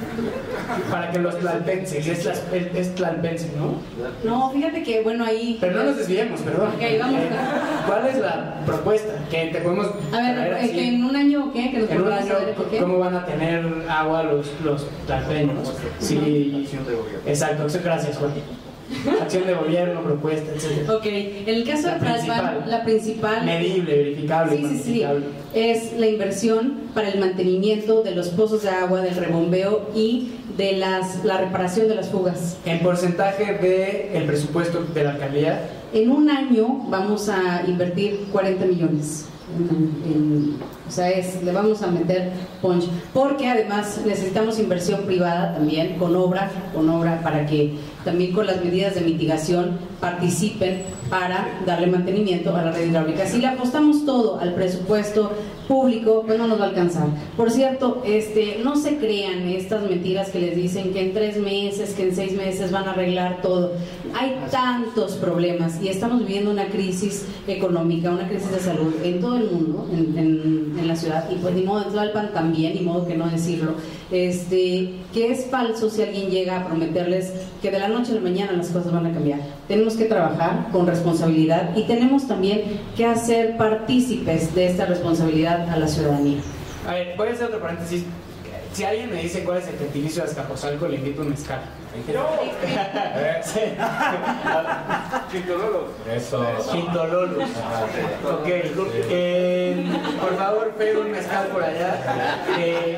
para 0.90 1.12
que 1.12 1.20
los 1.20 1.38
tlalpenses, 1.40 2.08
es, 2.08 2.26
tlas- 2.26 2.44
es, 2.54 2.74
es 2.74 2.96
tlalpense, 2.96 3.52
¿no? 3.58 3.76
No, 4.24 4.50
fíjate 4.52 4.82
que, 4.84 5.02
bueno, 5.02 5.26
ahí... 5.26 5.58
Pero 5.60 5.74
no 5.76 5.84
nos 5.84 5.98
desviemos, 5.98 6.40
perdón. 6.40 6.70
Ok, 6.70 6.82
vamos. 7.02 7.20
Eh, 7.20 7.30
¿Cuál 7.86 8.08
es 8.08 8.18
la 8.20 8.56
propuesta? 8.66 9.14
Que 9.30 9.48
te 9.48 9.60
podemos 9.60 9.88
A 10.14 10.22
ver, 10.22 10.36
traer 10.36 10.54
eh, 10.54 10.58
así? 10.60 10.72
que 10.72 10.88
en 10.88 11.04
un 11.04 11.16
año, 11.18 11.52
¿qué? 11.52 11.72
Que 11.72 11.94
En 11.94 12.02
un 12.02 12.14
año, 12.14 12.34
¿qué? 12.72 12.78
¿cómo 12.78 12.98
van 13.00 13.16
a 13.18 13.26
tener 13.26 13.66
agua 13.90 14.24
los, 14.24 14.48
los 14.64 14.88
tlalpeños? 15.06 15.74
Sí, 16.00 16.66
exacto, 17.26 17.68
gracias, 17.84 18.18
Juan. 18.18 18.32
Acción 19.22 19.46
de 19.48 19.54
gobierno, 19.54 20.02
propuesta, 20.02 20.52
etc. 20.54 20.90
Ok, 20.90 21.06
en 21.06 21.50
el 21.56 21.64
caso 21.64 21.88
La 21.88 21.94
de 21.96 22.00
principal. 22.00 22.64
la 22.68 22.84
principal... 22.84 23.46
Medible, 23.46 23.96
verificable, 23.98 24.58
Sí, 24.58 24.66
sí, 24.68 24.82
sí. 24.84 25.04
Es 25.54 25.94
la 25.98 26.08
inversión 26.08 26.74
para 26.94 27.10
el 27.10 27.20
mantenimiento 27.20 28.04
de 28.04 28.12
los 28.16 28.30
pozos 28.30 28.64
de 28.64 28.70
agua, 28.70 29.02
del 29.02 29.16
rebombeo 29.16 29.90
y 29.96 30.32
de 30.58 30.74
las, 30.74 31.24
la 31.26 31.38
reparación 31.38 31.88
de 31.88 31.96
las 31.96 32.10
fugas. 32.10 32.58
En 32.66 32.80
porcentaje 32.80 33.54
del 33.54 34.22
el 34.22 34.28
presupuesto 34.28 34.84
de 34.94 35.04
la 35.04 35.12
alcaldía, 35.12 35.62
En 35.94 36.10
un 36.10 36.30
año 36.30 36.68
vamos 36.90 37.28
a 37.28 37.64
invertir 37.68 38.28
40 38.32 38.66
millones. 38.66 39.26
En- 39.58 40.12
en- 40.12 40.56
o 40.92 40.94
sea, 40.94 41.10
es, 41.10 41.42
le 41.42 41.54
vamos 41.54 41.82
a 41.84 41.88
meter 41.88 42.32
punch. 42.62 42.84
Porque 43.14 43.48
además 43.48 44.02
necesitamos 44.06 44.60
inversión 44.60 45.04
privada 45.04 45.54
también, 45.54 45.96
con 45.98 46.14
obra, 46.18 46.52
con 46.76 46.90
obra, 46.90 47.22
para 47.24 47.46
que 47.46 47.76
también 48.04 48.34
con 48.34 48.46
las 48.46 48.62
medidas 48.62 48.96
de 48.96 49.02
mitigación 49.02 49.78
participen 50.02 50.82
para 51.10 51.48
darle 51.66 51.88
mantenimiento 51.88 52.56
a 52.56 52.62
la 52.64 52.72
red 52.72 52.90
hidráulica. 52.90 53.26
Si 53.26 53.38
le 53.40 53.48
apostamos 53.48 54.06
todo 54.06 54.40
al 54.40 54.54
presupuesto 54.54 55.32
público, 55.68 56.24
pues 56.26 56.38
no 56.40 56.48
nos 56.48 56.60
va 56.60 56.66
a 56.66 56.68
alcanzar. 56.70 57.08
Por 57.38 57.52
cierto, 57.52 58.02
este, 58.06 58.60
no 58.64 58.76
se 58.76 58.98
crean 58.98 59.48
estas 59.48 59.84
mentiras 59.84 60.30
que 60.30 60.40
les 60.40 60.56
dicen 60.56 60.92
que 60.92 61.02
en 61.02 61.14
tres 61.14 61.38
meses, 61.38 61.94
que 61.94 62.04
en 62.10 62.16
seis 62.16 62.34
meses 62.36 62.72
van 62.72 62.88
a 62.88 62.92
arreglar 62.92 63.42
todo. 63.42 63.74
Hay 64.20 64.36
tantos 64.52 65.14
problemas 65.14 65.82
y 65.82 65.88
estamos 65.90 66.20
viviendo 66.20 66.52
una 66.52 66.66
crisis 66.68 67.26
económica, 67.48 68.10
una 68.10 68.28
crisis 68.28 68.52
de 68.52 68.60
salud 68.60 68.94
en 69.04 69.20
todo 69.22 69.38
el 69.38 69.52
mundo, 69.52 69.88
en, 69.94 70.18
en- 70.18 70.72
en 70.82 70.88
la 70.88 70.96
ciudad, 70.96 71.30
y 71.30 71.36
pues 71.36 71.54
ni 71.54 71.64
modo 71.64 71.84
en 71.86 71.92
Tlalpan 71.92 72.34
también, 72.34 72.74
ni 72.74 72.82
modo 72.82 73.08
que 73.08 73.16
no 73.16 73.30
decirlo, 73.30 73.76
este, 74.12 74.94
que 75.14 75.32
es 75.32 75.46
falso 75.46 75.90
si 75.90 76.04
alguien 76.04 76.30
llega 76.30 76.60
a 76.60 76.68
prometerles 76.68 77.34
que 77.62 77.72
de 77.72 77.80
la 77.80 77.88
noche 77.88 78.12
a 78.12 78.16
la 78.16 78.22
mañana 78.22 78.52
las 78.54 78.70
cosas 78.70 78.92
van 78.92 79.06
a 79.06 79.14
cambiar. 79.14 79.40
Tenemos 79.68 79.96
que 79.96 80.06
trabajar 80.06 80.68
con 80.72 80.88
responsabilidad 80.88 81.76
y 81.76 81.84
tenemos 81.84 82.28
también 82.28 82.80
que 82.96 83.06
hacer 83.06 83.58
partícipes 83.58 84.54
de 84.54 84.68
esta 84.68 84.86
responsabilidad 84.86 85.70
a 85.70 85.78
la 85.78 85.88
ciudadanía. 85.88 86.40
A 86.88 86.94
ver, 86.94 87.16
voy 87.18 87.30
a 87.30 87.32
hacer 87.32 87.48
otro 87.48 87.62
paréntesis. 87.62 88.04
Si 88.74 88.84
alguien 88.84 89.10
me 89.10 89.22
dice 89.22 89.44
cuál 89.44 89.58
es 89.58 89.68
el 89.68 89.78
gentilicio 89.78 90.24
de 90.24 90.30
Azcapotzalco, 90.30 90.88
le 90.88 90.96
invito 90.96 91.22
un 91.22 91.30
mezcal. 91.30 91.62
Eso. 96.16 96.46
Quintololos. 96.72 97.50
Ok. 97.50 98.48
Eh, 99.10 99.86
por 100.22 100.38
favor, 100.38 100.70
pega 100.72 101.00
un 101.00 101.12
mezcal 101.12 101.48
por 101.48 101.64
allá. 101.64 102.00
Eh, 102.58 102.98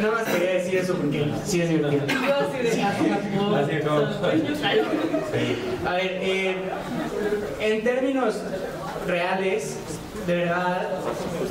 nada 0.00 0.14
más 0.14 0.24
quería 0.24 0.52
decir 0.54 0.78
eso 0.78 0.94
porque 0.94 1.30
sí 1.44 1.62
es 1.62 1.68
divertido. 1.68 2.06
A 5.86 5.92
ver, 5.94 6.18
eh, 6.22 6.56
en 7.60 7.84
términos 7.84 8.40
reales, 9.06 9.76
de 10.26 10.34
verdad, 10.36 10.88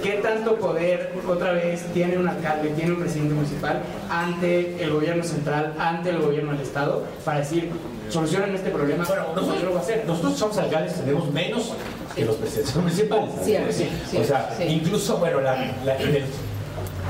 ¿qué 0.01 0.11
tanto 0.23 0.55
poder 0.55 1.11
otra 1.27 1.51
vez 1.53 1.83
tiene 1.93 2.17
un 2.17 2.27
alcalde, 2.27 2.69
tiene 2.69 2.91
un 2.93 2.99
presidente 3.01 3.33
municipal 3.33 3.81
ante 4.09 4.81
el 4.83 4.91
gobierno 4.91 5.23
central, 5.23 5.73
ante 5.77 6.09
el 6.11 6.19
gobierno 6.19 6.51
del 6.53 6.61
Estado, 6.61 7.03
para 7.25 7.39
decir, 7.39 7.69
solucionen 8.09 8.55
este 8.55 8.69
problema? 8.69 9.03
Bueno, 9.05 9.23
nosotros 9.35 9.63
lo 9.63 9.73
va 9.73 9.79
a 9.79 9.83
hacer. 9.83 10.03
Nosotros 10.07 10.37
somos 10.37 10.57
alcaldes, 10.57 10.95
tenemos 10.95 11.31
menos 11.31 11.73
que 12.15 12.25
los 12.25 12.35
presidentes 12.35 12.75
municipales. 12.77 13.29
Cierto, 13.43 13.71
sí, 13.73 14.17
o 14.17 14.23
sea, 14.23 14.53
sí. 14.57 14.63
incluso, 14.63 15.17
bueno, 15.17 15.41
la- 15.41 15.71
la- 15.85 15.97
en 15.97 16.15
el 16.15 16.23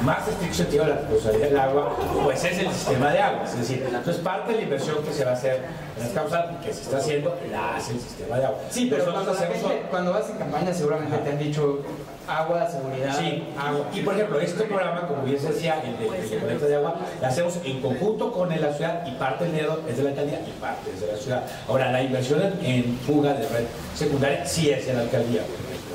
más 0.04 0.28
estricto 0.28 0.56
sentido 0.56 0.84
de 0.86 0.90
la 0.92 0.96
responsabilidad 0.98 1.48
del 1.50 1.60
agua, 1.60 1.96
pues 2.24 2.44
es 2.44 2.58
el 2.60 2.72
sistema 2.72 3.12
de 3.12 3.20
agua. 3.20 3.44
Es 3.46 3.58
decir, 3.58 3.84
entonces 3.86 4.18
parte 4.18 4.52
de 4.52 4.58
la 4.58 4.64
inversión 4.64 4.98
que 5.04 5.14
se 5.14 5.24
va 5.26 5.32
a 5.32 5.34
hacer 5.34 5.62
en 5.98 6.04
las 6.04 6.12
causas, 6.14 6.46
que 6.64 6.74
se 6.74 6.82
está 6.82 6.98
haciendo, 6.98 7.38
la 7.52 7.76
hace 7.76 7.94
el 7.94 8.00
sistema 8.00 8.38
de 8.38 8.46
agua. 8.46 8.60
Sí, 8.70 8.88
pero 8.90 9.12
cuando, 9.12 9.32
hacemos- 9.32 9.58
gente- 9.58 9.84
cuando 9.90 10.14
vas 10.14 10.30
en 10.30 10.38
campaña 10.38 10.74
seguramente 10.74 11.18
te 11.18 11.30
han 11.32 11.40
dicho 11.40 11.80
agua, 12.28 12.68
seguridad, 12.70 13.18
Sí, 13.18 13.44
agua. 13.60 13.86
y 13.94 14.02
por 14.02 14.14
ejemplo, 14.14 14.40
este 14.40 14.64
programa, 14.64 15.08
como 15.08 15.24
bien 15.24 15.40
se 15.40 15.52
decía, 15.52 15.82
el 15.84 15.98
de, 16.00 16.38
colecta 16.40 16.66
de 16.66 16.76
agua, 16.76 16.96
lo 17.20 17.28
hacemos 17.28 17.58
en 17.64 17.82
conjunto 17.82 18.32
con 18.32 18.50
la 18.50 18.74
ciudad 18.74 19.06
y 19.06 19.12
parte 19.12 19.44
del 19.46 19.54
dinero 19.54 19.82
es 19.90 19.98
de 19.98 20.04
la 20.04 20.10
alcaldía 20.12 20.40
y 20.48 20.52
parte 20.62 20.92
es 20.94 21.02
de 21.02 21.08
la 21.12 21.18
ciudad. 21.18 21.44
Ahora, 21.68 21.92
la 21.92 22.02
inversión 22.02 22.42
en, 22.64 22.98
fuga 23.06 23.34
de 23.34 23.48
red 23.50 23.66
secundaria 23.96 24.46
sí 24.46 24.70
es 24.70 24.86
de 24.88 24.94
la 24.94 25.02
alcaldía, 25.02 25.42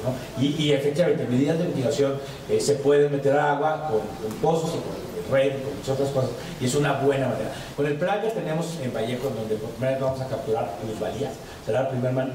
¿no? 0.06 0.42
Y, 0.42 0.54
y 0.62 0.72
efectivamente, 0.72 1.26
medidas 1.28 1.58
de 1.58 1.64
mitigación 1.64 2.14
eh, 2.48 2.60
se 2.60 2.74
pueden 2.76 3.12
meter 3.12 3.36
agua 3.36 3.88
con, 3.90 4.00
con 4.00 4.38
pozos 4.40 4.70
y 4.70 4.78
con 4.78 5.06
red, 5.32 5.54
con 5.62 5.74
muchas 5.76 5.88
otras 5.90 6.10
cosas, 6.10 6.30
y 6.60 6.66
es 6.66 6.74
una 6.76 6.92
buena 7.00 7.26
manera. 7.26 7.50
Con 7.76 7.84
el 7.86 7.94
plan 7.96 8.22
que 8.22 8.28
tenemos 8.30 8.66
en 8.80 8.92
Vallejo, 8.94 9.28
donde 9.36 9.56
por 9.56 9.70
primera 9.70 9.92
vez 9.94 10.00
vamos 10.00 10.20
a 10.20 10.26
capturar 10.28 10.70
plusvalías, 10.80 11.32
será 11.64 11.82
la 11.82 11.88
primera 11.90 12.12
man- 12.12 12.32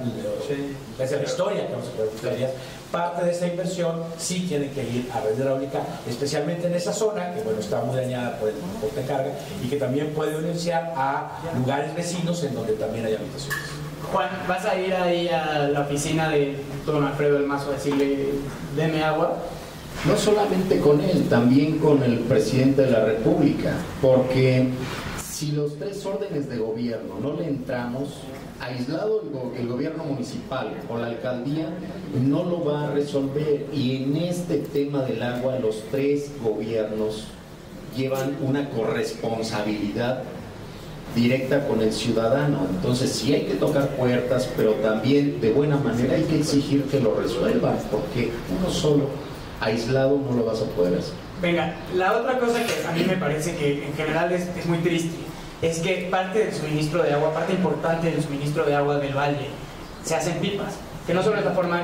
es 1.00 1.12
la 1.12 1.24
historia 1.24 1.68
que 1.68 1.72
vamos 1.72 1.88
a 1.88 1.92
capturar 1.92 2.10
plusvalías, 2.10 2.52
parte 2.92 3.24
de 3.24 3.32
esa 3.32 3.48
inversión 3.48 4.04
sí 4.18 4.46
tiene 4.46 4.70
que 4.72 4.84
ir 4.84 5.10
a 5.14 5.22
red 5.22 5.38
hidráulica, 5.38 5.80
especialmente 6.06 6.68
en 6.68 6.74
esa 6.76 6.92
zona, 6.92 7.34
que 7.34 7.42
bueno, 7.44 7.62
está 7.62 7.80
muy 7.80 7.96
dañada 7.96 8.38
por 8.38 8.50
el 8.50 8.56
transporte 8.56 9.00
de 9.02 9.08
carga, 9.08 9.32
y 9.64 9.70
que 9.70 9.78
también 9.78 10.10
puede 10.14 10.36
beneficiar 10.36 10.94
a 10.98 11.40
lugares 11.58 11.96
vecinos 11.96 12.44
en 12.44 12.54
donde 12.54 12.74
también 12.74 13.06
hay 13.06 13.16
habitaciones. 13.16 13.81
Juan, 14.12 14.30
¿vas 14.48 14.66
a 14.66 14.78
ir 14.80 14.94
ahí 14.94 15.28
a 15.30 15.70
la 15.70 15.82
oficina 15.82 16.30
de 16.30 16.56
don 16.86 17.04
Alfredo 17.04 17.36
del 17.36 17.46
Mazo 17.48 17.70
a 17.70 17.74
decirle, 17.74 18.30
deme 18.76 19.04
agua? 19.04 19.38
No 20.06 20.18
solamente 20.18 20.80
con 20.80 21.00
él, 21.02 21.28
también 21.30 21.78
con 21.78 22.02
el 22.04 22.20
presidente 22.20 22.84
de 22.84 22.92
la 22.92 23.06
República, 23.06 23.74
porque 24.02 24.70
si 25.22 25.52
los 25.52 25.78
tres 25.78 26.06
órdenes 26.06 26.50
de 26.50 26.58
gobierno 26.58 27.16
no 27.22 27.34
le 27.34 27.48
entramos, 27.48 28.10
aislado 28.60 29.22
el, 29.24 29.30
go- 29.30 29.54
el 29.58 29.68
gobierno 29.68 30.04
municipal 30.04 30.74
o 30.90 30.98
la 30.98 31.08
alcaldía 31.08 31.68
no 32.22 32.44
lo 32.44 32.64
va 32.66 32.86
a 32.86 32.92
resolver. 32.92 33.68
Y 33.74 34.04
en 34.04 34.18
este 34.18 34.58
tema 34.58 35.04
del 35.04 35.22
agua, 35.24 35.60
los 35.60 35.84
tres 35.92 36.32
gobiernos 36.44 37.26
llevan 37.96 38.38
una 38.42 38.70
corresponsabilidad 38.70 40.24
directa 41.16 41.68
con 41.68 41.82
el 41.82 41.92
ciudadano. 41.92 42.68
Entonces 42.70 43.12
sí 43.12 43.34
hay 43.34 43.46
que 43.46 43.56
tocar 43.56 43.90
puertas, 43.90 44.50
pero 44.56 44.74
también 44.76 45.40
de 45.42 45.52
buena 45.52 45.78
manera 45.78 46.16
hay 46.16 46.24
que 46.24 46.40
exigir 46.40 46.84
que 46.86 47.00
lo 47.00 47.16
resuelvan, 47.16 47.78
porque 47.92 48.32
uno 48.58 48.72
solo, 48.72 49.10
aislado, 49.60 50.18
no 50.18 50.38
lo 50.38 50.46
vas 50.46 50.62
a 50.62 50.66
poder 50.66 51.00
hacer. 51.00 51.14
Venga, 51.42 51.76
la 51.96 52.18
otra 52.18 52.38
cosa 52.38 52.60
que 52.64 52.88
a 52.88 52.92
mí 52.92 53.04
me 53.08 53.18
parece 53.18 53.56
que 53.56 53.86
en 53.86 53.94
general 53.96 54.32
es, 54.32 54.48
es 54.58 54.66
muy 54.66 54.78
triste 54.80 55.32
es 55.62 55.80
que 55.80 56.08
parte 56.10 56.40
del 56.40 56.54
suministro 56.54 57.04
de 57.04 57.14
agua, 57.14 57.34
parte 57.34 57.54
importante 57.54 58.10
del 58.10 58.22
suministro 58.22 58.66
de 58.66 58.76
agua 58.76 58.98
del 58.98 59.14
valle, 59.14 59.48
se 60.04 60.16
hacen 60.16 60.40
pipas, 60.40 60.74
que 61.08 61.14
no 61.14 61.24
solo 61.24 61.38
es 61.40 61.46
la 61.46 61.52
forma 61.52 61.82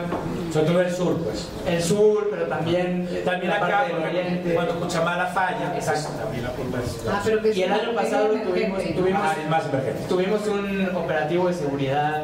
Sobre 0.54 0.66
todo 0.68 0.82
el 0.82 0.92
sur, 0.94 1.18
pues. 1.18 1.48
el 1.68 1.82
sur, 1.82 2.28
pero 2.30 2.46
también, 2.46 3.08
eh, 3.12 3.22
También 3.26 3.52
acá, 3.52 3.68
parte 3.68 3.94
del 3.94 4.02
porque 4.02 4.20
oriente. 4.20 4.54
cuando 4.54 4.80
Cuchamala 4.80 5.26
falla, 5.28 5.74
pues, 5.74 5.88
Exacto. 5.88 6.18
también 6.24 6.44
la 6.44 6.50
culpa 6.52 6.78
es... 6.86 7.06
Ah, 7.10 7.22
pero 7.24 7.42
que 7.42 7.54
Y 7.54 7.64
el 7.64 7.72
año 7.74 7.94
pasado 7.96 8.28
tuvimos, 8.28 8.84
tuvimos, 8.96 9.22
Ah, 9.24 9.36
más 9.50 9.64
tuvimos 10.08 10.48
un 10.48 10.96
operativo 10.96 11.48
de 11.48 11.54
seguridad 11.54 12.24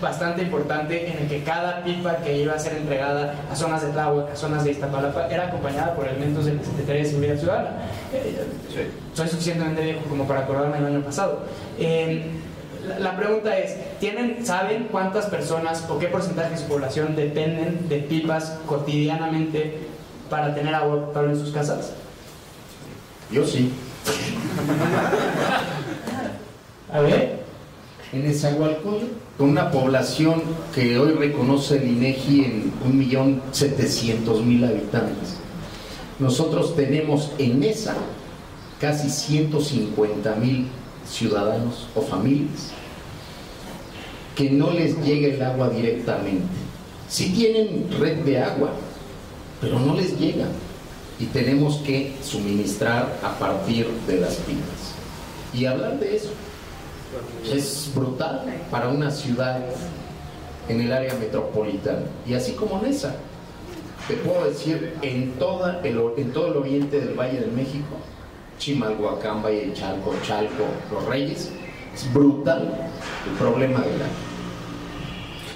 bastante 0.00 0.42
importante 0.42 1.10
en 1.10 1.22
el 1.22 1.28
que 1.28 1.42
cada 1.44 1.82
pipa 1.82 2.16
que 2.16 2.36
iba 2.36 2.54
a 2.54 2.58
ser 2.58 2.74
entregada 2.74 3.34
a 3.50 3.56
zonas 3.56 3.80
de 3.82 3.88
Tláhuac, 3.88 4.32
a 4.32 4.36
zonas 4.36 4.64
de 4.64 4.72
Iztapalapa, 4.72 5.28
era 5.28 5.46
acompañada 5.46 5.94
por 5.94 6.06
elementos 6.06 6.44
de 6.44 6.54
la 6.54 6.62
Secretaría 6.62 7.02
de 7.02 7.08
Seguridad 7.08 7.36
Ciudadana. 7.36 7.70
Eh, 8.12 8.90
Soy 9.14 9.28
suficientemente 9.28 9.82
viejo 9.82 10.00
como 10.08 10.26
para 10.26 10.40
acordarme 10.40 10.76
del 10.76 10.86
año 10.86 11.00
pasado. 11.00 11.40
Eh, 11.78 12.24
la, 12.88 12.98
la 12.98 13.16
pregunta 13.16 13.56
es, 13.58 13.76
¿tienen, 14.00 14.44
¿saben 14.44 14.88
cuántas 14.90 15.26
personas 15.26 15.84
o 15.88 15.98
qué 15.98 16.08
porcentaje 16.08 16.50
de 16.50 16.58
su 16.58 16.64
población 16.64 17.16
dependen 17.16 17.88
de 17.88 17.98
pipas 17.98 18.58
cotidianamente 18.66 19.78
para 20.30 20.54
tener 20.54 20.74
agua 20.74 21.06
potable 21.06 21.32
en 21.32 21.38
sus 21.38 21.52
casas? 21.52 21.92
Yo 23.30 23.46
sí. 23.46 23.72
A 26.92 27.00
ver. 27.00 27.44
En 28.12 28.22
Nezahualcóyotl, 28.22 29.06
con 29.36 29.48
una 29.48 29.72
población 29.72 30.42
que 30.72 30.98
hoy 30.98 31.14
reconoce 31.14 31.78
el 31.78 31.88
INEGI 31.88 32.44
en 32.44 32.72
1.700.000 33.10 34.68
habitantes, 34.68 35.36
nosotros 36.20 36.76
tenemos 36.76 37.32
en 37.38 37.64
esa 37.64 37.96
casi 38.80 39.08
150.000 39.08 40.66
ciudadanos 41.06 41.88
o 41.94 42.00
familias 42.00 42.72
que 44.34 44.50
no 44.50 44.70
les 44.70 45.00
llega 45.04 45.28
el 45.28 45.42
agua 45.42 45.70
directamente. 45.70 46.46
Sí 47.08 47.30
tienen 47.30 47.88
red 47.98 48.18
de 48.24 48.40
agua, 48.40 48.70
pero 49.60 49.78
no 49.78 49.94
les 49.94 50.18
llega. 50.18 50.46
Y 51.18 51.26
tenemos 51.26 51.76
que 51.78 52.12
suministrar 52.22 53.20
a 53.22 53.38
partir 53.38 53.86
de 54.06 54.20
las 54.20 54.34
pipas. 54.36 54.94
Y 55.52 55.66
hablar 55.66 56.00
de 56.00 56.16
eso 56.16 56.30
es 57.52 57.92
brutal 57.94 58.42
para 58.70 58.88
una 58.88 59.10
ciudad 59.10 59.60
en 60.68 60.80
el 60.80 60.92
área 60.92 61.14
metropolitana. 61.14 62.06
Y 62.26 62.34
así 62.34 62.52
como 62.52 62.80
en 62.80 62.86
esa, 62.86 63.14
te 64.08 64.14
puedo 64.14 64.48
decir, 64.48 64.94
en, 65.02 65.14
el, 65.22 66.12
en 66.16 66.32
todo 66.32 66.46
el 66.48 66.56
oriente 66.56 67.00
del 67.00 67.14
Valle 67.14 67.40
de 67.40 67.46
México, 67.46 67.96
Chimalhuacán, 68.64 69.42
Valle 69.42 69.66
de 69.66 69.72
Chalco, 69.74 70.14
Chalco, 70.26 70.64
Los 70.90 71.04
Reyes, 71.06 71.52
es 71.94 72.12
brutal 72.14 72.62
el 73.28 73.32
problema 73.38 73.80
del 73.80 73.94
agua. 73.94 74.06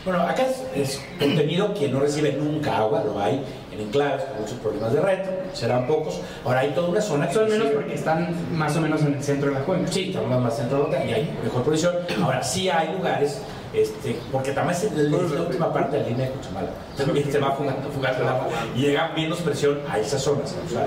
Bueno, 0.04 0.22
acá 0.22 0.42
es, 0.42 0.62
es 0.74 1.02
contenido 1.18 1.72
que 1.74 1.88
no 1.88 2.00
recibe 2.00 2.32
nunca 2.32 2.76
agua, 2.78 3.02
lo 3.04 3.18
hay 3.20 3.42
en 3.72 3.80
enclaves 3.80 4.24
con 4.24 4.40
muchos 4.42 4.58
problemas 4.58 4.92
de 4.92 5.00
red, 5.00 5.18
serán 5.54 5.86
pocos. 5.86 6.20
Ahora 6.44 6.60
hay 6.60 6.70
toda 6.70 6.88
una 6.90 7.00
zona 7.00 7.28
que 7.28 7.34
Son 7.34 7.48
menos 7.48 7.68
porque 7.68 7.94
están 7.94 8.34
más 8.56 8.76
o 8.76 8.80
menos 8.82 9.00
en 9.02 9.14
el 9.14 9.22
centro 9.24 9.48
de 9.50 9.54
la 9.58 9.64
cuenca. 9.64 9.90
Sí, 9.90 10.10
estamos 10.14 10.40
más 10.42 10.56
centro 10.56 10.84
de 10.84 10.98
la 10.98 11.04
y 11.06 11.12
hay 11.14 11.38
mejor 11.42 11.62
posición. 11.62 11.94
Ahora 12.22 12.42
sí 12.42 12.68
hay 12.68 12.92
lugares, 12.92 13.40
este, 13.72 14.18
porque 14.30 14.52
también 14.52 14.76
es 14.76 14.84
el- 14.84 15.14
es 15.14 15.30
la 15.30 15.42
última 15.42 15.72
parte 15.72 15.96
de 15.96 16.02
la 16.02 16.08
línea 16.10 16.26
de 16.26 16.32
Cuchamala. 16.32 16.68
También 16.96 17.32
se 17.32 17.38
va 17.38 17.52
fugando, 17.52 17.88
fugando 17.90 18.22
el 18.22 18.28
agua 18.28 18.46
y 18.76 18.80
llega 18.80 19.12
menos 19.16 19.40
presión 19.40 19.78
a 19.90 19.98
esas 19.98 20.22
zonas. 20.22 20.54
o 20.66 20.70
sea, 20.70 20.86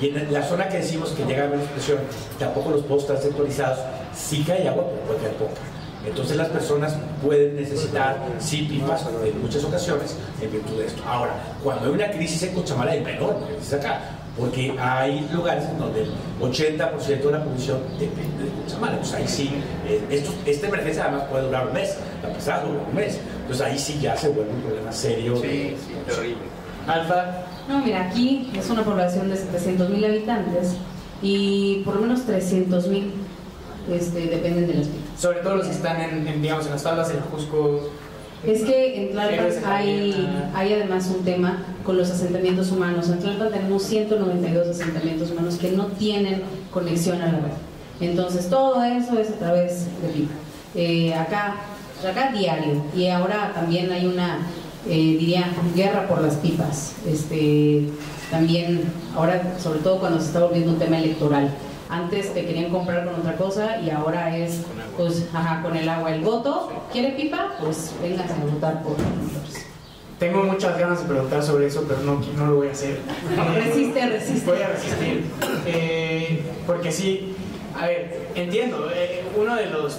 y 0.00 0.08
en 0.08 0.32
la 0.32 0.42
zona 0.42 0.68
que 0.68 0.78
decimos 0.78 1.10
que 1.10 1.24
llega 1.24 1.46
menos 1.48 1.66
presión, 1.68 1.98
tampoco 2.38 2.70
los 2.70 2.82
puedo 2.82 3.00
estar 3.00 3.18
sectorizados. 3.18 3.78
Sí 4.14 4.44
que 4.44 4.52
hay 4.52 4.66
agua, 4.66 4.84
pero 4.90 5.02
puede 5.06 5.18
caer 5.20 5.34
poca. 5.34 5.60
Entonces 6.06 6.36
las 6.36 6.48
personas 6.48 6.94
pueden 7.24 7.56
necesitar 7.56 8.16
sí 8.38 8.62
pipas 8.62 9.04
en 9.24 9.42
muchas 9.42 9.64
ocasiones 9.64 10.16
en 10.40 10.50
virtud 10.52 10.78
de 10.78 10.86
esto. 10.86 11.02
Ahora, 11.06 11.32
cuando 11.62 11.86
hay 11.86 11.92
una 11.92 12.10
crisis 12.10 12.42
en 12.44 12.54
Cochamala 12.54 12.92
hay 12.92 13.00
menor 13.02 13.36
crisis 13.46 13.74
acá, 13.74 14.00
porque 14.38 14.74
hay 14.78 15.28
lugares 15.32 15.64
en 15.64 15.78
donde 15.78 16.02
el 16.04 16.10
80% 16.40 17.26
de 17.26 17.32
la 17.32 17.42
producción 17.42 17.78
depende 17.98 18.44
de 18.44 18.50
Cochamala. 18.64 18.92
Entonces 18.92 19.14
ahí 19.16 19.26
sí, 19.28 19.50
eh, 19.88 20.00
esto- 20.10 20.32
esta 20.46 20.68
emergencia 20.68 21.02
además 21.04 21.24
puede 21.28 21.44
durar 21.46 21.66
un 21.66 21.72
mes, 21.74 21.96
la 22.22 22.32
pasada 22.32 22.62
duró 22.64 22.80
un 22.88 22.94
mes. 22.94 23.18
Entonces 23.42 23.66
ahí 23.66 23.78
sí 23.78 23.98
ya 24.00 24.16
se 24.16 24.28
vuelve 24.28 24.52
un 24.52 24.60
problema 24.62 24.92
serio. 24.92 25.36
Sí, 25.36 25.76
sí, 25.84 25.94
terrible. 26.06 26.42
Alfa, 26.86 27.24
No, 27.68 27.80
mira, 27.80 28.08
aquí 28.08 28.50
es 28.56 28.70
una 28.70 28.82
población 28.82 29.28
de 29.28 29.36
700 29.36 29.90
mil 29.90 30.04
habitantes 30.04 30.74
y 31.20 31.82
por 31.84 31.96
lo 31.96 32.02
menos 32.02 32.22
300 32.24 32.88
mil 32.88 33.12
este, 33.92 34.26
dependen 34.26 34.66
de 34.66 34.74
las 34.74 34.86
pipas. 34.86 35.20
sobre 35.20 35.40
todo 35.40 35.56
los 35.56 35.66
que 35.66 35.72
están 35.72 36.00
en, 36.00 36.26
en, 36.26 36.42
digamos, 36.42 36.66
en 36.66 36.72
las 36.72 36.82
faldas 36.82 37.08
del 37.08 37.18
Cusco. 37.20 37.90
Es 38.46 38.62
que 38.62 39.02
en 39.02 39.12
Tlalpan 39.12 39.50
hay, 39.66 40.50
hay 40.54 40.72
además 40.72 41.12
un 41.14 41.24
tema 41.24 41.64
con 41.84 41.96
los 41.96 42.10
asentamientos 42.10 42.70
humanos. 42.70 43.08
En 43.08 43.18
Tlalpan 43.18 43.50
tenemos 43.50 43.82
192 43.82 44.68
asentamientos 44.68 45.30
humanos 45.30 45.56
que 45.56 45.72
no 45.72 45.86
tienen 45.86 46.42
conexión 46.72 47.20
a 47.20 47.26
la 47.26 47.32
red. 47.32 47.52
Entonces 48.00 48.48
todo 48.48 48.82
eso 48.84 49.18
es 49.18 49.30
a 49.30 49.38
través 49.38 49.86
de 50.02 50.08
pipa. 50.08 50.34
Eh, 50.74 51.14
acá, 51.14 51.56
acá 52.08 52.30
diario. 52.32 52.82
Y 52.96 53.08
ahora 53.08 53.52
también 53.54 53.90
hay 53.90 54.06
una, 54.06 54.38
eh, 54.86 55.16
diría, 55.18 55.52
guerra 55.74 56.06
por 56.08 56.22
las 56.22 56.36
pipas. 56.36 56.94
Este, 57.06 57.88
también, 58.30 58.82
ahora, 59.14 59.56
sobre 59.58 59.80
todo 59.80 59.98
cuando 59.98 60.20
se 60.20 60.26
está 60.26 60.40
volviendo 60.40 60.72
un 60.72 60.78
tema 60.78 60.98
electoral. 60.98 61.50
Antes 61.90 62.34
te 62.34 62.44
querían 62.44 62.70
comprar 62.70 63.06
con 63.06 63.14
otra 63.14 63.36
cosa 63.36 63.80
y 63.80 63.88
ahora 63.88 64.36
es 64.36 64.60
pues, 64.96 65.26
ajá, 65.32 65.62
con 65.62 65.74
el 65.74 65.88
agua 65.88 66.14
el 66.14 66.20
voto. 66.20 66.70
¿Quiere 66.92 67.12
pipa? 67.12 67.54
Pues 67.60 67.94
vénganse 68.02 68.34
a 68.34 68.44
votar 68.44 68.82
por 68.82 68.92
nosotros. 68.92 69.64
Tengo 70.18 70.42
muchas 70.42 70.76
ganas 70.78 71.00
de 71.00 71.08
preguntar 71.08 71.42
sobre 71.42 71.68
eso, 71.68 71.84
pero 71.88 72.00
no, 72.00 72.20
no 72.36 72.46
lo 72.46 72.56
voy 72.56 72.68
a 72.68 72.72
hacer. 72.72 72.98
Resiste, 73.54 74.06
resiste. 74.06 74.50
Voy 74.50 74.60
a 74.60 74.68
resistir. 74.68 75.24
Eh, 75.64 76.42
porque 76.66 76.90
sí, 76.90 77.34
a 77.78 77.86
ver, 77.86 78.28
entiendo, 78.34 78.90
eh, 78.92 79.22
uno 79.36 79.54
de 79.54 79.66
los 79.66 79.98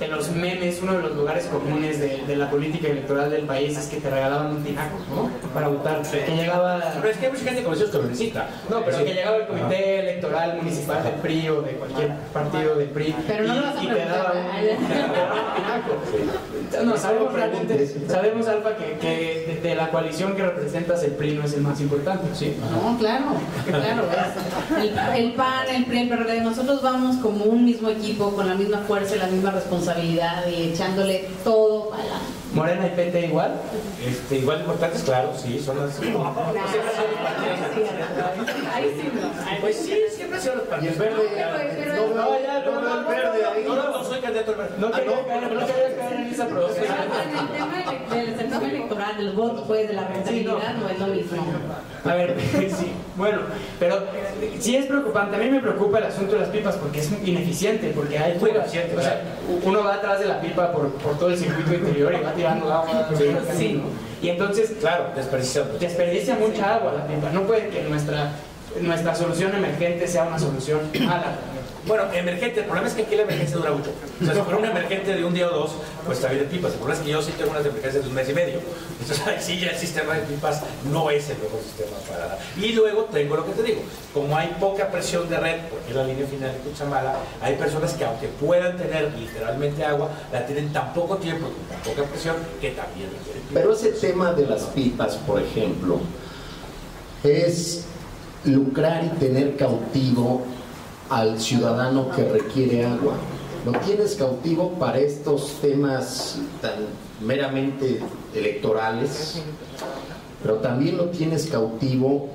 de 0.00 0.08
los 0.08 0.30
memes, 0.30 0.80
uno 0.82 0.94
de 0.94 1.02
los 1.02 1.14
lugares 1.14 1.44
comunes 1.44 2.00
de, 2.00 2.24
de, 2.26 2.36
la 2.36 2.48
política 2.48 2.88
electoral 2.88 3.30
del 3.30 3.42
país 3.42 3.76
es 3.76 3.86
que 3.86 3.98
te 3.98 4.08
regalaban 4.08 4.56
un 4.56 4.64
tinaco, 4.64 4.96
¿no? 5.14 5.28
Para 5.52 5.68
votar. 5.68 6.00
Que 6.00 6.34
llegaba... 6.34 6.80
Pero 6.94 7.10
es 7.10 7.18
que 7.18 7.26
hay 7.26 7.32
mucha 7.32 7.44
gente 7.44 7.62
con 7.62 7.74
que 7.74 7.98
lo 7.98 8.04
necesita. 8.04 8.48
No, 8.70 8.82
pero 8.82 8.96
que 8.96 9.12
llegaba 9.12 9.36
el 9.36 9.46
comité 9.46 10.00
electoral 10.00 10.56
municipal 10.56 11.04
del 11.04 11.12
PRI 11.14 11.48
o 11.50 11.60
de 11.60 11.72
cualquier 11.72 12.14
partido 12.32 12.76
del 12.76 12.88
PRI 12.88 13.14
pero 13.26 13.46
no 13.46 13.54
y, 13.54 13.58
vas 13.58 13.76
a 13.76 13.84
y 13.84 13.88
te 13.88 14.04
daba 14.06 14.32
un, 16.80 16.86
No, 16.86 16.96
sabemos 16.96 17.34
realmente, 17.34 17.86
sabemos 18.08 18.48
Alfa 18.48 18.76
que, 18.76 18.96
que 18.98 19.60
de, 19.62 19.68
de, 19.68 19.74
la 19.74 19.90
coalición 19.90 20.34
que 20.34 20.44
representas 20.44 21.04
el 21.04 21.10
PRI 21.12 21.34
no 21.34 21.44
es 21.44 21.52
el 21.52 21.60
más 21.60 21.78
importante, 21.78 22.26
¿sí? 22.34 22.56
No, 22.70 22.96
claro, 22.96 23.26
claro. 23.66 24.04
El, 24.80 25.24
el 25.24 25.32
PAN, 25.34 25.68
el 25.68 25.84
PRI, 25.84 25.98
el 25.98 26.08
PRD, 26.08 26.40
nosotros 26.40 26.80
vamos 26.80 27.16
como 27.16 27.44
un 27.44 27.66
mismo 27.66 27.90
equipo, 27.90 28.30
con 28.30 28.48
la 28.48 28.54
misma 28.54 28.78
fuerza 28.78 29.16
y 29.16 29.18
la 29.18 29.26
misma 29.26 29.50
responsabilidad 29.50 29.89
y 29.98 30.70
echándole 30.72 31.28
todo 31.42 31.90
para 31.90 32.04
la 32.04 32.18
Morena 32.54 32.86
y 32.86 32.90
PT 32.90 33.26
igual. 33.26 33.52
Este, 34.04 34.38
igual 34.38 34.58
de 34.58 34.64
importantes, 34.64 35.02
claro, 35.02 35.32
sí, 35.36 35.58
son 35.60 35.78
las. 35.78 36.00
Ahí 36.00 36.06
sí 38.96 39.10
no. 39.14 39.30
Pues 39.60 39.76
sí, 39.76 39.94
siempre 40.10 40.40
sido 40.40 40.56
los 40.56 40.64
partidos. 40.64 40.98
verde. 40.98 41.94
No, 41.96 42.08
no, 42.14 42.40
ya, 42.40 42.64
no, 42.64 42.80
no, 42.80 43.08
verde 43.08 43.44
ahí. 43.44 43.64
No, 43.66 43.74
no, 43.76 44.02
soy 44.04 44.20
candidato 44.20 44.50
al 44.52 44.56
verde. 44.56 44.74
No 44.78 44.90
quería 44.90 45.26
caer 45.26 45.52
en 46.20 46.26
esa 46.26 46.46
provocación. 46.46 46.86
El 46.86 47.48
tema 47.48 48.16
del 48.16 48.36
certamen 48.36 48.70
electoral, 48.70 49.16
del 49.16 49.32
voto, 49.32 49.64
pues, 49.66 49.88
de 49.88 49.94
la 49.94 50.06
rentabilidad, 50.08 50.74
no 50.74 50.88
es 50.88 50.98
lo 50.98 51.06
mismo. 51.06 51.44
A 52.04 52.14
ver, 52.14 52.36
sí, 52.52 52.92
bueno, 53.16 53.40
pero 53.78 53.98
sí 54.58 54.76
es 54.76 54.86
preocupante. 54.86 55.36
A 55.36 55.38
mí 55.38 55.50
me 55.50 55.60
preocupa 55.60 55.98
el 55.98 56.04
asunto 56.04 56.32
de 56.32 56.40
las 56.40 56.48
pipas 56.48 56.76
porque 56.76 57.00
es 57.00 57.10
ineficiente, 57.24 57.92
porque 57.94 58.18
hay 58.18 58.38
fugas. 58.38 58.68
O 58.68 59.00
sea, 59.00 59.22
uno 59.62 59.84
va 59.84 59.94
atrás 59.94 60.20
de 60.20 60.26
la 60.26 60.40
pipa 60.40 60.72
por, 60.72 60.90
por 60.94 61.18
todo 61.18 61.30
el 61.30 61.38
circuito 61.38 61.74
interior 61.74 62.14
y 62.14 62.24
va 62.24 62.32
tirando 62.40 62.72
agua. 62.72 63.08
Sí. 63.56 63.82
Y 64.22 64.28
entonces, 64.28 64.72
claro, 64.80 65.06
desperdicia, 65.14 65.64
desperdicia 65.78 66.34
mucha 66.36 66.74
agua 66.74 66.92
la 66.92 67.06
pipa. 67.06 67.30
No 67.30 67.42
puede 67.42 67.68
que 67.68 67.82
nuestra, 67.82 68.32
nuestra 68.80 69.14
solución 69.14 69.54
emergente 69.54 70.06
sea 70.06 70.24
una 70.24 70.38
solución 70.38 70.80
mala. 71.00 71.36
Bueno, 71.86 72.04
emergente, 72.12 72.60
el 72.60 72.66
problema 72.66 72.88
es 72.88 72.94
que 72.94 73.02
aquí 73.02 73.16
la 73.16 73.22
emergencia 73.22 73.56
dura 73.56 73.72
mucho. 73.72 73.90
O 74.20 74.24
sea, 74.24 74.34
si 74.34 74.40
fuera 74.42 74.58
una 74.58 74.70
emergente 74.70 75.14
de 75.14 75.24
un 75.24 75.32
día 75.32 75.48
o 75.48 75.50
dos, 75.50 75.70
pues 76.04 76.18
está 76.18 76.30
bien 76.30 76.44
de 76.44 76.50
pipas. 76.50 76.72
El 76.72 76.78
problema 76.78 77.00
es 77.00 77.06
que 77.06 77.12
yo 77.12 77.22
sí 77.22 77.32
tengo 77.38 77.50
unas 77.52 77.64
emergencias 77.64 78.04
de 78.04 78.08
un 78.08 78.14
mes 78.14 78.28
y 78.28 78.34
medio. 78.34 78.60
Entonces, 79.00 79.26
ahí 79.26 79.36
sí 79.40 79.58
ya 79.58 79.70
el 79.70 79.78
sistema 79.78 80.14
de 80.14 80.20
pipas 80.20 80.62
no 80.92 81.10
es 81.10 81.30
el 81.30 81.38
mejor 81.38 81.58
sistema 81.62 81.96
para... 82.08 82.38
Y 82.56 82.72
luego 82.72 83.04
tengo 83.04 83.36
lo 83.36 83.46
que 83.46 83.52
te 83.52 83.62
digo, 83.62 83.80
como 84.12 84.36
hay 84.36 84.54
poca 84.60 84.90
presión 84.90 85.28
de 85.30 85.38
red, 85.38 85.60
porque 85.70 85.88
es 85.88 85.96
la 85.96 86.04
línea 86.04 86.26
final 86.26 86.52
de 86.52 86.58
Cuchamala, 86.58 87.16
hay 87.40 87.54
personas 87.56 87.94
que 87.94 88.04
aunque 88.04 88.28
puedan 88.28 88.76
tener 88.76 89.12
literalmente 89.14 89.82
agua, 89.82 90.10
la 90.32 90.44
tienen 90.44 90.70
tan 90.72 90.92
poco 90.92 91.16
tiempo, 91.16 91.46
con 91.46 91.64
tan 91.64 91.80
poca 91.80 92.08
presión, 92.10 92.36
que 92.60 92.72
también 92.72 93.08
requieren 93.18 93.42
Pero 93.54 93.72
ese 93.72 93.92
tema 93.92 94.32
de 94.32 94.46
las 94.46 94.64
pipas, 94.64 95.16
por 95.16 95.40
ejemplo, 95.40 95.98
es 97.24 97.86
lucrar 98.44 99.04
y 99.04 99.18
tener 99.18 99.56
cautivo 99.56 100.42
al 101.08 101.40
ciudadano 101.40 102.10
que 102.10 102.24
requiere 102.24 102.86
agua. 102.86 103.14
Lo 103.66 103.72
tienes 103.80 104.14
cautivo 104.14 104.70
para 104.78 104.98
estos 104.98 105.58
temas 105.60 106.38
tan 106.62 106.86
meramente 107.20 108.00
electorales, 108.34 109.42
pero 110.42 110.56
también 110.56 110.96
lo 110.96 111.06
tienes 111.06 111.46
cautivo 111.46 112.28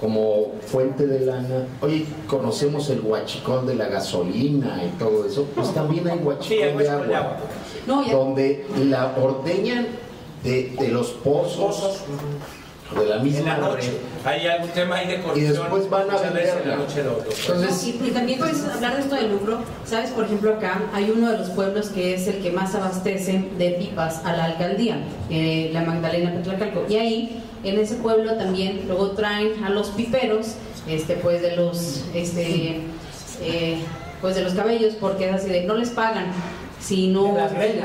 como 0.00 0.54
fuente 0.66 1.06
de 1.06 1.20
lana. 1.20 1.68
Oye, 1.80 2.06
conocemos 2.26 2.90
el 2.90 3.00
huachicón 3.02 3.66
de 3.66 3.76
la 3.76 3.86
gasolina 3.86 4.82
y 4.84 4.98
todo 4.98 5.24
eso, 5.24 5.46
pues 5.54 5.72
también 5.72 6.08
hay 6.08 6.18
huachicón 6.18 6.78
de 6.78 6.88
agua, 6.88 7.36
donde 8.10 8.66
la 8.84 9.14
ordeñan 9.22 9.86
de, 10.42 10.74
de 10.80 10.88
los 10.88 11.10
pozos 11.10 12.00
de 13.00 13.06
la 13.06 13.18
misma 13.18 13.56
noche. 13.56 13.90
Hay 14.24 14.46
algún 14.46 14.70
tema 14.70 14.96
ahí 14.96 15.08
de 15.08 15.20
corrupción. 15.20 15.46
Y 15.46 15.58
después 15.58 15.90
van 15.90 16.10
a 16.10 16.16
vender 16.16 16.62
la 16.66 16.76
noche 16.76 17.00
Entonces, 17.00 17.86
y, 17.86 18.10
también 18.10 18.38
puedes 18.38 18.64
hablar 18.64 18.94
de 18.96 19.00
esto 19.02 19.14
del 19.14 19.32
lucro. 19.32 19.58
Sabes, 19.84 20.10
por 20.10 20.24
ejemplo, 20.24 20.54
acá 20.54 20.82
hay 20.92 21.10
uno 21.10 21.30
de 21.30 21.38
los 21.38 21.50
pueblos 21.50 21.88
que 21.88 22.14
es 22.14 22.28
el 22.28 22.42
que 22.42 22.52
más 22.52 22.74
abastece 22.74 23.44
de 23.58 23.70
pipas 23.70 24.24
a 24.24 24.36
la 24.36 24.44
alcaldía, 24.44 24.98
eh, 25.30 25.70
la 25.72 25.82
Magdalena 25.82 26.32
Petlacalco. 26.32 26.84
Y 26.88 26.96
ahí, 26.96 27.42
en 27.64 27.78
ese 27.78 27.96
pueblo 27.96 28.34
también, 28.36 28.82
luego 28.86 29.10
traen 29.10 29.64
a 29.64 29.70
los 29.70 29.88
piperos, 29.88 30.54
este, 30.88 31.14
pues 31.16 31.42
de 31.42 31.56
los, 31.56 32.04
este, 32.14 32.80
eh, 33.42 33.78
pues 34.20 34.36
de 34.36 34.42
los 34.42 34.54
cabellos, 34.54 34.94
porque 35.00 35.28
es 35.28 35.34
así 35.34 35.48
de, 35.48 35.64
no 35.64 35.74
les 35.74 35.90
pagan 35.90 36.26
si 36.82 37.08
no. 37.08 37.36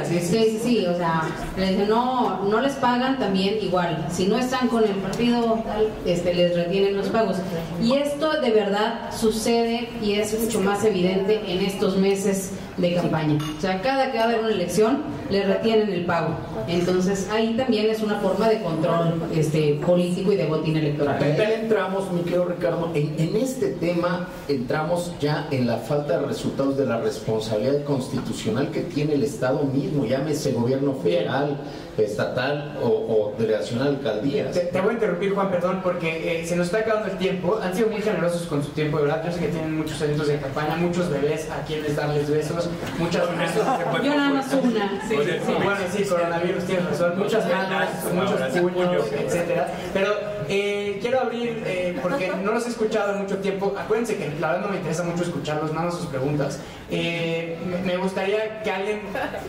Sí, 0.03 0.19
sí, 0.19 0.59
sí, 0.63 0.85
o 0.85 0.97
sea, 0.97 1.23
le 1.57 1.69
dicen, 1.69 1.87
no, 1.87 2.43
no 2.45 2.61
les 2.61 2.73
pagan 2.73 3.19
también 3.19 3.57
igual, 3.61 4.07
si 4.11 4.27
no 4.27 4.37
están 4.37 4.67
con 4.67 4.83
el 4.83 4.95
partido 4.95 5.63
este, 6.05 6.33
les 6.33 6.55
retienen 6.55 6.97
los 6.97 7.07
pagos. 7.09 7.37
Y 7.81 7.93
esto 7.93 8.41
de 8.41 8.51
verdad 8.51 9.11
sucede 9.15 9.89
y 10.01 10.13
es 10.13 10.37
mucho 10.39 10.61
más 10.61 10.83
evidente 10.83 11.41
en 11.47 11.63
estos 11.63 11.97
meses 11.97 12.51
de 12.77 12.93
campaña. 12.93 13.37
O 13.57 13.61
sea, 13.61 13.81
cada 13.81 14.11
que 14.11 14.17
va 14.17 14.25
a 14.25 14.27
haber 14.27 14.39
una 14.39 14.49
elección, 14.49 15.03
le 15.29 15.43
retienen 15.43 15.89
el 15.89 16.05
pago. 16.05 16.35
Entonces, 16.67 17.27
ahí 17.31 17.55
también 17.57 17.89
es 17.89 18.01
una 18.01 18.19
forma 18.19 18.49
de 18.49 18.61
control 18.61 19.21
este, 19.35 19.79
político 19.85 20.31
y 20.31 20.35
de 20.35 20.45
botín 20.45 20.77
electoral. 20.77 21.21
entramos, 21.23 22.11
mi 22.11 22.21
querido 22.21 22.45
Ricardo, 22.45 22.91
en, 22.93 23.15
en, 23.17 23.35
este 23.35 23.69
tema 23.73 24.27
entramos 24.47 25.13
ya 25.19 25.47
en 25.51 25.67
la 25.67 25.77
falta 25.77 26.19
de 26.19 26.27
resultados 26.27 26.77
de 26.77 26.85
la 26.85 26.97
responsabilidad 26.99 27.83
constitucional 27.83 28.71
que 28.71 28.81
tiene 28.81 29.13
el 29.13 29.23
Estado 29.23 29.63
mismo, 29.63 30.05
llámese 30.05 30.51
gobierno 30.53 30.93
federal, 30.93 31.57
estatal 32.03 32.77
o, 32.81 32.87
o 32.87 33.35
delegación 33.37 33.81
alcaldías. 33.81 34.53
Te, 34.53 34.61
te, 34.61 34.81
voy 34.81 34.91
a 34.91 34.93
interrumpir, 34.93 35.33
Juan, 35.33 35.49
perdón, 35.49 35.81
porque 35.83 36.41
eh, 36.41 36.45
se 36.45 36.55
nos 36.55 36.67
está 36.67 36.79
acabando 36.79 37.11
el 37.11 37.17
tiempo. 37.17 37.59
Han 37.61 37.75
sido 37.75 37.89
muy 37.89 38.01
generosos 38.01 38.43
con 38.43 38.63
su 38.63 38.71
tiempo, 38.71 38.97
de 38.97 39.05
verdad. 39.05 39.23
Yo 39.25 39.31
sé 39.31 39.39
que 39.39 39.47
tienen 39.47 39.77
muchos 39.77 40.01
eventos 40.01 40.27
de 40.27 40.37
campaña, 40.37 40.75
muchos 40.77 41.09
bebés 41.09 41.49
a 41.49 41.65
quienes 41.65 41.95
darles 41.95 42.29
besos, 42.29 42.66
muchas 42.97 43.37
besos. 43.37 43.65
Yo 44.03 44.15
nada 44.15 44.29
más 44.29 44.53
una. 44.53 45.01
Sí, 45.07 45.15
sí, 45.15 45.53
bueno, 45.63 45.81
sí, 45.95 46.03
coronavirus, 46.03 46.63
tienes 46.65 46.85
razón. 46.85 47.19
Muchas 47.19 47.47
ganas, 47.47 47.89
muchos 48.13 48.39
puños, 48.59 49.05
etcétera. 49.11 49.67
Pero 49.93 50.13
eh, 50.49 50.97
quiero 51.01 51.21
abrir, 51.21 51.63
eh, 51.65 51.97
porque 52.01 52.31
no 52.43 52.51
los 52.53 52.65
he 52.65 52.69
escuchado 52.69 53.13
en 53.13 53.21
mucho 53.23 53.37
tiempo. 53.37 53.75
Acuérdense 53.77 54.17
que 54.17 54.31
la 54.39 54.51
verdad 54.51 54.65
no 54.65 54.71
me 54.71 54.77
interesa 54.77 55.03
mucho 55.03 55.23
escucharlos, 55.23 55.71
nada 55.73 55.85
más 55.85 55.95
sus 55.95 56.07
preguntas. 56.07 56.59
Eh, 56.89 57.57
me 57.85 57.97
gustaría 57.97 58.63
que 58.63 58.71
alguien, 58.71 59.01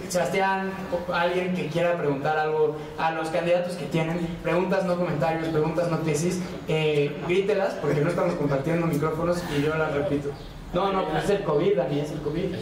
Sebastián, 0.09 0.73
alguien 1.12 1.55
que 1.55 1.69
quiera 1.69 1.97
preguntar 1.97 2.37
algo 2.37 2.77
a 2.99 3.12
los 3.12 3.29
candidatos 3.29 3.77
que 3.77 3.87
tienen, 3.87 4.19
preguntas, 4.43 4.85
no 4.85 4.97
comentarios, 4.97 5.49
preguntas, 5.49 5.89
no 5.89 5.99
tesis, 5.99 6.41
eh, 6.66 7.16
grítelas, 7.29 7.75
porque 7.75 8.01
no 8.01 8.11
estamos 8.11 8.35
compartiendo 8.35 8.87
micrófonos 8.87 9.43
y 9.57 9.62
yo 9.62 9.75
las 9.77 9.95
repito. 9.95 10.31
No, 10.75 10.93
no, 10.93 11.09
pues 11.09 11.25
es 11.25 11.31
el 11.31 11.45
COVID, 11.45 11.77
Dani, 11.77 12.01
es 12.01 12.11
el 12.11 12.21
COVID. 12.21 12.55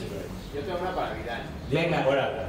Yo 0.56 0.62
tengo 0.62 0.78
una 0.80 0.94
para 0.94 1.12
Vidal. 1.12 1.42
Venga, 1.70 2.06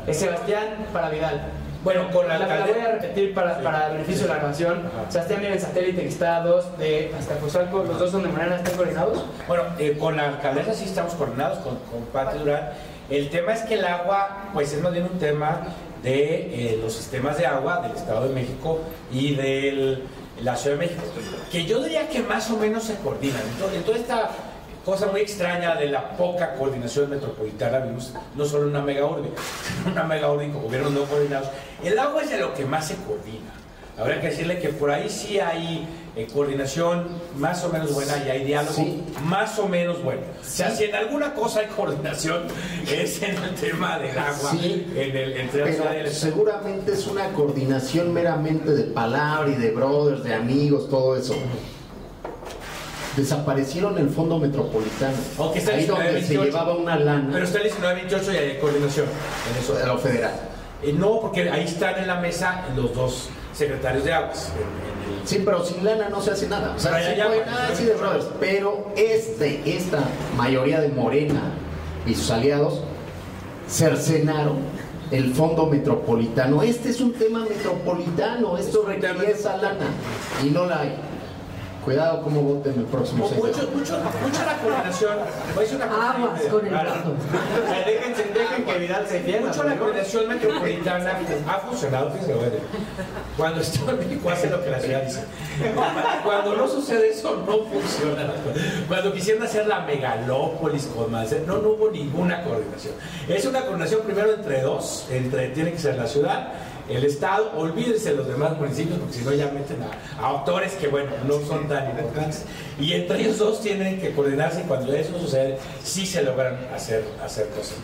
es 0.08 0.18
Sebastián 0.18 0.64
para 0.94 1.10
Vidal. 1.10 1.42
Bueno, 1.84 2.10
con 2.10 2.26
la, 2.26 2.40
la, 2.40 2.66
voy 2.66 2.80
a 2.80 2.92
repetir 2.94 3.34
para, 3.34 3.60
para 3.60 3.90
beneficio 3.90 4.24
de 4.24 4.30
la 4.30 4.36
grabación. 4.36 4.90
Sebastián 5.10 5.42
viene 5.42 5.56
el 5.56 5.62
satélite 5.62 6.02
que 6.04 6.08
está 6.08 6.40
dos 6.40 6.78
de 6.78 7.14
Azcapotzalco, 7.20 7.84
los 7.84 8.00
dos 8.00 8.10
son 8.12 8.24
de 8.24 8.30
Morena, 8.30 8.56
¿están 8.56 8.76
coordinados? 8.76 9.26
Bueno, 9.46 9.64
eh, 9.78 9.98
con 10.00 10.16
la 10.16 10.30
alcaldesa 10.30 10.74
sí 10.74 10.86
estamos 10.86 11.16
coordinados, 11.16 11.60
con, 11.60 11.76
con 11.80 12.06
Pati 12.14 12.38
Durán. 12.40 12.70
El 13.10 13.30
tema 13.30 13.54
es 13.54 13.62
que 13.64 13.74
el 13.74 13.84
agua, 13.84 14.50
pues 14.54 14.72
es 14.72 14.82
más 14.82 14.94
bien 14.94 15.04
un 15.04 15.20
tema 15.20 15.64
de 16.02 16.74
eh, 16.74 16.80
los 16.82 16.94
sistemas 16.94 17.38
de 17.38 17.46
agua 17.46 17.82
del 17.82 17.92
Estado 17.92 18.30
de 18.30 18.34
México 18.34 18.80
y 19.12 19.36
de 19.36 20.02
la 20.42 20.56
Ciudad 20.56 20.78
de 20.78 20.86
México, 20.86 21.04
que 21.52 21.66
yo 21.66 21.84
diría 21.84 22.08
que 22.08 22.22
más 22.22 22.50
o 22.52 22.58
menos 22.58 22.86
se 22.86 22.96
coordinan. 22.96 23.42
Entonces, 23.54 23.84
toda 23.84 23.98
esta 23.98 24.30
cosa 24.88 25.08
muy 25.08 25.20
extraña 25.20 25.76
de 25.76 25.88
la 25.88 26.16
poca 26.16 26.54
coordinación 26.54 27.10
metropolitana, 27.10 27.80
vimos 27.80 28.14
no 28.36 28.46
solo 28.46 28.64
en 28.64 28.70
una 28.70 28.82
mega 28.82 29.06
urbe, 29.06 29.28
una 29.86 30.04
mega 30.06 30.32
urbe 30.32 30.50
con 30.50 30.64
gobiernos 30.64 30.94
no 30.94 31.04
coordinados, 31.04 31.50
el 31.84 32.00
agua 32.00 32.24
es 32.24 32.30
de 32.30 32.38
lo 32.38 32.54
que 32.54 32.64
más 32.64 32.88
se 32.88 32.96
coordina. 32.96 33.52
Habría 33.98 34.22
que 34.22 34.28
decirle 34.28 34.60
que 34.60 34.70
por 34.70 34.90
ahí 34.90 35.10
sí 35.10 35.40
hay 35.40 35.86
eh, 36.16 36.26
coordinación 36.32 37.08
más 37.38 37.66
o 37.66 37.70
menos 37.70 37.94
buena 37.94 38.14
y 38.26 38.30
hay 38.30 38.46
diálogo 38.46 38.82
más 39.26 39.60
o 39.60 39.68
menos 39.68 40.02
bueno. 40.04 40.22
O 40.40 40.46
sea, 40.46 40.72
si 40.72 40.86
en 40.86 40.96
alguna 40.96 41.34
cosa 41.34 41.62
hay 41.62 41.68
coordinación 41.68 42.44
es 42.90 43.22
en 43.22 43.36
el 43.44 43.56
tema 43.56 44.00
del 44.00 44.18
agua 44.18 44.52
sí, 44.52 44.88
en 44.96 45.18
el, 45.18 45.34
entre 45.34 45.64
pero 45.66 46.12
seguramente 46.12 46.94
es 46.94 47.08
una 47.08 47.28
coordinación 47.34 48.14
meramente 48.14 48.72
de 48.72 48.84
palabra 48.84 49.50
y 49.50 49.56
de 49.56 49.72
brothers, 49.72 50.24
de 50.24 50.34
amigos, 50.34 50.90
todo 50.90 51.18
eso. 51.18 51.36
Desaparecieron 53.18 53.98
el 53.98 54.10
fondo 54.10 54.38
metropolitano. 54.38 55.18
Está 55.56 55.72
ahí 55.72 55.86
donde 55.86 56.24
se 56.24 56.38
llevaba 56.38 56.76
una 56.76 56.98
lana. 56.98 57.30
Pero 57.34 57.44
está 57.44 57.58
el 57.58 57.66
1928 57.66 58.34
y 58.34 58.38
hay 58.38 58.60
coordinación 58.60 59.08
en 59.52 59.64
eso. 59.64 59.74
De 59.74 59.86
lo 59.88 59.98
federal. 59.98 60.34
Eh, 60.84 60.94
no, 60.94 61.20
porque 61.20 61.50
ahí 61.50 61.66
están 61.66 61.98
en 61.98 62.08
la 62.08 62.20
mesa 62.20 62.66
los 62.76 62.94
dos 62.94 63.30
secretarios 63.54 64.04
de 64.04 64.14
aguas. 64.14 64.52
Sí, 65.26 65.42
pero 65.44 65.66
sin 65.66 65.84
lana 65.84 66.10
no 66.10 66.22
se 66.22 66.32
hace 66.32 66.48
nada. 66.48 66.76
O 66.76 66.80
sea, 66.80 67.00
sí 67.00 67.78
sí 67.78 67.86
de 67.86 67.96
brothers, 67.96 68.28
pero 68.40 68.92
este, 68.96 69.62
esta 69.66 70.00
mayoría 70.38 70.80
de 70.80 70.90
Morena 70.90 71.42
y 72.06 72.14
sus 72.14 72.30
aliados 72.30 72.82
cercenaron 73.68 74.58
el 75.12 75.34
fondo 75.34 75.66
metropolitano. 75.66 76.62
Este 76.62 76.90
es 76.90 77.02
un 77.02 77.14
tema 77.14 77.40
metropolitano, 77.40 78.58
esto 78.58 78.84
requiere 78.86 79.32
esa 79.32 79.58
lana 79.58 79.88
y 80.46 80.50
no 80.50 80.66
la 80.66 80.82
hay. 80.82 80.96
Cuidado 81.88 82.22
cómo 82.22 82.42
voten 82.42 82.74
el 82.80 82.84
próximo 82.84 83.30
6 83.30 83.42
de 83.42 83.48
Mucho, 83.48 83.72
mucho, 83.72 83.98
mucha 84.22 84.46
la 84.46 84.58
coordinación. 84.58 85.18
Voy 85.56 85.58
a 85.58 85.62
decir 85.62 85.78
una 85.78 85.88
cosa 85.88 86.12
Aguas 86.12 86.40
bien, 86.40 86.52
con 86.52 86.66
el 86.66 86.70
claro. 86.70 86.92
voto. 86.92 87.16
O 87.64 87.70
sea, 87.70 87.86
dejen, 87.86 88.34
dejen 88.34 88.66
que 88.66 88.78
Vidal 88.78 89.08
se 89.08 89.14
defienda. 89.14 89.48
Mucho 89.48 89.64
la 89.64 89.76
coordinación 89.78 90.28
metropolitana 90.28 91.18
ha 91.48 91.60
funcionado, 91.60 92.12
fíjense, 92.12 92.34
bueno, 92.34 92.56
cuando 93.38 93.62
está 93.62 93.92
en 93.92 94.00
México 94.00 94.30
hace 94.30 94.50
lo 94.50 94.62
que 94.66 94.70
la 94.70 94.80
ciudad 94.82 95.04
dice. 95.04 95.24
Cuando 96.26 96.56
no 96.58 96.68
sucede 96.68 97.08
eso, 97.08 97.42
no 97.48 97.60
funciona. 97.60 98.34
Cuando 98.90 99.14
quisieron 99.14 99.44
hacer 99.44 99.66
la 99.66 99.80
megalópolis 99.80 100.88
con 100.88 101.10
más, 101.10 101.32
no, 101.48 101.60
no 101.60 101.70
hubo 101.70 101.90
ninguna 101.90 102.44
coordinación. 102.44 102.96
Es 103.30 103.46
una 103.46 103.62
coordinación 103.62 104.02
primero 104.02 104.34
entre 104.34 104.62
dos, 104.62 105.06
entre 105.10 105.48
tiene 105.52 105.72
que 105.72 105.80
ser 105.80 105.96
la 105.96 106.08
ciudad, 106.08 106.50
el 106.90 107.04
Estado, 107.04 107.52
olvídense 107.58 108.12
de 108.12 108.18
los 108.18 108.28
demás 108.28 108.58
municipios, 108.58 109.00
porque 109.00 109.14
si 109.14 109.24
no 109.24 109.34
ya 109.34 109.52
meten 109.52 109.78
a, 109.84 110.22
a 110.24 110.30
autores 110.30 110.74
que, 110.74 110.88
bueno, 110.88 111.12
no 111.28 111.40
son 111.46 111.68
tan 111.68 111.90
importantes. 111.90 112.46
Y 112.80 112.94
entre 112.94 113.22
ellos 113.22 113.38
dos 113.40 113.62
tienen 113.62 114.00
que 114.00 114.14
coordinarse 114.14 114.62
y 114.62 114.64
cuando 114.64 114.94
eso 114.94 115.20
sucede, 115.20 115.58
sí 115.84 116.06
se 116.06 116.24
logran 116.24 116.58
hacer, 116.74 117.04
hacer 117.24 117.48
cosas. 117.50 117.76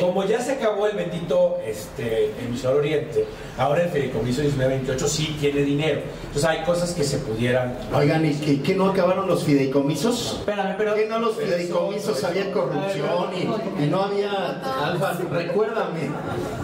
Como 0.00 0.24
ya 0.24 0.40
se 0.40 0.52
acabó 0.52 0.86
el 0.86 0.96
bendito 0.96 1.58
este, 1.64 2.32
emisor 2.44 2.76
Oriente, 2.76 3.26
ahora 3.56 3.84
el 3.84 3.88
Fideicomiso 3.90 4.42
1928 4.42 5.08
sí 5.08 5.36
tiene 5.40 5.62
dinero. 5.62 6.02
Entonces 6.26 6.44
hay 6.44 6.62
cosas 6.64 6.92
que 6.92 7.04
se 7.04 7.18
pudieran... 7.18 7.78
Oigan, 7.94 8.24
¿y 8.26 8.34
qué, 8.34 8.60
qué 8.60 8.74
no 8.74 8.90
acabaron 8.90 9.26
los 9.26 9.44
fideicomisos? 9.44 10.38
Espérame, 10.40 10.74
pero. 10.76 10.94
¿Qué 10.94 11.06
no 11.06 11.18
los 11.18 11.36
fideicomisos 11.36 12.22
había 12.24 12.52
corrupción 12.52 13.30
y, 13.34 13.84
y 13.84 13.86
no 13.86 14.02
había 14.02 14.60
alfa? 14.84 15.18
Recuérdame. 15.30 16.10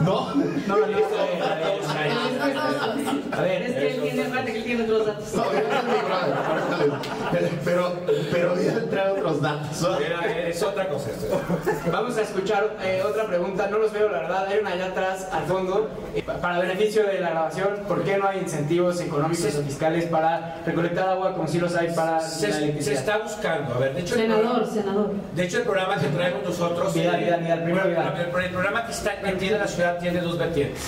No. 0.05 0.35
No, 0.35 0.35
no, 0.35 0.87
no, 0.87 0.87
a 0.87 1.55
ver, 1.55 1.84
a 1.89 3.41
ver. 3.43 3.63
Es 3.63 3.73
que 3.75 3.95
él 3.95 4.03
tiene, 4.03 4.23
espérate 4.23 4.53
que 4.53 4.59
él 4.59 4.65
tiene 4.65 4.85
otros 4.85 5.07
datos. 5.07 5.35
No, 5.35 5.43
brother. 5.45 5.65
Pero, 7.65 7.93
pero 8.33 8.55
voy 8.55 8.67
a 8.69 8.73
entrar 8.73 9.11
otros 9.11 9.43
datos. 9.43 10.01
Era- 10.05 10.49
es 10.49 10.63
otra 10.63 10.89
cosa. 10.89 11.11
esto. 11.11 11.41
Vamos 11.91 12.17
a 12.17 12.23
escuchar 12.23 12.77
eh, 12.83 13.03
otra 13.05 13.27
pregunta. 13.27 13.67
No 13.69 13.79
los 13.79 13.93
veo, 13.93 14.09
la 14.09 14.21
verdad. 14.21 14.47
Hay 14.49 14.59
una 14.59 14.71
allá 14.71 14.87
atrás, 14.87 15.29
al 15.33 15.45
fondo. 15.45 15.91
Eh, 16.15 16.23
pa- 16.23 16.35
Para 16.35 16.59
beneficio 16.61 17.07
de 17.07 17.21
la 17.21 17.31
grabación, 17.31 17.69
¿por 17.89 18.03
qué 18.05 18.19
no 18.19 18.29
hay 18.29 18.41
incentivos 18.41 19.01
económicos 19.01 19.55
o 19.57 19.63
fiscales 19.63 20.05
para 20.07 20.63
recolectar 20.67 21.09
agua 21.09 21.35
como 21.35 21.49
si 21.49 21.59
los 21.59 21.75
hay 21.75 21.93
para 21.95 22.21
Se, 22.21 22.49
la 22.49 22.55
se 22.55 22.63
electricidad? 22.63 22.95
está 22.99 23.19
buscando. 23.19 23.75
A 23.75 23.79
ver, 23.79 23.95
de 23.95 24.01
hecho, 24.01 24.15
el 24.15 24.21
Senador, 24.23 24.45
programa- 24.45 24.73
senador. 24.73 25.11
De 25.35 25.45
hecho, 25.45 25.59
el 25.59 25.63
programa 25.65 25.97
que 25.99 26.07
traemos 26.09 26.45
nosotros. 26.45 26.95
Vidal, 26.95 27.21
Vidal, 27.21 27.41
Vidal, 27.41 27.65
primero 27.65 27.89
Vidal. 27.89 28.15
El, 28.17 28.45
el 28.45 28.51
programa 28.51 28.87
que 28.87 28.93
está 28.93 29.13
tiene 29.39 29.59
la 29.59 29.69
ciudad 29.69 29.99
tiene 29.99 30.21
dos 30.21 30.39
vertientes. 30.39 30.83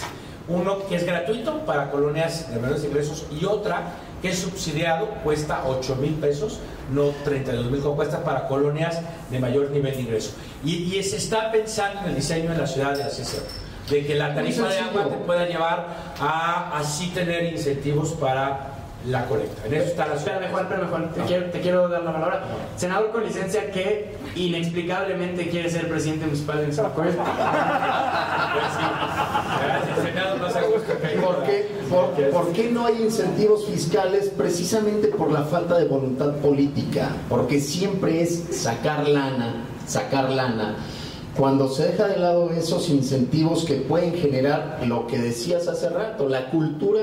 Uno 0.48 0.86
que 0.86 0.96
es 0.96 1.04
gratuito 1.04 1.64
para 1.66 1.90
colonias 1.90 2.52
de 2.52 2.60
menores 2.60 2.84
ingresos 2.84 3.26
y 3.30 3.44
otra 3.44 3.94
que 4.22 4.28
es 4.30 4.38
subsidiado, 4.38 5.08
cuesta 5.24 5.64
8 5.66 5.96
mil 5.96 6.14
pesos, 6.14 6.60
no 6.92 7.10
32 7.24 7.70
mil, 7.70 7.80
como 7.80 7.96
cuesta 7.96 8.22
para 8.22 8.46
colonias 8.46 9.00
de 9.30 9.38
mayor 9.38 9.70
nivel 9.70 9.94
de 9.94 10.02
ingreso. 10.02 10.32
Y, 10.64 10.96
y 10.96 11.02
se 11.02 11.16
está 11.16 11.50
pensando 11.50 12.00
en 12.00 12.06
el 12.06 12.14
diseño 12.14 12.50
de 12.50 12.58
la 12.58 12.66
ciudad 12.66 12.96
de 12.96 13.02
así 13.02 13.24
sea, 13.24 13.40
de 13.90 14.06
que 14.06 14.14
la 14.14 14.34
tarifa 14.34 14.68
de 14.68 14.78
agua 14.78 15.08
te 15.08 15.16
pueda 15.16 15.46
llevar 15.46 15.86
a 16.20 16.78
así 16.78 17.08
tener 17.08 17.52
incentivos 17.52 18.12
para 18.12 18.75
la 19.08 19.26
colecta. 19.26 19.66
En 19.66 19.74
eso 19.74 19.86
está 19.86 20.06
la 20.06 20.16
ciudad. 20.16 20.42
Espérame, 20.42 20.52
Juan, 20.52 20.64
espérame, 20.64 20.90
Juan. 20.90 21.10
Te 21.12 21.20
quiero, 21.22 21.46
te 21.50 21.60
quiero 21.60 21.88
dar 21.88 22.02
la 22.02 22.12
palabra. 22.12 22.44
Senador 22.76 23.12
con 23.12 23.24
licencia 23.24 23.70
que 23.70 24.14
inexplicablemente 24.34 25.48
quiere 25.48 25.70
ser 25.70 25.88
presidente 25.88 26.26
municipal 26.26 26.58
de 26.58 26.66
hay. 26.66 27.16
¿Por 31.22 31.42
qué, 31.44 31.68
por, 31.90 32.30
por 32.30 32.52
qué 32.52 32.70
no 32.70 32.86
hay 32.86 33.02
incentivos 33.02 33.66
fiscales? 33.66 34.30
Precisamente 34.36 35.08
por 35.08 35.30
la 35.30 35.42
falta 35.42 35.78
de 35.78 35.86
voluntad 35.86 36.36
política, 36.36 37.10
porque 37.28 37.60
siempre 37.60 38.22
es 38.22 38.44
sacar 38.50 39.08
lana, 39.08 39.64
sacar 39.86 40.30
lana. 40.30 40.76
Cuando 41.36 41.68
se 41.68 41.88
deja 41.88 42.08
de 42.08 42.16
lado 42.18 42.50
esos 42.50 42.88
incentivos 42.88 43.66
que 43.66 43.74
pueden 43.74 44.14
generar 44.14 44.80
lo 44.86 45.06
que 45.06 45.18
decías 45.18 45.68
hace 45.68 45.90
rato, 45.90 46.28
la 46.28 46.50
cultura 46.50 47.02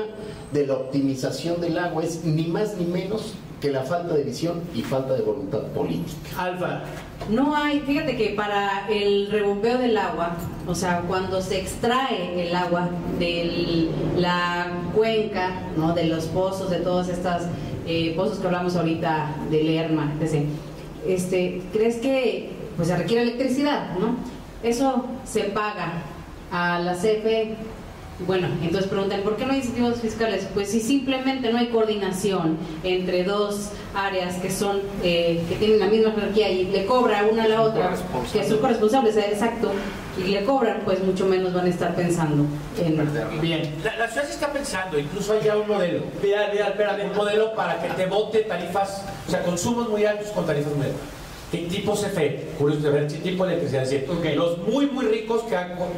de 0.54 0.66
la 0.68 0.74
optimización 0.74 1.60
del 1.60 1.76
agua 1.76 2.04
es 2.04 2.24
ni 2.24 2.44
más 2.44 2.76
ni 2.78 2.86
menos 2.86 3.34
que 3.60 3.70
la 3.70 3.82
falta 3.82 4.14
de 4.14 4.22
visión 4.22 4.62
y 4.74 4.82
falta 4.82 5.14
de 5.14 5.22
voluntad 5.22 5.62
política. 5.74 6.14
Alfa. 6.38 6.82
No 7.28 7.56
hay, 7.56 7.80
fíjate 7.80 8.16
que 8.16 8.30
para 8.30 8.86
el 8.88 9.30
rebombeo 9.30 9.78
del 9.78 9.96
agua, 9.98 10.36
o 10.66 10.74
sea, 10.74 11.02
cuando 11.08 11.42
se 11.42 11.60
extrae 11.60 12.46
el 12.46 12.54
agua 12.54 12.88
de 13.18 13.88
la 14.16 14.66
cuenca, 14.94 15.62
¿no? 15.76 15.92
de 15.92 16.04
los 16.04 16.26
pozos, 16.26 16.70
de 16.70 16.78
todas 16.78 17.08
estas 17.08 17.48
eh, 17.86 18.12
pozos 18.16 18.38
que 18.38 18.46
hablamos 18.46 18.76
ahorita 18.76 19.34
de 19.50 19.64
Lerma, 19.64 20.12
etc. 20.20 20.44
Este, 21.06 21.62
¿Crees 21.72 21.96
que 21.96 22.50
pues, 22.76 22.88
se 22.88 22.96
requiere 22.96 23.22
electricidad? 23.22 23.96
¿no? 23.98 24.16
Eso 24.62 25.06
se 25.24 25.44
paga 25.44 26.02
a 26.52 26.78
la 26.78 26.94
CFE. 26.94 27.56
Bueno, 28.20 28.46
entonces 28.62 28.88
preguntan, 28.88 29.22
¿por 29.22 29.36
qué 29.36 29.44
no 29.44 29.52
hay 29.52 29.58
incentivos 29.58 30.00
fiscales? 30.00 30.46
Pues 30.54 30.70
si 30.70 30.80
simplemente 30.80 31.52
no 31.52 31.58
hay 31.58 31.66
coordinación 31.68 32.56
entre 32.84 33.24
dos 33.24 33.70
áreas 33.92 34.36
que 34.36 34.52
son, 34.52 34.80
eh, 35.02 35.42
que 35.48 35.56
tienen 35.56 35.80
la 35.80 35.86
misma 35.86 36.12
jerarquía 36.12 36.48
y 36.48 36.66
le 36.66 36.86
cobra 36.86 37.24
una 37.30 37.42
a 37.42 37.48
la 37.48 37.62
otra, 37.62 37.96
que 38.32 38.48
son 38.48 38.58
corresponsables, 38.58 39.16
exacto, 39.16 39.72
y 40.16 40.28
le 40.28 40.44
cobran, 40.44 40.82
pues 40.84 41.02
mucho 41.02 41.26
menos 41.26 41.52
van 41.52 41.66
a 41.66 41.70
estar 41.70 41.94
pensando 41.96 42.44
en... 42.78 43.40
Bien. 43.40 43.74
La, 43.82 43.96
la 43.96 44.08
ciudad 44.08 44.26
se 44.26 44.34
está 44.34 44.52
pensando, 44.52 44.96
incluso 44.96 45.32
hay 45.32 45.40
ya 45.44 45.56
un 45.56 45.66
modelo. 45.66 46.04
Vidal, 46.22 46.56
espérame. 46.56 47.10
Un 47.10 47.16
modelo 47.16 47.52
para 47.56 47.82
que 47.82 47.88
te 47.88 48.06
vote 48.06 48.42
tarifas, 48.42 49.04
o 49.26 49.30
sea, 49.30 49.42
consumos 49.42 49.88
muy 49.88 50.04
altos 50.04 50.28
con 50.28 50.46
tarifas 50.46 50.72
muy 50.76 50.86
altas. 50.86 51.00
¿Qué 51.54 51.68
tipo 51.68 51.92
CFE? 51.92 52.40
Curioso 52.58 52.82
de 52.82 52.90
ver, 52.90 53.06
¿qué 53.06 53.18
tipo 53.18 53.46
de 53.46 53.52
electricidad? 53.52 53.84
Es 53.84 53.90
decir, 53.90 54.10
Ok. 54.10 54.24
los 54.34 54.58
muy, 54.58 54.86
muy 54.86 55.04
ricos 55.04 55.42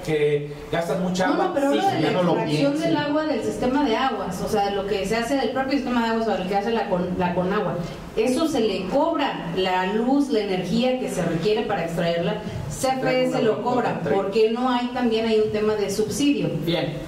que, 0.05 0.53
gastan 0.71 1.03
mucha 1.03 1.29
agua. 1.29 1.47
no, 1.47 1.55
pero 1.55 1.73
sí, 1.73 1.79
de 1.79 2.01
la 2.03 2.11
no 2.11 2.23
lo 2.23 2.33
extracción 2.33 2.79
del 2.79 2.97
agua 2.99 3.25
del 3.25 3.43
sistema 3.43 3.85
de 3.85 3.97
aguas, 3.97 4.43
o 4.43 4.49
sea, 4.49 4.71
lo 4.73 4.87
que 4.87 5.07
se 5.07 5.17
hace 5.17 5.37
del 5.37 5.51
propio 5.51 5.73
sistema 5.73 6.03
de 6.03 6.09
aguas 6.11 6.29
o 6.29 6.43
lo 6.43 6.47
que 6.47 6.57
hace 6.57 6.73
la 6.73 6.91
con, 6.91 7.15
la 7.19 7.35
Conagua. 7.35 7.77
Eso 8.17 8.47
se 8.49 8.61
le 8.61 8.87
cobra, 8.89 9.53
la 9.57 9.95
luz, 9.95 10.29
la 10.29 10.41
energía 10.41 11.01
que 11.01 11.09
se 11.09 11.23
requiere 11.23 11.63
para 11.63 11.87
extraerla, 11.87 12.43
CFE 12.69 13.31
se 13.31 13.43
lo 13.43 13.63
cobra, 13.63 14.03
porque 14.13 14.51
no 14.51 14.69
hay 14.69 14.89
también 14.89 15.25
hay 15.25 15.41
un 15.41 15.53
tema 15.53 15.75
de 15.75 15.91
subsidio. 15.91 16.51
Bien. 16.67 16.99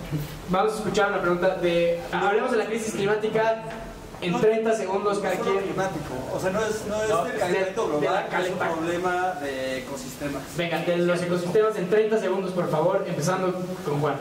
Vamos 0.49 0.73
a 0.73 0.77
escuchar 0.77 1.11
una 1.11 1.21
pregunta 1.21 1.57
de. 1.57 2.01
Hablemos 2.11 2.51
de 2.53 2.57
la 2.57 2.65
crisis 2.65 2.95
climática 2.95 3.65
en 4.21 4.41
30 4.41 4.75
segundos 4.77 5.19
cada 5.21 5.37
quien. 5.37 5.59
climático, 5.59 6.15
o 6.35 6.41
sea, 6.41 6.51
no 6.51 6.61
es, 6.65 6.85
no 6.89 7.03
es 7.03 7.09
No, 7.09 7.25
del 7.25 7.33
de- 7.35 7.39
calentamiento 7.39 7.83
de 7.83 7.89
global, 7.99 8.27
es 8.45 8.51
un 8.51 8.59
problema 8.59 9.33
de 9.41 9.79
ecosistemas. 9.79 10.43
Venga, 10.57 10.79
de 10.79 10.97
los 10.99 11.23
ecosistemas 11.23 11.77
en 11.77 11.89
30 11.89 12.21
segundos, 12.21 12.51
por 12.53 12.71
favor, 12.71 13.05
empezando 13.09 13.53
con 13.85 14.01
Juan. 14.01 14.17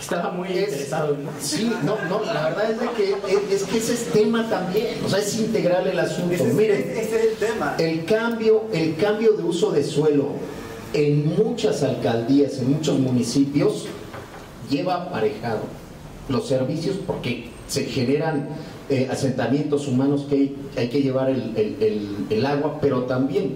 Estaba 0.00 0.30
muy 0.30 0.48
Es- 0.48 0.68
interesado. 0.68 1.16
¿no? 1.16 1.30
Sí, 1.40 1.70
no, 1.84 1.96
no, 2.08 2.24
la 2.24 2.48
verdad 2.48 2.70
es 2.70 2.80
de 2.80 2.88
que 2.92 3.10
es, 3.12 3.62
es 3.62 3.62
que 3.64 3.78
ese 3.78 3.92
es 3.94 4.04
tema 4.12 4.48
también, 4.48 4.98
o 5.04 5.08
sea, 5.08 5.18
es 5.18 5.34
integral 5.38 5.86
el 5.86 5.98
asunto. 5.98 6.42
Miren, 6.44 6.90
ese 6.96 7.02
es 7.16 7.24
el 7.32 7.34
tema. 7.36 7.74
El 7.78 8.04
cambio, 8.06 8.64
el 8.72 8.96
cambio 8.96 9.32
de 9.32 9.42
uso 9.42 9.70
de 9.70 9.84
suelo 9.84 10.28
en 10.94 11.36
muchas 11.36 11.82
alcaldías, 11.82 12.58
en 12.58 12.72
muchos 12.72 12.98
municipios, 12.98 13.86
lleva 14.70 14.94
aparejado 15.02 15.60
los 16.28 16.48
servicios 16.48 16.96
porque 17.06 17.50
se 17.70 17.84
generan 17.84 18.48
eh, 18.88 19.08
asentamientos 19.10 19.86
humanos 19.86 20.26
que 20.28 20.52
hay, 20.76 20.88
que 20.88 21.00
llevar 21.02 21.30
el, 21.30 21.54
el- 22.28 22.44
agua, 22.46 22.78
pero 22.80 23.04
también 23.04 23.54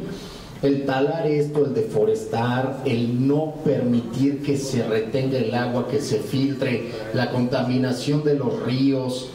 el 0.63 0.85
talar 0.87 1.27
esto, 1.27 1.65
el 1.67 1.75
deforestar, 1.75 2.83
el 2.85 3.27
no 3.27 3.55
permitir 3.65 4.41
que 4.43 4.57
se 4.57 4.85
retenga 4.85 5.39
el 5.39 5.53
agua, 5.53 5.89
que 5.89 6.01
se 6.01 6.21
filtre, 6.21 6.91
la 7.13 7.31
contaminación 7.33 8.23
de 8.23 8.35
los 8.37 8.63
ríos, 8.63 9.31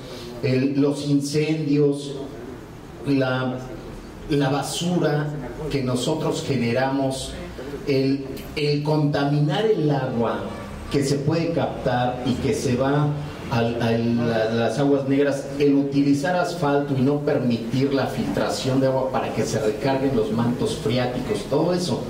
los 0.76 1.06
incendios, 1.08 2.16
la, 3.06 3.58
la 4.30 4.50
basura 4.50 5.28
que 5.70 5.84
nosotros 5.84 6.44
generamos, 6.48 7.34
el 7.86 8.84
contaminar 8.84 9.66
el 9.66 9.90
agua 9.92 10.40
que 10.92 11.04
se 11.04 11.16
puede 11.16 11.52
captar 11.52 12.24
y 12.26 12.34
que 12.36 12.54
se 12.54 12.76
va 12.76 13.08
al- 13.52 13.82
a 13.82 13.92
la- 13.92 14.46
las 14.54 14.80
aguas 14.80 15.08
negras, 15.08 15.46
el 15.60 15.74
utilizar 15.76 16.36
asfalto 16.36 16.94
y 16.98 17.02
no 17.02 17.20
permitir 17.22 17.94
la 17.94 18.06
filtración 18.08 18.80
de 18.80 18.88
agua 18.88 19.12
para 19.12 19.34
que 19.34 19.44
se 19.44 19.60
recarguen 19.60 20.16
los 20.16 20.32
mantos 20.32 20.76
freáticos, 20.78 21.44
todo 21.50 21.74
eso. 21.74 22.02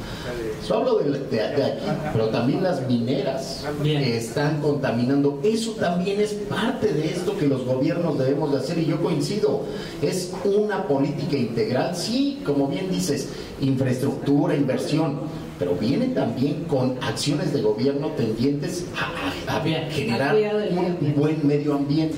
Eso 0.61 0.75
hablo 0.77 0.97
de, 0.99 1.11
de- 1.11 1.27
de 1.29 1.63
aquí, 1.63 1.85
pero 2.13 2.25
también 2.27 2.61
las 2.61 2.85
mineras 2.87 3.65
que 3.81 4.17
están 4.17 4.61
contaminando. 4.61 5.39
Eso 5.43 5.71
también 5.71 6.19
es 6.19 6.33
parte 6.33 6.93
de 6.93 7.05
esto 7.07 7.37
que 7.37 7.47
los 7.47 7.63
gobiernos 7.65 8.19
debemos 8.19 8.51
de 8.51 8.57
hacer 8.57 8.77
y 8.77 8.85
yo 8.85 9.01
coincido. 9.01 9.61
Es 10.01 10.31
una 10.43 10.83
política 10.87 11.37
integral, 11.37 11.95
sí, 11.95 12.41
como 12.45 12.67
bien 12.67 12.91
dices, 12.91 13.29
infraestructura, 13.61 14.55
inversión, 14.55 15.21
pero 15.59 15.75
viene 15.75 16.07
también 16.07 16.63
con 16.63 16.97
acciones 17.03 17.51
de 17.53 17.61
gobierno 17.61 18.07
tendientes 18.15 18.85
a, 18.95 19.51
a- 19.53 19.57
a 19.57 19.63
Bien. 19.63 19.89
generar 19.91 20.33
un 20.71 21.13
buen 21.15 21.45
medio 21.45 21.75
ambiente. 21.75 22.15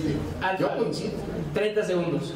Yo 0.59 0.77
coincido. 0.77 1.11
30 1.53 1.83
segundos. 1.83 2.33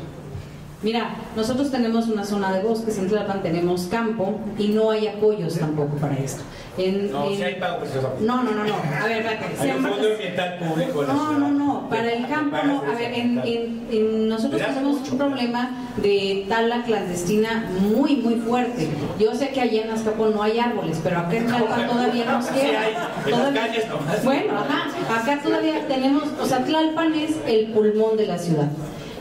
Mira, 0.84 1.16
nosotros 1.36 1.72
tenemos 1.72 2.08
una 2.08 2.24
zona 2.26 2.52
de 2.54 2.62
bosques, 2.62 2.98
en 2.98 3.08
Tlalpan 3.08 3.42
tenemos 3.42 3.84
campo 3.84 4.40
y 4.58 4.68
no 4.68 4.92
hay 4.92 5.08
apoyos 5.08 5.58
tampoco 5.58 5.96
para 5.96 6.16
esto. 6.18 6.44
En- 6.78 7.12
No, 7.12 7.30
en- 7.30 7.38
si 7.38 7.44
hay 7.44 7.56
pago 7.56 7.80
precioso. 7.80 8.14
no, 8.20 8.44
no, 8.44 8.52
no, 8.52 8.66
no. 8.66 8.76
A 9.02 9.08
ver. 9.08 9.26
Hay 9.60 9.70
un 9.72 9.82
fondo 9.86 10.08
ambiental 10.12 10.58
público. 10.60 11.02
en 11.02 11.08
la 11.08 11.14
No, 11.14 11.32
no, 11.40 11.52
no, 11.52 11.90
para 11.90 12.12
el 12.12 12.28
campo 12.28 12.58
no. 12.66 12.82
A 12.82 12.96
ver, 12.96 13.14
en, 13.14 14.28
nosotros 14.30 14.62
tenemos 14.62 15.00
mucho. 15.00 15.12
un 15.14 15.18
problema 15.18 15.72
de 15.98 16.46
tala 16.50 16.84
clandestina 16.84 17.72
muy, 17.80 18.18
muy 18.18 18.36
fuerte. 18.36 18.90
Yo 19.18 19.34
sé 19.34 19.50
que 19.50 19.62
allá 19.62 19.84
en 19.86 19.92
Azcapo 19.92 20.28
no 20.28 20.44
hay 20.44 20.60
árboles, 20.60 21.00
pero 21.02 21.20
acá 21.20 21.36
en 21.38 21.48
Tlalpan 21.48 21.88
todavía 21.88 22.26
nos 22.26 22.46
Sí 22.46 22.54
queda. 22.54 22.82
las 22.82 23.40
Todavía-. 23.40 24.24
Bueno, 24.24 24.54
ajá, 24.60 25.22
acá 25.22 25.42
todavía 25.42 25.88
tenemos, 25.88 26.24
o 26.42 26.46
sea, 26.46 26.64
Tlalpan 26.66 27.16
es 27.16 27.32
el 27.48 27.68
pulmón 27.68 28.18
de 28.18 28.28
la 28.28 28.38
ciudad. 28.38 28.68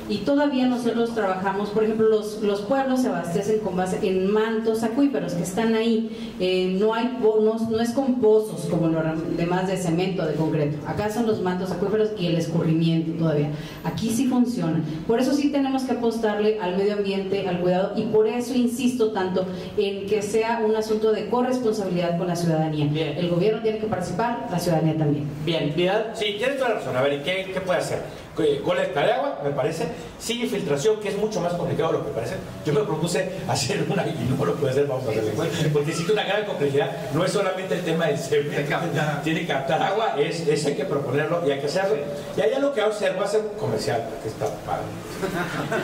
Y 0.08 0.18
todavía 0.18 0.66
nosotros 0.66 1.14
trabajamos, 1.14 1.70
por 1.70 1.84
ejemplo, 1.84 2.08
los, 2.08 2.42
los 2.42 2.60
pueblos 2.62 3.00
se 3.00 3.08
abastecen 3.08 3.60
con 3.60 3.76
base 3.76 3.98
en 4.02 4.30
mantos 4.30 4.82
acuíferos 4.82 5.32
que 5.32 5.42
están 5.42 5.74
ahí. 5.74 6.34
Eh, 6.40 6.76
no 6.78 6.92
hay 6.92 7.18
no, 7.22 7.70
no 7.70 7.80
es 7.80 7.90
con 7.90 8.20
pozos 8.20 8.66
como 8.68 8.88
los 8.88 9.36
demás 9.36 9.66
de 9.66 9.76
cemento, 9.76 10.26
de 10.26 10.34
concreto. 10.34 10.76
Acá 10.86 11.10
son 11.10 11.26
los 11.26 11.40
mantos 11.40 11.70
acuíferos 11.72 12.10
y 12.18 12.26
el 12.26 12.36
escurrimiento 12.36 13.12
todavía. 13.18 13.50
Aquí 13.84 14.10
sí 14.10 14.26
funciona. 14.26 14.82
Por 15.06 15.20
eso 15.20 15.32
sí 15.32 15.50
tenemos 15.50 15.84
que 15.84 15.92
apostarle 15.92 16.58
al 16.60 16.76
medio 16.76 16.94
ambiente, 16.94 17.48
al 17.48 17.60
cuidado, 17.60 17.92
y 17.96 18.02
por 18.02 18.26
eso 18.26 18.54
insisto 18.54 19.12
tanto 19.12 19.46
en 19.78 20.06
que 20.06 20.20
sea 20.20 20.62
un 20.64 20.76
asunto 20.76 21.12
de 21.12 21.28
corresponsabilidad 21.28 22.18
con 22.18 22.28
la 22.28 22.36
ciudadanía. 22.36 22.86
Bien. 22.86 23.16
El 23.16 23.30
gobierno 23.30 23.62
tiene 23.62 23.78
que 23.78 23.86
participar, 23.86 24.48
la 24.50 24.58
ciudadanía 24.58 24.98
también. 24.98 25.26
Bien, 25.44 25.72
Piedad. 25.74 26.08
Sí, 26.14 26.34
tienes 26.36 26.58
toda 26.58 26.70
la 26.70 26.74
razón. 26.76 26.96
A 26.96 27.02
ver, 27.02 27.14
¿y 27.14 27.22
¿qué, 27.22 27.50
qué 27.52 27.60
puede 27.60 27.80
hacer? 27.80 28.23
Eh, 28.38 28.60
Colecta 28.64 29.00
de 29.06 29.12
agua, 29.12 29.38
me 29.44 29.50
parece. 29.50 29.86
Sí, 30.18 30.42
infiltración, 30.42 30.98
que 31.00 31.08
es 31.10 31.16
mucho 31.16 31.40
más 31.40 31.52
complicado 31.54 31.92
de 31.92 31.98
lo 31.98 32.04
que 32.06 32.10
parece. 32.12 32.34
Yo 32.66 32.72
me 32.72 32.80
propuse 32.80 33.30
hacer 33.48 33.84
una 33.88 34.04
y 34.06 34.34
no 34.36 34.44
lo 34.44 34.54
puede 34.56 34.72
hacer, 34.72 34.86
vamos 34.86 35.06
a 35.06 35.10
hacerlo. 35.10 35.30
Porque 35.72 35.90
existe 35.90 36.12
una 36.12 36.24
gran 36.24 36.44
complejidad. 36.44 36.90
No 37.12 37.24
es 37.24 37.30
solamente 37.32 37.74
el 37.74 37.82
tema 37.82 38.06
del 38.06 38.18
cemento. 38.18 38.76
Tiene 39.22 39.40
que 39.42 39.46
captar 39.46 39.82
agua, 39.82 40.16
es, 40.18 40.40
es 40.48 40.66
hay 40.66 40.74
que 40.74 40.84
proponerlo 40.84 41.42
y 41.46 41.50
hay 41.52 41.60
que 41.60 41.66
hacerlo. 41.66 41.96
Y 42.36 42.40
allá 42.40 42.58
lo 42.58 42.72
que 42.72 42.80
va 42.80 42.88
a 42.88 42.90
hacer, 42.90 43.16
va 43.20 43.24
a 43.24 43.28
ser 43.28 43.42
comercial, 43.58 44.04
porque 44.10 44.28
está 44.28 44.46
padre. 44.66 44.84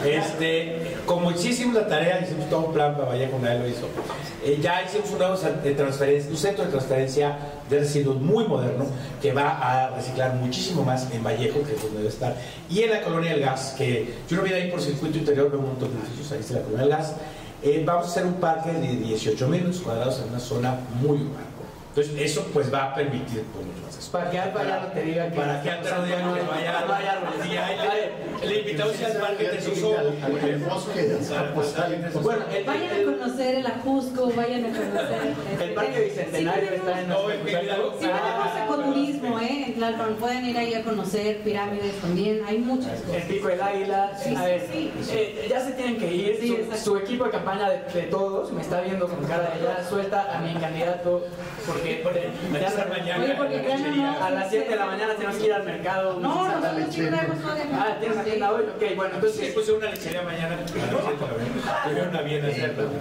Este, 0.04 0.96
como 1.06 1.30
hicimos 1.30 1.74
la 1.74 1.86
tarea, 1.86 2.20
hicimos 2.20 2.48
todo 2.48 2.60
un 2.66 2.72
plan 2.72 2.94
para 2.96 3.08
Vallejo, 3.08 3.38
nadie 3.40 3.58
lo 3.60 3.68
hizo. 3.68 3.86
Eh, 4.44 4.58
ya 4.60 4.82
hicimos 4.82 5.10
un 5.10 5.18
nuevo 5.18 5.36
cen- 5.36 5.60
de 5.62 5.74
transferencia, 5.74 6.30
un 6.30 6.36
centro 6.36 6.64
de 6.64 6.70
transferencia 6.70 7.36
de 7.68 7.78
residuos 7.80 8.16
muy 8.20 8.44
moderno 8.46 8.86
que 9.20 9.32
va 9.32 9.50
a 9.60 9.90
reciclar 9.90 10.34
muchísimo 10.34 10.82
más 10.82 11.06
en 11.12 11.22
Vallejo, 11.22 11.62
que 11.62 11.74
es 11.74 11.82
donde 11.82 11.98
debe 11.98 12.08
estar, 12.08 12.34
y 12.68 12.82
en 12.82 12.90
la 12.90 13.02
colonia 13.02 13.32
del 13.32 13.40
gas, 13.40 13.74
que 13.76 14.14
yo 14.28 14.36
no 14.36 14.42
viene 14.42 14.62
ahí 14.62 14.70
por 14.70 14.80
circuito 14.80 15.18
interior, 15.18 15.50
veo 15.50 15.60
un 15.60 15.66
montón 15.66 15.90
de 15.92 16.00
edificios, 16.00 16.32
ahí 16.32 16.40
está 16.40 16.54
la 16.54 16.62
colonia 16.62 16.86
del 16.86 16.96
gas. 16.96 17.14
Eh, 17.62 17.82
vamos 17.84 18.06
a 18.06 18.10
hacer 18.10 18.24
un 18.24 18.34
parque 18.34 18.72
de 18.72 18.96
18 18.96 19.48
mil 19.48 19.62
metros 19.62 19.82
cuadrados 19.82 20.20
en 20.20 20.30
una 20.30 20.40
zona 20.40 20.78
muy 21.00 21.18
urbana. 21.18 21.49
Entonces, 21.90 22.14
eso 22.20 22.46
pues 22.52 22.72
va 22.72 22.84
a 22.84 22.94
permitir 22.94 23.42
pues, 23.52 23.66
mucho 23.66 23.82
más 23.84 23.98
espacio. 23.98 24.10
Para 24.12 24.30
que 24.30 24.38
Alfa 24.38 24.64
ya 24.64 24.80
no 24.80 24.86
te 24.92 25.02
diga 25.02 25.28
que. 25.30 25.36
Para 25.36 25.60
que 25.62 25.70
diga 25.70 25.92
que 26.04 26.22
no 26.22 26.32
vaya- 26.48 27.20
le- 28.40 28.48
le 28.48 28.60
invitamos 28.60 28.94
al 29.02 29.12
parque 29.14 29.44
de 29.48 30.56
bosque 30.64 31.02
de 31.02 31.18
Azcapotzalco. 31.18 32.20
Bueno, 32.20 32.44
el, 32.54 32.64
Vayan 32.64 32.94
el- 32.96 33.08
a 33.08 33.12
conocer 33.18 33.54
el 33.56 33.66
Ajusco, 33.66 34.32
vayan 34.36 34.64
a 34.64 34.68
conocer. 34.68 35.34
este, 35.50 35.64
el 35.64 35.74
Parque 35.74 36.00
Bicentenario 36.04 36.70
está 36.74 37.00
en. 37.00 37.08
No. 37.08 37.16
Sí, 37.28 37.36
tenemos 38.06 38.50
ecoturismo, 38.64 39.38
¿eh? 39.40 39.64
En 39.66 39.74
Tlalpan 39.74 40.14
pueden 40.14 40.46
ir 40.46 40.58
ahí 40.58 40.74
a 40.74 40.82
conocer 40.84 41.38
pirámides 41.42 41.94
también, 42.00 42.42
hay 42.46 42.58
muchas 42.58 43.00
El 43.00 43.06
cosas. 43.06 43.22
pico 43.24 43.48
del 43.48 43.60
águila. 43.62 44.12
Sí, 44.22 44.34
a 44.36 44.42
ver, 44.44 44.66
eh, 44.72 45.46
ya 45.50 45.60
se 45.60 45.72
tienen 45.72 45.98
que 45.98 46.12
ir. 46.12 46.68
Su, 46.82 46.96
equipo 46.96 47.24
de 47.24 47.30
campaña 47.30 47.68
de, 47.68 47.78
de 48.00 48.02
todos 48.06 48.52
me 48.52 48.60
está 48.62 48.80
viendo 48.80 49.08
con 49.08 49.24
cara 49.24 49.52
de 49.54 49.62
ya 49.62 49.84
suelta 49.88 50.36
a 50.36 50.40
mi 50.40 50.54
candidato 50.54 51.26
porque 51.66 51.79
Mañana. 52.88 53.36
Porque 53.36 53.62
no, 53.62 53.96
no, 53.96 54.24
a 54.24 54.30
las 54.30 54.50
7 54.50 54.68
de 54.70 54.76
la 54.76 54.86
mañana 54.86 55.14
tenemos 55.14 55.36
que 55.36 55.46
ir 55.46 55.52
al 55.52 55.64
mercado. 55.64 56.20
No, 56.20 56.48
sí 56.90 57.06
traemos 57.06 57.40
todavía. 57.40 57.64
Ah, 57.72 57.96
¿tienes 57.98 58.18
agenda 58.18 58.52
hoy? 58.52 58.64
Ok, 58.64 58.96
bueno, 58.96 59.10
Sí, 59.10 59.16
entonces 59.16 59.54
puse 59.54 59.72
una 59.72 59.90
lechería 59.90 60.22
mañana. 60.22 60.56
Tuvieron 61.84 62.16
a 62.16 62.22
bien. 62.22 62.42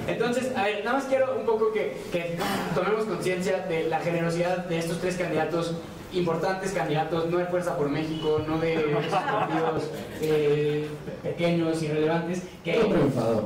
Entonces, 0.07 0.55
a 0.55 0.63
ver, 0.63 0.83
nada 0.85 0.97
más 0.97 1.05
quiero 1.05 1.35
un 1.37 1.45
poco 1.45 1.71
que, 1.71 1.97
que 2.11 2.37
tomemos 2.75 3.05
conciencia 3.05 3.59
de 3.59 3.83
la 3.89 3.99
generosidad 3.99 4.57
de 4.65 4.79
estos 4.79 4.99
tres 4.99 5.15
candidatos, 5.17 5.73
importantes 6.13 6.71
candidatos, 6.71 7.29
no 7.29 7.37
de 7.37 7.45
Fuerza 7.45 7.77
por 7.77 7.89
México, 7.89 8.41
no 8.47 8.57
de 8.59 8.97
partidos 9.09 9.89
eh, 10.21 10.87
pequeños, 11.23 11.81
irrelevantes, 11.83 12.43
que, 12.63 12.79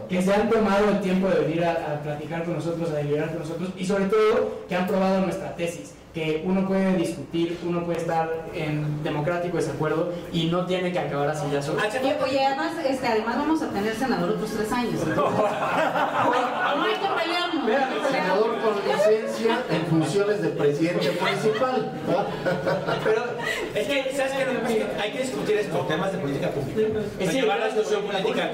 que 0.09 0.21
se 0.21 0.33
han 0.33 0.49
tomado 0.49 0.89
el 0.89 1.01
tiempo 1.01 1.27
de 1.27 1.41
venir 1.41 1.65
a, 1.65 1.71
a 1.71 2.01
platicar 2.01 2.43
con 2.43 2.55
nosotros, 2.55 2.89
a 2.91 2.95
deliberar 2.95 3.29
con 3.29 3.39
nosotros 3.39 3.69
y 3.77 3.85
sobre 3.85 4.05
todo 4.05 4.65
que 4.67 4.75
han 4.75 4.87
probado 4.87 5.21
nuestra 5.21 5.55
tesis 5.55 5.93
que 6.13 6.43
uno 6.45 6.67
puede 6.67 6.95
discutir, 6.95 7.57
uno 7.65 7.83
puede 7.83 7.99
estar 7.99 8.29
en 8.53 9.03
democrático 9.03 9.57
desacuerdo 9.57 10.13
y 10.31 10.45
no 10.45 10.65
tiene 10.67 10.91
que 10.91 10.99
acabar 10.99 11.29
así 11.29 11.47
ya 11.51 11.59
solo. 11.61 11.79
Oye, 11.79 12.15
oye, 12.23 12.45
además, 12.45 12.73
este, 12.87 13.07
además 13.07 13.37
vamos 13.37 13.61
a 13.63 13.69
tener 13.69 13.95
senador 13.95 14.29
otros 14.29 14.51
tres 14.51 14.71
años. 14.71 15.01
entonces, 15.01 15.15
no 16.75 16.83
hay 16.83 16.93
que. 16.93 17.22
Senador 17.67 18.55
con 18.61 18.75
licencia 18.85 19.59
en 19.69 19.85
funciones 19.87 20.41
de 20.41 20.49
presidente 20.49 21.11
municipal. 21.19 21.91
Pero 23.03 23.23
Es 23.75 23.87
que, 23.87 24.11
¿sabes 24.15 24.31
qué? 24.33 24.45
Lo 24.45 24.51
que 24.51 24.59
pasa 24.59 24.73
es 24.73 24.77
que 24.95 25.01
hay 25.01 25.11
que 25.11 25.19
discutir 25.19 25.57
esto, 25.57 25.77
temas 25.87 26.11
de 26.11 26.17
política 26.19 26.49
pública. 26.49 26.99
Sea, 27.19 27.31
sí, 27.31 27.41
llevar 27.41 27.59
la 27.59 27.65
discusión 27.67 28.01
política. 28.03 28.51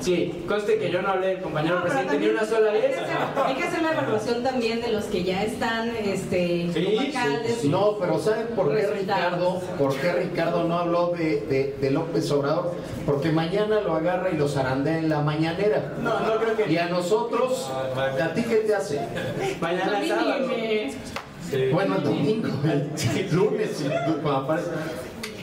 Sí, 0.00 0.44
conste 0.48 0.78
que 0.78 0.90
yo 0.90 1.02
no 1.02 1.08
hablé 1.08 1.26
del 1.28 1.40
compañero 1.40 1.76
No, 1.76 1.82
presidente 1.82 2.18
ni 2.18 2.28
una 2.28 2.44
sola 2.44 2.72
vez. 2.72 2.96
Hay 3.44 3.54
que 3.54 3.64
hacer 3.64 3.82
la 3.82 3.92
evaluación 3.92 4.42
también 4.42 4.80
de 4.80 4.88
los 4.92 5.04
que 5.04 5.24
ya 5.24 5.42
están 5.42 5.90
este, 5.96 6.68
Sí, 6.72 6.84
como 6.84 7.00
sí, 7.00 7.06
alcaldes. 7.16 7.64
No, 7.64 7.96
pero 7.98 8.18
¿saben 8.18 8.46
por 8.48 8.74
qué. 8.74 8.86
Ricardo, 8.88 9.60
por 9.78 9.94
qué 9.96 10.12
Ricardo 10.12 10.64
no 10.64 10.78
habló 10.78 11.08
de, 11.16 11.40
de- 11.42 11.76
de 11.80 11.90
López 11.90 12.30
Obrador? 12.30 12.74
Porque 13.06 13.30
mañana 13.30 13.80
lo 13.80 13.94
agarra 13.94 14.30
y 14.30 14.36
lo 14.36 14.48
zarandea 14.48 14.98
en 14.98 15.08
la 15.08 15.20
mañanera. 15.20 15.92
No, 16.02 16.20
no 16.20 16.36
creo 16.38 16.56
que 16.56 16.70
Y 16.72 16.76
a 16.78 16.86
nosotros, 16.88 17.70
¿a 18.30 18.34
ti 18.34 18.42
qué 18.42 18.56
te 18.56 18.74
hace? 18.74 19.00
mañana 19.60 20.02
es 20.02 20.08
sábado. 20.08 20.48
Sí. 21.50 21.70
Bueno, 21.72 21.96
el 21.96 22.02
domingo, 22.04 22.48
el 22.64 23.34
lunes, 23.34 23.70
cuando 24.22 24.36
aparece. 24.36 24.70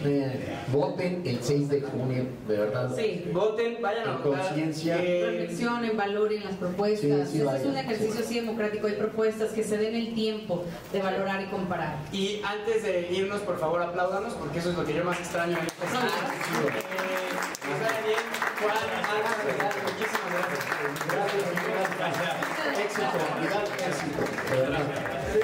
Eh, 0.07 0.55
voten 0.71 1.23
el 1.25 1.39
6 1.41 1.67
de 1.67 1.81
junio, 1.81 2.25
de 2.47 2.57
verdad. 2.57 2.95
Sí. 2.95 3.27
Voten, 3.33 3.81
vayan 3.81 4.07
a 4.07 4.11
En 4.11 4.23
votar. 4.23 4.41
conciencia. 4.45 4.97
Eh, 5.01 5.25
reflexionen, 5.25 5.97
valoren 5.97 6.43
las 6.43 6.53
propuestas. 6.57 7.29
Sí, 7.29 7.39
sí, 7.39 7.43
Este 7.43 7.57
es 7.57 7.65
un 7.65 7.77
ejercicio 7.77 8.19
así 8.23 8.35
democrático. 8.35 8.85
Hay 8.85 8.93
propuestas 8.93 9.49
que 9.49 9.63
se 9.63 9.77
den 9.79 9.95
el 9.95 10.13
tiempo 10.13 10.63
de 10.93 11.01
valorar 11.01 11.41
y 11.41 11.45
comparar. 11.45 11.97
y 12.11 12.39
antes 12.45 12.83
de 12.83 13.07
irnos, 13.11 13.41
por 13.41 13.57
favor, 13.57 13.81
apláudanos, 13.81 14.33
porque 14.33 14.59
eso 14.59 14.69
es 14.71 14.77
lo 14.77 14.85
que 14.85 14.93
yo 14.93 15.03
más 15.03 15.19
extraño 15.19 15.57
en 15.57 15.65
este 15.65 15.75
Gracias. 15.87 16.13
Eh, 18.55 19.81
muchísimas 19.85 20.31
gracias. 20.31 20.65
Gracias, 21.07 22.44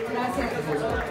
Gracias. 0.09 1.10